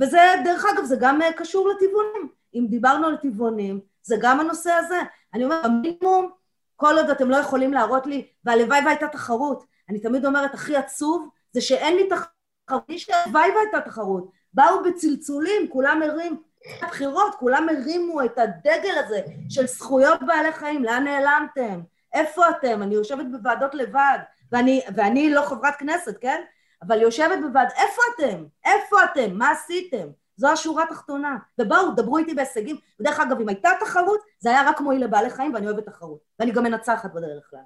[0.00, 2.28] וזה, דרך אגב, זה גם אה, קשור לטבעונים.
[2.54, 5.00] אם דיברנו על טבעונים, זה גם הנושא הזה.
[5.34, 6.30] אני אומרת, המינימום,
[6.76, 9.64] כל עוד אתם לא יכולים להראות לי, והלוואי והייתה תחרות.
[9.88, 14.30] אני תמיד אומרת, הכי עצוב, זה שאין לי תחרות, יש שהלוואי והייתה תחרות.
[14.54, 16.42] באו בצלצולים, כולם הרים,
[16.82, 21.80] בחירות, כולם הרימו את הדגל הזה של זכויות בעלי חיים, לאן נעלמתם?
[22.12, 22.82] איפה אתם?
[22.82, 24.18] אני יושבת בוועדות לבד,
[24.52, 26.42] ואני, ואני לא חברת כנסת, כן?
[26.82, 28.44] אבל יושבת בוועד, איפה אתם?
[28.64, 29.38] איפה אתם?
[29.38, 30.08] מה עשיתם?
[30.36, 31.36] זו השורה התחתונה.
[31.58, 32.76] ובואו, דברו איתי בהישגים.
[33.00, 36.18] ודרך אגב, אם הייתה תחרות, זה היה רק מועיל לבעלי חיים, ואני אוהבת תחרות.
[36.40, 37.60] ואני גם מנצחת בדרך כלל.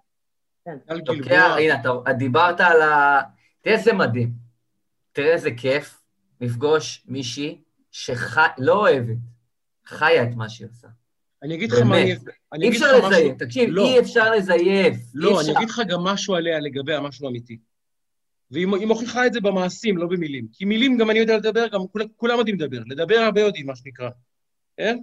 [0.86, 3.20] טל לוקח, הנה, אתה את דיברת על ה...
[3.60, 4.32] תראה איזה מדהים.
[5.12, 6.02] תראה איזה כיף
[6.40, 7.60] לפגוש מישהי
[7.90, 9.16] שלא אוהבת,
[9.86, 10.88] חיה את מה שהיא עושה.
[11.42, 11.96] אני אגיד לך מה...
[12.52, 13.84] אני אי אפשר לזייף, תקשיב, לא.
[13.84, 14.96] אי אפשר לזייף.
[15.14, 15.56] לא, אני.
[15.56, 17.58] אגיד לך גם משהו עליה לגבי המשהו אמיתי.
[18.50, 20.46] והיא היא מוכיחה את זה במעשים, לא במילים.
[20.52, 22.82] כי מילים גם אני יודע לדבר, גם כול, כולם יודעים לדבר.
[22.86, 24.10] לדבר הרבה יודעים, מה שנקרא.
[24.76, 24.98] כן?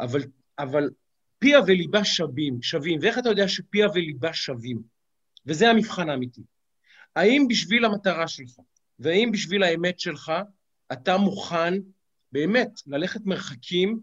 [0.00, 0.20] אבל,
[0.58, 0.90] אבל
[1.42, 2.98] פיה וליבה שווים, שווים.
[3.02, 4.82] ואיך אתה יודע שפיה וליבה שווים?
[5.46, 6.40] וזה המבחן האמיתי.
[7.16, 8.56] האם בשביל המטרה שלך,
[8.98, 10.32] והאם בשביל האמת שלך,
[10.92, 11.74] אתה מוכן
[12.32, 14.00] באמת ללכת מרחקים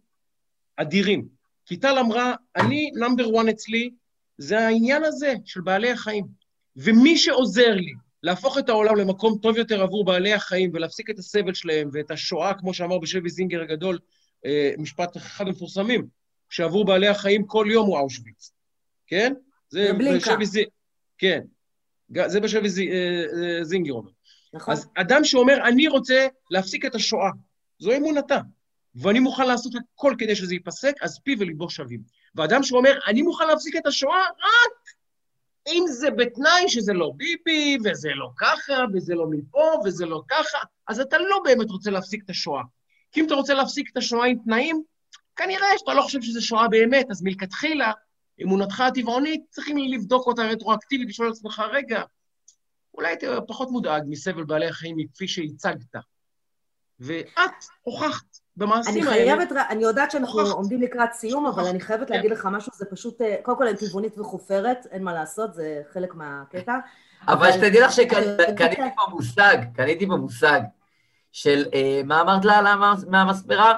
[0.76, 1.28] אדירים?
[1.66, 3.90] כי טל אמרה, אני, נאמבר 1 אצלי,
[4.38, 6.26] זה העניין הזה של בעלי החיים.
[6.76, 7.94] ומי שעוזר לי
[8.24, 12.54] להפוך את העולם למקום טוב יותר עבור בעלי החיים ולהפסיק את הסבל שלהם ואת השואה,
[12.54, 14.00] כמו שאמר בשבי זינגר הגדול,
[14.46, 16.19] אה, משפט אחד המפורסמים,
[16.50, 18.52] שעבור בעלי החיים כל יום הוא אושוויץ,
[19.08, 19.34] כן?
[19.70, 20.18] זה בבלינקה.
[20.38, 20.46] בשבי
[21.18, 21.42] כן.
[22.28, 23.24] זה בשבי זי- אה,
[23.58, 24.12] אה, זינגר אומר.
[24.54, 24.74] נכון?
[24.74, 27.30] אז אדם שאומר, אני רוצה להפסיק את השואה,
[27.80, 28.40] זו אמונתה,
[28.96, 32.02] ואני מוכן לעשות הכל כדי שזה ייפסק, אז פיו וליבו שווים.
[32.36, 34.90] ואדם שאומר, אני מוכן להפסיק את השואה רק
[35.68, 40.58] אם זה בתנאי שזה לא ביבי, וזה לא ככה, וזה לא מפה, וזה לא ככה,
[40.88, 42.62] אז אתה לא באמת רוצה להפסיק את השואה.
[43.12, 44.84] כי אם אתה רוצה להפסיק את השואה עם תנאים,
[45.40, 47.92] כנראה שאתה לא חושב שזה שואה באמת, אז מלכתחילה,
[48.44, 52.04] אמונתך הטבעונית, צריכים לבדוק אותה רטרואקטיבית, לשאול את עצמך, רגע,
[52.94, 55.96] אולי אתה פחות מודאג מסבל בעלי החיים מכפי שהצגת.
[57.00, 57.28] ואת
[57.82, 58.26] הוכחת
[58.58, 59.36] במעשים אני האלה.
[59.36, 60.56] חייבת, ר- אני יודעת שאנחנו הוכחת.
[60.56, 62.14] עומדים לקראת סיום, אבל אני חייבת כן.
[62.14, 65.82] להגיד לך משהו, זה פשוט, אה, קודם כל אני טבעונית וחופרת, אין מה לעשות, זה
[65.94, 66.74] חלק מהקטע.
[67.28, 70.62] אבל שתדעי לך שקניתי פה מושג, קניתי פה מושג
[71.32, 72.66] של, אה, מה אמרת לה על
[73.10, 73.74] מהמספרה?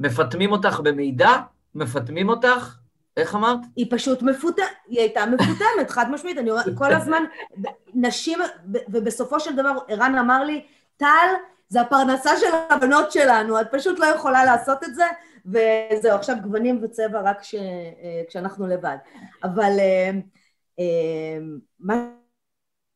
[0.00, 1.30] מפטמים אותך במידע?
[1.74, 2.76] מפטמים אותך?
[3.16, 3.58] איך אמרת?
[3.76, 7.24] היא פשוט מפותמת, היא הייתה מפותמת, חד משמעית, אני רואה, כל הזמן,
[7.94, 8.38] נשים,
[8.88, 10.64] ובסופו של דבר, ערן אמר לי,
[10.96, 11.28] טל,
[11.68, 15.04] זה הפרנסה של הבנות שלנו, את פשוט לא יכולה לעשות את זה,
[15.46, 18.96] וזהו, עכשיו גוונים וצבע רק כש, אה, כשאנחנו לבד.
[19.44, 20.10] אבל אה,
[20.78, 21.38] אה,
[21.80, 22.10] מה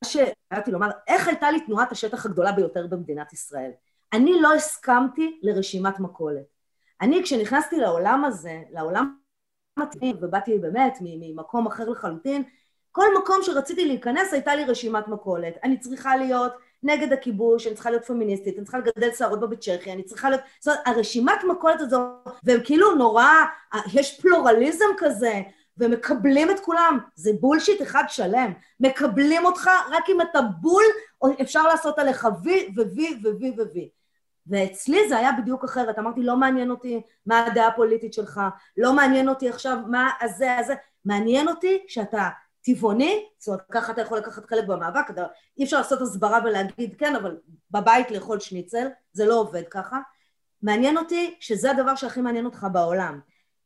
[0.05, 3.71] שבאתי לומר, איך הייתה לי תנועת השטח הגדולה ביותר במדינת ישראל?
[4.13, 6.54] אני לא הסכמתי לרשימת מכולת.
[7.01, 9.15] אני, כשנכנסתי לעולם הזה, לעולם
[9.79, 12.43] מתאים, ובאתי באמת ממקום אחר לחלוטין,
[12.93, 15.55] כל מקום שרציתי להיכנס הייתה לי רשימת מכולת.
[15.65, 16.53] אני צריכה להיות
[16.83, 20.43] נגד הכיבוש, אני צריכה להיות פמיניסטית, אני צריכה לגדל שערות בבית צ'כי, אני צריכה להיות...
[20.61, 21.99] זאת אומרת, הרשימת מכולת הזו,
[22.45, 23.29] והם כאילו נורא,
[23.93, 25.43] יש פלורליזם כזה,
[25.79, 26.99] ומקבלים את כולם.
[27.15, 28.53] זה בולשיט אחד שלם.
[28.81, 30.85] מקבלים אותך רק אם אתה בול,
[31.43, 33.89] אפשר לעשות עליך וי ווי ווי ווי.
[34.47, 35.99] ואצלי זה היה בדיוק אחרת.
[35.99, 38.41] אמרתי, לא מעניין אותי מה הדעה הפוליטית שלך,
[38.77, 40.75] לא מעניין אותי עכשיו מה הזה, הזה.
[41.05, 42.29] מעניין אותי שאתה
[42.65, 45.27] טבעוני, זאת אומרת, ככה אתה יכול לקחת חלק במאבק, אתה,
[45.59, 47.37] אי אפשר לעשות הסברה ולהגיד כן, אבל
[47.71, 49.99] בבית לאכול שניצל, זה לא עובד ככה.
[50.63, 53.21] מעניין אותי שזה הדבר שהכי מעניין אותך בעולם.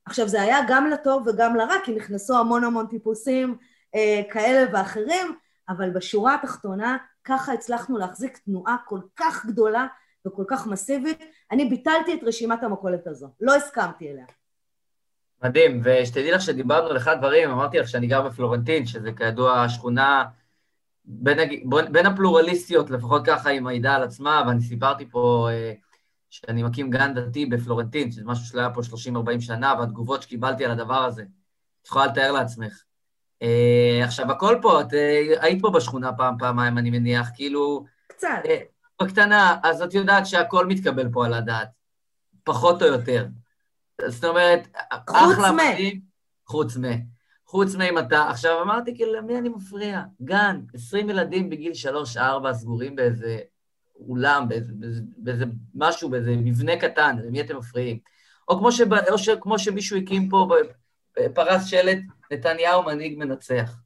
[0.05, 3.57] עכשיו, זה היה גם לטוב וגם לרע, כי נכנסו המון המון טיפוסים
[3.95, 5.35] אה, כאלה ואחרים,
[5.69, 9.87] אבל בשורה התחתונה, ככה הצלחנו להחזיק תנועה כל כך גדולה
[10.29, 11.25] וכל כך מסיבית.
[11.51, 14.25] אני ביטלתי את רשימת המכולת הזו, לא הסכמתי אליה.
[15.43, 20.25] מדהים, ושתדעי לך שדיברנו על אחד הדברים, אמרתי לך שאני גר בפלורנטין, שזה כידוע שכונה
[21.05, 21.39] בין,
[21.93, 25.73] בין הפלורליסטיות, לפחות ככה היא מעידה על עצמה, ואני סיפרתי פה אה,
[26.31, 30.71] שאני מקים גן דתי בפלורנטין, שזה משהו שלא היה פה 30-40 שנה, והתגובות שקיבלתי על
[30.71, 31.23] הדבר הזה,
[31.83, 32.83] את יכולה לתאר לעצמך.
[33.43, 38.43] אה, עכשיו, הכל פה, את אה, היית פה בשכונה פעם, פעמיים, אני מניח, כאילו, קצת.
[39.03, 41.69] בקטנה, אז את יודעת שהכל מתקבל פה על הדעת,
[42.45, 43.27] פחות או יותר.
[44.07, 44.69] זאת אומרת,
[45.11, 46.01] חוץ אחלה מ- מדהים,
[46.47, 46.83] חוץ מ...
[47.47, 48.29] חוץ מאם אתה...
[48.31, 50.03] עכשיו אמרתי, כאילו, למי אני מפריע?
[50.23, 51.73] גן, 20 ילדים בגיל
[52.17, 53.39] 3-4 סגורים באיזה
[54.09, 55.45] אולם, באיזה, באיזה, באיזה
[55.75, 57.99] משהו, באיזה מבנה קטן, למי אתם מפריעים?
[58.49, 60.49] או כמו, שבא, או ש, כמו שמישהו הקים פה,
[61.35, 61.99] פרס שלט,
[62.33, 63.77] נתניהו מנהיג מנצח.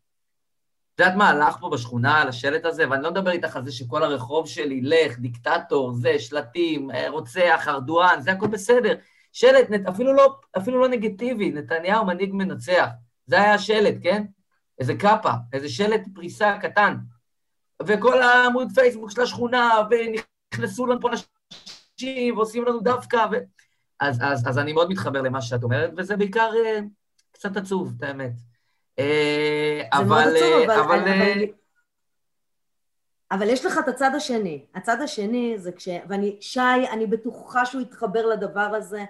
[1.02, 2.90] יודעת מה הלך פה בשכונה על השלט הזה?
[2.90, 7.64] ואני לא מדבר איתך על זה שכל הרחוב שלי, לך, דיקטטור, זה, שלטים, אה, רוצח,
[7.68, 8.94] ארדואן, זה הכל בסדר.
[9.32, 12.88] שלט, אפילו לא, אפילו לא נגטיבי, נתניהו מנהיג מנצח.
[13.26, 14.24] זה היה השלט, כן?
[14.78, 16.96] איזה קאפה, איזה שלט פריסה קטן.
[17.86, 23.36] וכל העמוד פייסבוק של השכונה, ונכנסו לנו פה אנשים, ועושים לנו דווקא, ו...
[24.00, 26.80] אז, אז, אז אני מאוד מתחבר למה שאת אומרת, וזה בעיקר אה,
[27.32, 28.51] קצת עצוב, את האמת.
[28.98, 30.98] אה, זה מאוד אבל, עצוב, אה, אבל...
[30.98, 31.44] אבל, אה,
[33.30, 34.64] אבל יש לך את הצד השני.
[34.74, 35.88] הצד השני זה כש...
[36.08, 36.60] ואני, שי,
[36.92, 39.04] אני בטוחה שהוא יתחבר לדבר הזה.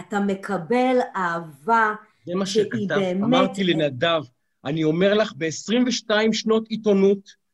[0.00, 1.94] אתה מקבל אהבה
[2.26, 4.22] זה מה שכתב, באמת- אמרתי לנדב,
[4.64, 7.46] אני אומר לך, ב-22 שנות עיתונות,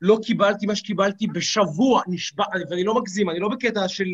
[0.00, 4.06] לא קיבלתי מה שקיבלתי בשבוע, נשבע, ואני לא מגזים, אני לא בקטע של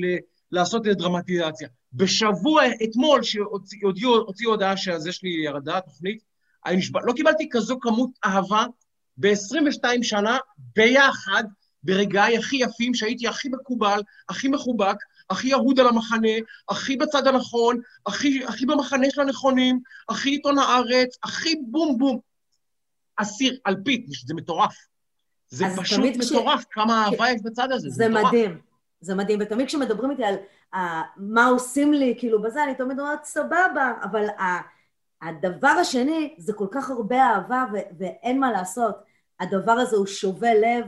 [0.53, 1.69] לעשות את דרמטיזציה.
[1.93, 6.23] בשבוע, אתמול, שהוציאו הודעה שזה שלי ירדה, תוכנית,
[6.69, 8.67] אני נשבע, לא קיבלתי כזו כמות אהבה
[9.17, 10.39] ב-22 שנה
[10.77, 11.45] ביחד,
[11.83, 14.97] ברגעי הכי יפים, שהייתי הכי מקובל, הכי מחובק,
[15.31, 16.29] הכי אהוד על המחנה,
[16.69, 22.19] הכי בצד הנכון, הכי, הכי במחנה של הנכונים, הכי עיתון הארץ, הכי בום בום.
[23.17, 24.75] אסיר, אלפית, זה מטורף.
[25.49, 26.67] זה פשוט מטורף, כש...
[26.71, 28.27] כמה אהבה יש בצד הזה, זה, זה מטורף.
[28.27, 28.61] מדהים,
[29.01, 30.35] זה מדהים, ותמיד כשמדברים איתי על
[30.75, 30.79] uh,
[31.17, 34.43] מה עושים לי, כאילו בזה, אני תמיד אומרת, סבבה, אבל uh,
[35.23, 38.95] הדבר השני, זה כל כך הרבה אהבה ו- ואין מה לעשות.
[39.41, 40.85] הדבר הזה הוא שובה לב,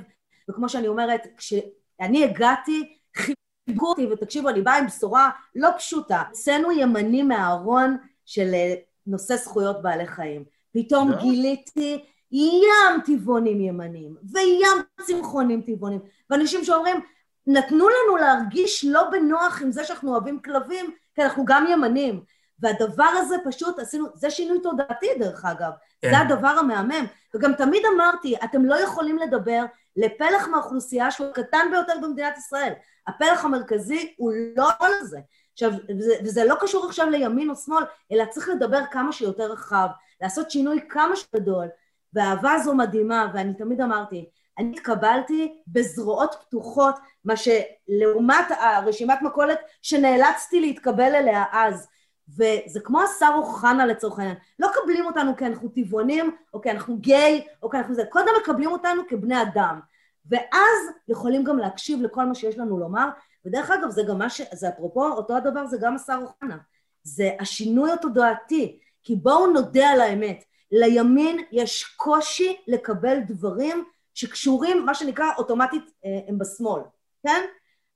[0.51, 6.23] וכמו שאני אומרת, כשאני הגעתי, חיבקו אותי, ותקשיבו, אני באה עם בשורה לא פשוטה.
[6.29, 7.97] הוצאנו ימנים מהארון
[8.27, 8.75] של אה,
[9.07, 10.45] נושא זכויות בעלי חיים.
[10.73, 16.01] פתאום גיליתי ים טבעונים ימנים, וים צמחונים טבעונים,
[16.31, 17.01] ואנשים שאומרים,
[17.47, 22.21] נתנו לנו להרגיש לא בנוח עם זה שאנחנו אוהבים כלבים, כי אנחנו גם ימנים.
[22.63, 25.71] והדבר הזה פשוט עשינו, זה שינוי תודעתי דרך אגב,
[26.03, 26.11] כן.
[26.11, 27.07] זה הדבר המהמם.
[27.35, 29.65] וגם תמיד אמרתי, אתם לא יכולים לדבר
[29.97, 32.73] לפלח מהאוכלוסייה שהוא הקטן ביותר במדינת ישראל.
[33.07, 35.19] הפלח המרכזי הוא לא על זה.
[35.53, 39.89] עכשיו, וזה, וזה לא קשור עכשיו לימין או שמאל, אלא צריך לדבר כמה שיותר רחב,
[40.21, 41.69] לעשות שינוי כמה שגדול,
[42.13, 50.61] והאהבה הזו מדהימה, ואני תמיד אמרתי, אני התקבלתי בזרועות פתוחות, מה שלעומת הרשימת מכולת שנאלצתי
[50.61, 51.89] להתקבל אליה אז.
[52.37, 54.37] וזה כמו השר אוחנה לצורך העניין.
[54.59, 58.33] לא מקבלים אותנו כי אנחנו טבעונים, או כי אנחנו גיי, או כי אנחנו זה, קודם
[58.43, 59.81] מקבלים אותנו כבני אדם.
[60.27, 60.79] ואז
[61.09, 63.09] יכולים גם להקשיב לכל מה שיש לנו לומר,
[63.45, 64.41] ודרך אגב, זה גם מה ש...
[64.53, 66.57] זה אפרופו, אותו הדבר זה גם השר אוחנה.
[67.03, 73.85] זה השינוי התודעתי, כי בואו נודה על האמת, לימין יש קושי לקבל דברים
[74.15, 76.83] שקשורים, מה שנקרא, אוטומטית אה, הם בשמאל,
[77.23, 77.45] כן?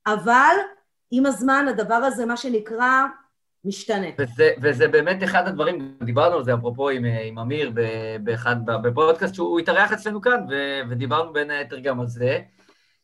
[0.07, 0.57] אבל
[1.11, 3.07] עם הזמן הדבר הזה, מה שנקרא,
[3.65, 4.07] משתנה.
[4.19, 7.73] וזה, וזה באמת אחד הדברים, דיברנו על זה אפרופו עם, עם אמיר
[8.23, 10.55] באחד, בפודקאסט שהוא התארח אצלנו כאן, ו,
[10.91, 12.39] ודיברנו בין היתר גם על זה.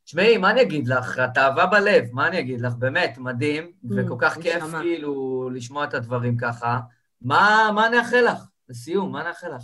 [0.05, 1.19] תשמעי, מה אני אגיד לך?
[1.19, 2.73] את אהבה בלב, מה אני אגיד לך?
[2.75, 4.81] באמת, מדהים, mm, וכל כך כיף שמה.
[4.81, 6.81] כאילו לשמוע את הדברים ככה.
[7.23, 8.39] מה, מה נאחל לך?
[8.69, 9.63] לסיום, מה נאחל לך?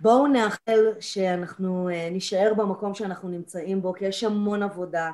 [0.00, 5.10] בואו נאחל שאנחנו אה, נישאר במקום שאנחנו נמצאים בו, כי יש המון עבודה,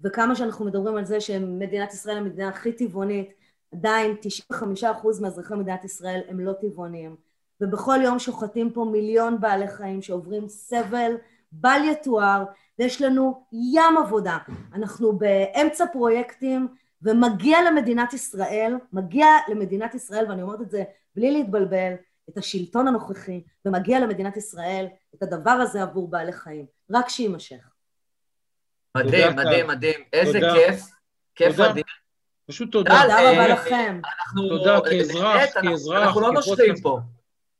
[0.00, 3.32] וכמה שאנחנו מדברים על זה שמדינת ישראל היא המדינה הכי טבעונית,
[3.74, 4.16] עדיין
[4.82, 4.84] 95%
[5.20, 7.16] מאזרחי מדינת ישראל הם לא טבעונים,
[7.60, 11.16] ובכל יום שוחטים פה מיליון בעלי חיים שעוברים סבל
[11.52, 12.44] בל יתואר,
[12.78, 14.38] ויש לנו ים עבודה.
[14.74, 16.68] אנחנו באמצע פרויקטים,
[17.02, 20.84] ומגיע למדינת ישראל, מגיע למדינת ישראל, ואני אומרת את זה
[21.16, 21.92] בלי להתבלבל,
[22.28, 26.66] את השלטון הנוכחי, ומגיע למדינת ישראל את הדבר הזה עבור בעלי חיים.
[26.90, 27.70] רק שיימשך.
[28.96, 30.00] מדהים, מדהים, מדהים.
[30.12, 30.82] איזה כיף.
[31.34, 31.84] כיף מדהים.
[32.46, 33.00] פשוט תודה.
[33.02, 34.00] תודה רבה לכם.
[34.48, 36.02] תודה כאזרח, כאזרח.
[36.02, 36.98] אנחנו לא נושרים פה.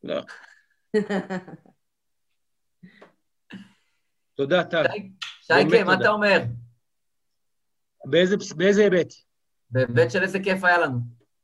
[0.04, 0.20] לא.
[4.36, 4.84] תודה, טל.
[5.42, 6.42] שייקה, מה אתה אומר?
[8.56, 9.12] באיזה היבט?
[9.70, 10.98] בהיבט של איזה כיף היה לנו.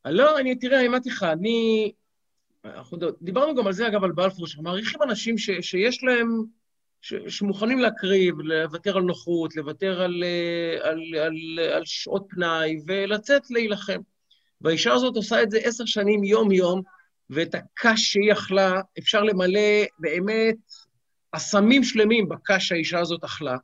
[0.05, 1.93] לא, אני, תראה, אמרתי לך, אני...
[2.65, 6.45] אנחנו דיברנו גם על זה, אגב, על בלפור, שאנחנו מעריכים אנשים ש, שיש להם,
[7.29, 10.25] שמוכנים להקריב, לוותר על נוחות, לוותר על,
[10.83, 14.01] על, על, על שעות פנאי ולצאת להילחם.
[14.61, 16.83] והאישה הזאת עושה את זה עשר שנים, יום-יום,
[17.31, 20.57] ואת הקש שהיא אכלה, אפשר למלא באמת
[21.33, 23.57] אסמים שלמים בקש שהאישה הזאת אכלה,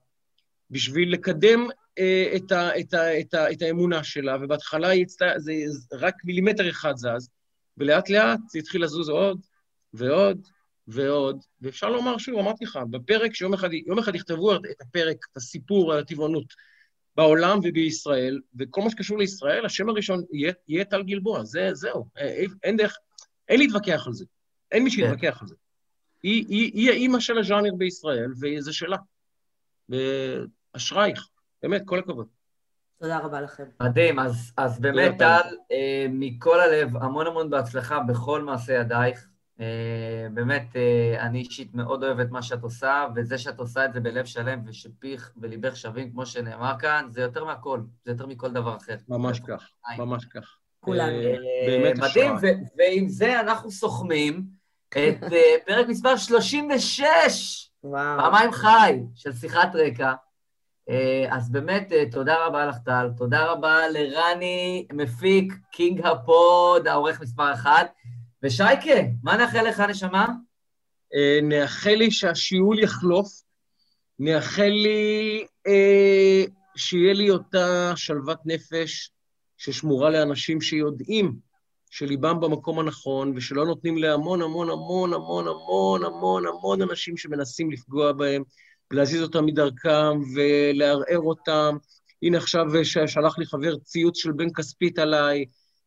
[0.70, 1.66] בשביל לקדם
[1.98, 5.38] אה, את, ה, את, ה, את, ה, את האמונה שלה, ובהתחלה היא הצטע...
[5.38, 5.52] זה
[5.92, 7.28] רק מילימטר אחד זז,
[7.76, 9.40] ולאט לאט זה התחיל לזוז עוד
[9.94, 10.48] ועוד
[10.88, 15.36] ועוד, ואפשר לומר שוב, אמרתי לך, בפרק שיום אחד, יום אחד יכתבו את הפרק, את
[15.36, 16.54] הסיפור על הטבעונות
[17.16, 22.44] בעולם ובישראל, וכל מה שקשור לישראל, השם הראשון יהיה, יהיה טל גלבוע, זה, זהו, אה,
[22.62, 22.96] אין דרך,
[23.48, 24.24] אין להתווכח על זה,
[24.72, 25.40] אין מי שיתווכח כן.
[25.40, 25.54] על זה.
[26.22, 28.96] היא, היא, היא האימא של הז'אנר בישראל, וזה שלה.
[29.88, 31.28] ואשרייך,
[31.62, 32.26] באמת, כל הכבוד.
[33.00, 33.64] תודה רבה לכם.
[33.82, 39.28] מדהים, אז, אז באמת, טל, אה, מכל הלב, המון המון בהצלחה בכל מעשה ידייך.
[39.60, 43.92] אה, באמת, אה, אני אישית מאוד אוהב את מה שאת עושה, וזה שאת עושה את
[43.92, 48.52] זה בלב שלם ושפיך וליבך שווים, כמו שנאמר כאן, זה יותר מהכל, זה יותר מכל
[48.52, 48.96] דבר אחר.
[49.08, 49.68] ממש כך,
[49.98, 50.56] ממש כך.
[50.80, 51.16] כולנו.
[51.16, 51.36] אה,
[51.66, 52.32] באמת מדהים,
[52.78, 54.44] ועם זה אנחנו סוכמים
[54.88, 55.18] את
[55.66, 58.18] פרק מספר 36, וואו.
[58.18, 60.12] פעמיים חי, של שיחת רקע.
[61.30, 63.10] אז באמת, תודה רבה לך, טל.
[63.16, 67.92] תודה רבה לרני, מפיק, king ה pod, העורך מספר אחת.
[68.42, 70.26] ושייקה, מה נאחל לך, נשמה?
[71.14, 73.28] אה, נאחל לי שהשיעול יחלוף,
[74.18, 76.44] נאחל לי אה,
[76.76, 79.10] שיהיה לי אותה שלוות נפש
[79.56, 81.36] ששמורה לאנשים שיודעים
[81.90, 88.12] שליבם במקום הנכון, ושלא נותנים להמון המון המון המון המון המון המון אנשים שמנסים לפגוע
[88.12, 88.42] בהם,
[88.90, 91.76] ולהזיז אותם מדרכם ולערער אותם.
[92.22, 92.64] הנה עכשיו
[93.06, 95.44] שלח לי חבר ציוץ של בן כספית עליי,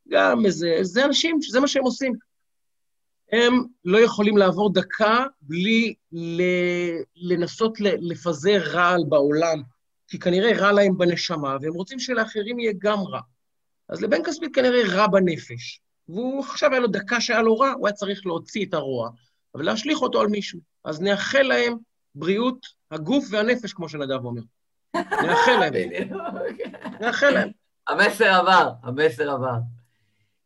[0.09, 2.30] גם איזה, זה אנשים, זה מה שהם עושים.
[3.31, 5.93] הם לא יכולים לעבור דקה בלי
[7.15, 9.61] לנסות לפזר רעל בעולם,
[10.07, 13.19] כי כנראה רע להם בנשמה, והם רוצים שלאחרים יהיה גם רע.
[13.89, 15.79] אז לבן כספית כנראה רע בנפש,
[16.09, 19.09] והוא עכשיו היה לו דקה שהיה לו רע, הוא היה צריך להוציא את הרוע,
[19.55, 20.59] ולהשליך אותו על מישהו.
[20.85, 21.77] אז נאחל להם
[22.15, 24.41] בריאות הגוף והנפש, כמו שנדב אומר.
[25.25, 25.73] נאחל להם.
[27.01, 27.49] נאחל להם.
[27.87, 29.57] המסר עבר, המסר עבר.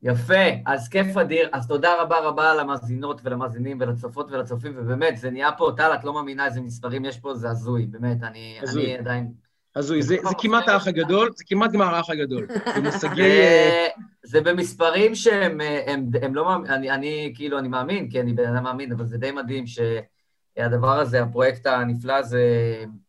[0.05, 1.49] יפה, אז כיף אדיר.
[1.53, 6.13] אז תודה רבה רבה למאזינות ולמאזינים ולצופות ולצופים, ובאמת, זה נהיה פה, טל, את לא
[6.13, 8.85] מאמינה איזה מספרים יש פה, זה הזוי, באמת, אני, הזוי.
[8.85, 9.31] אני עדיין...
[9.75, 12.47] הזוי, זה, זה כמעט האח הגדול, זה כמעט גמר האח הגדול.
[12.77, 13.21] במושגי...
[13.21, 13.87] זה,
[14.23, 18.55] זה במספרים שהם הם, הם לא מאמין, אני, אני כאילו, אני מאמין, כי אני בן
[18.55, 22.43] אדם מאמין, אבל זה די מדהים שהדבר הזה, הפרויקט הנפלא הזה,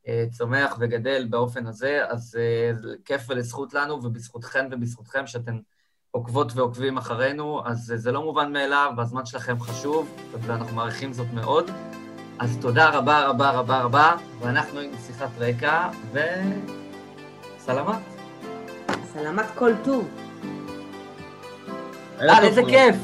[0.08, 2.70] אה, צומח וגדל באופן הזה, אז אה,
[3.04, 5.58] כיף ולזכות לנו, ובזכותכן ובזכותכם שאתם...
[6.10, 11.70] עוקבות ועוקבים אחרינו, אז זה לא מובן מאליו, והזמן שלכם חשוב, ואנחנו מעריכים זאת מאוד.
[12.38, 17.96] אז תודה רבה רבה רבה רבה, ואנחנו עם שיחת רקע, וסלמת.
[19.12, 20.08] סלמת כל טוב.
[22.20, 22.96] אה, איזה כיף.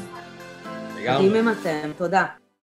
[0.95, 2.25] מדהימים אתם, תודה.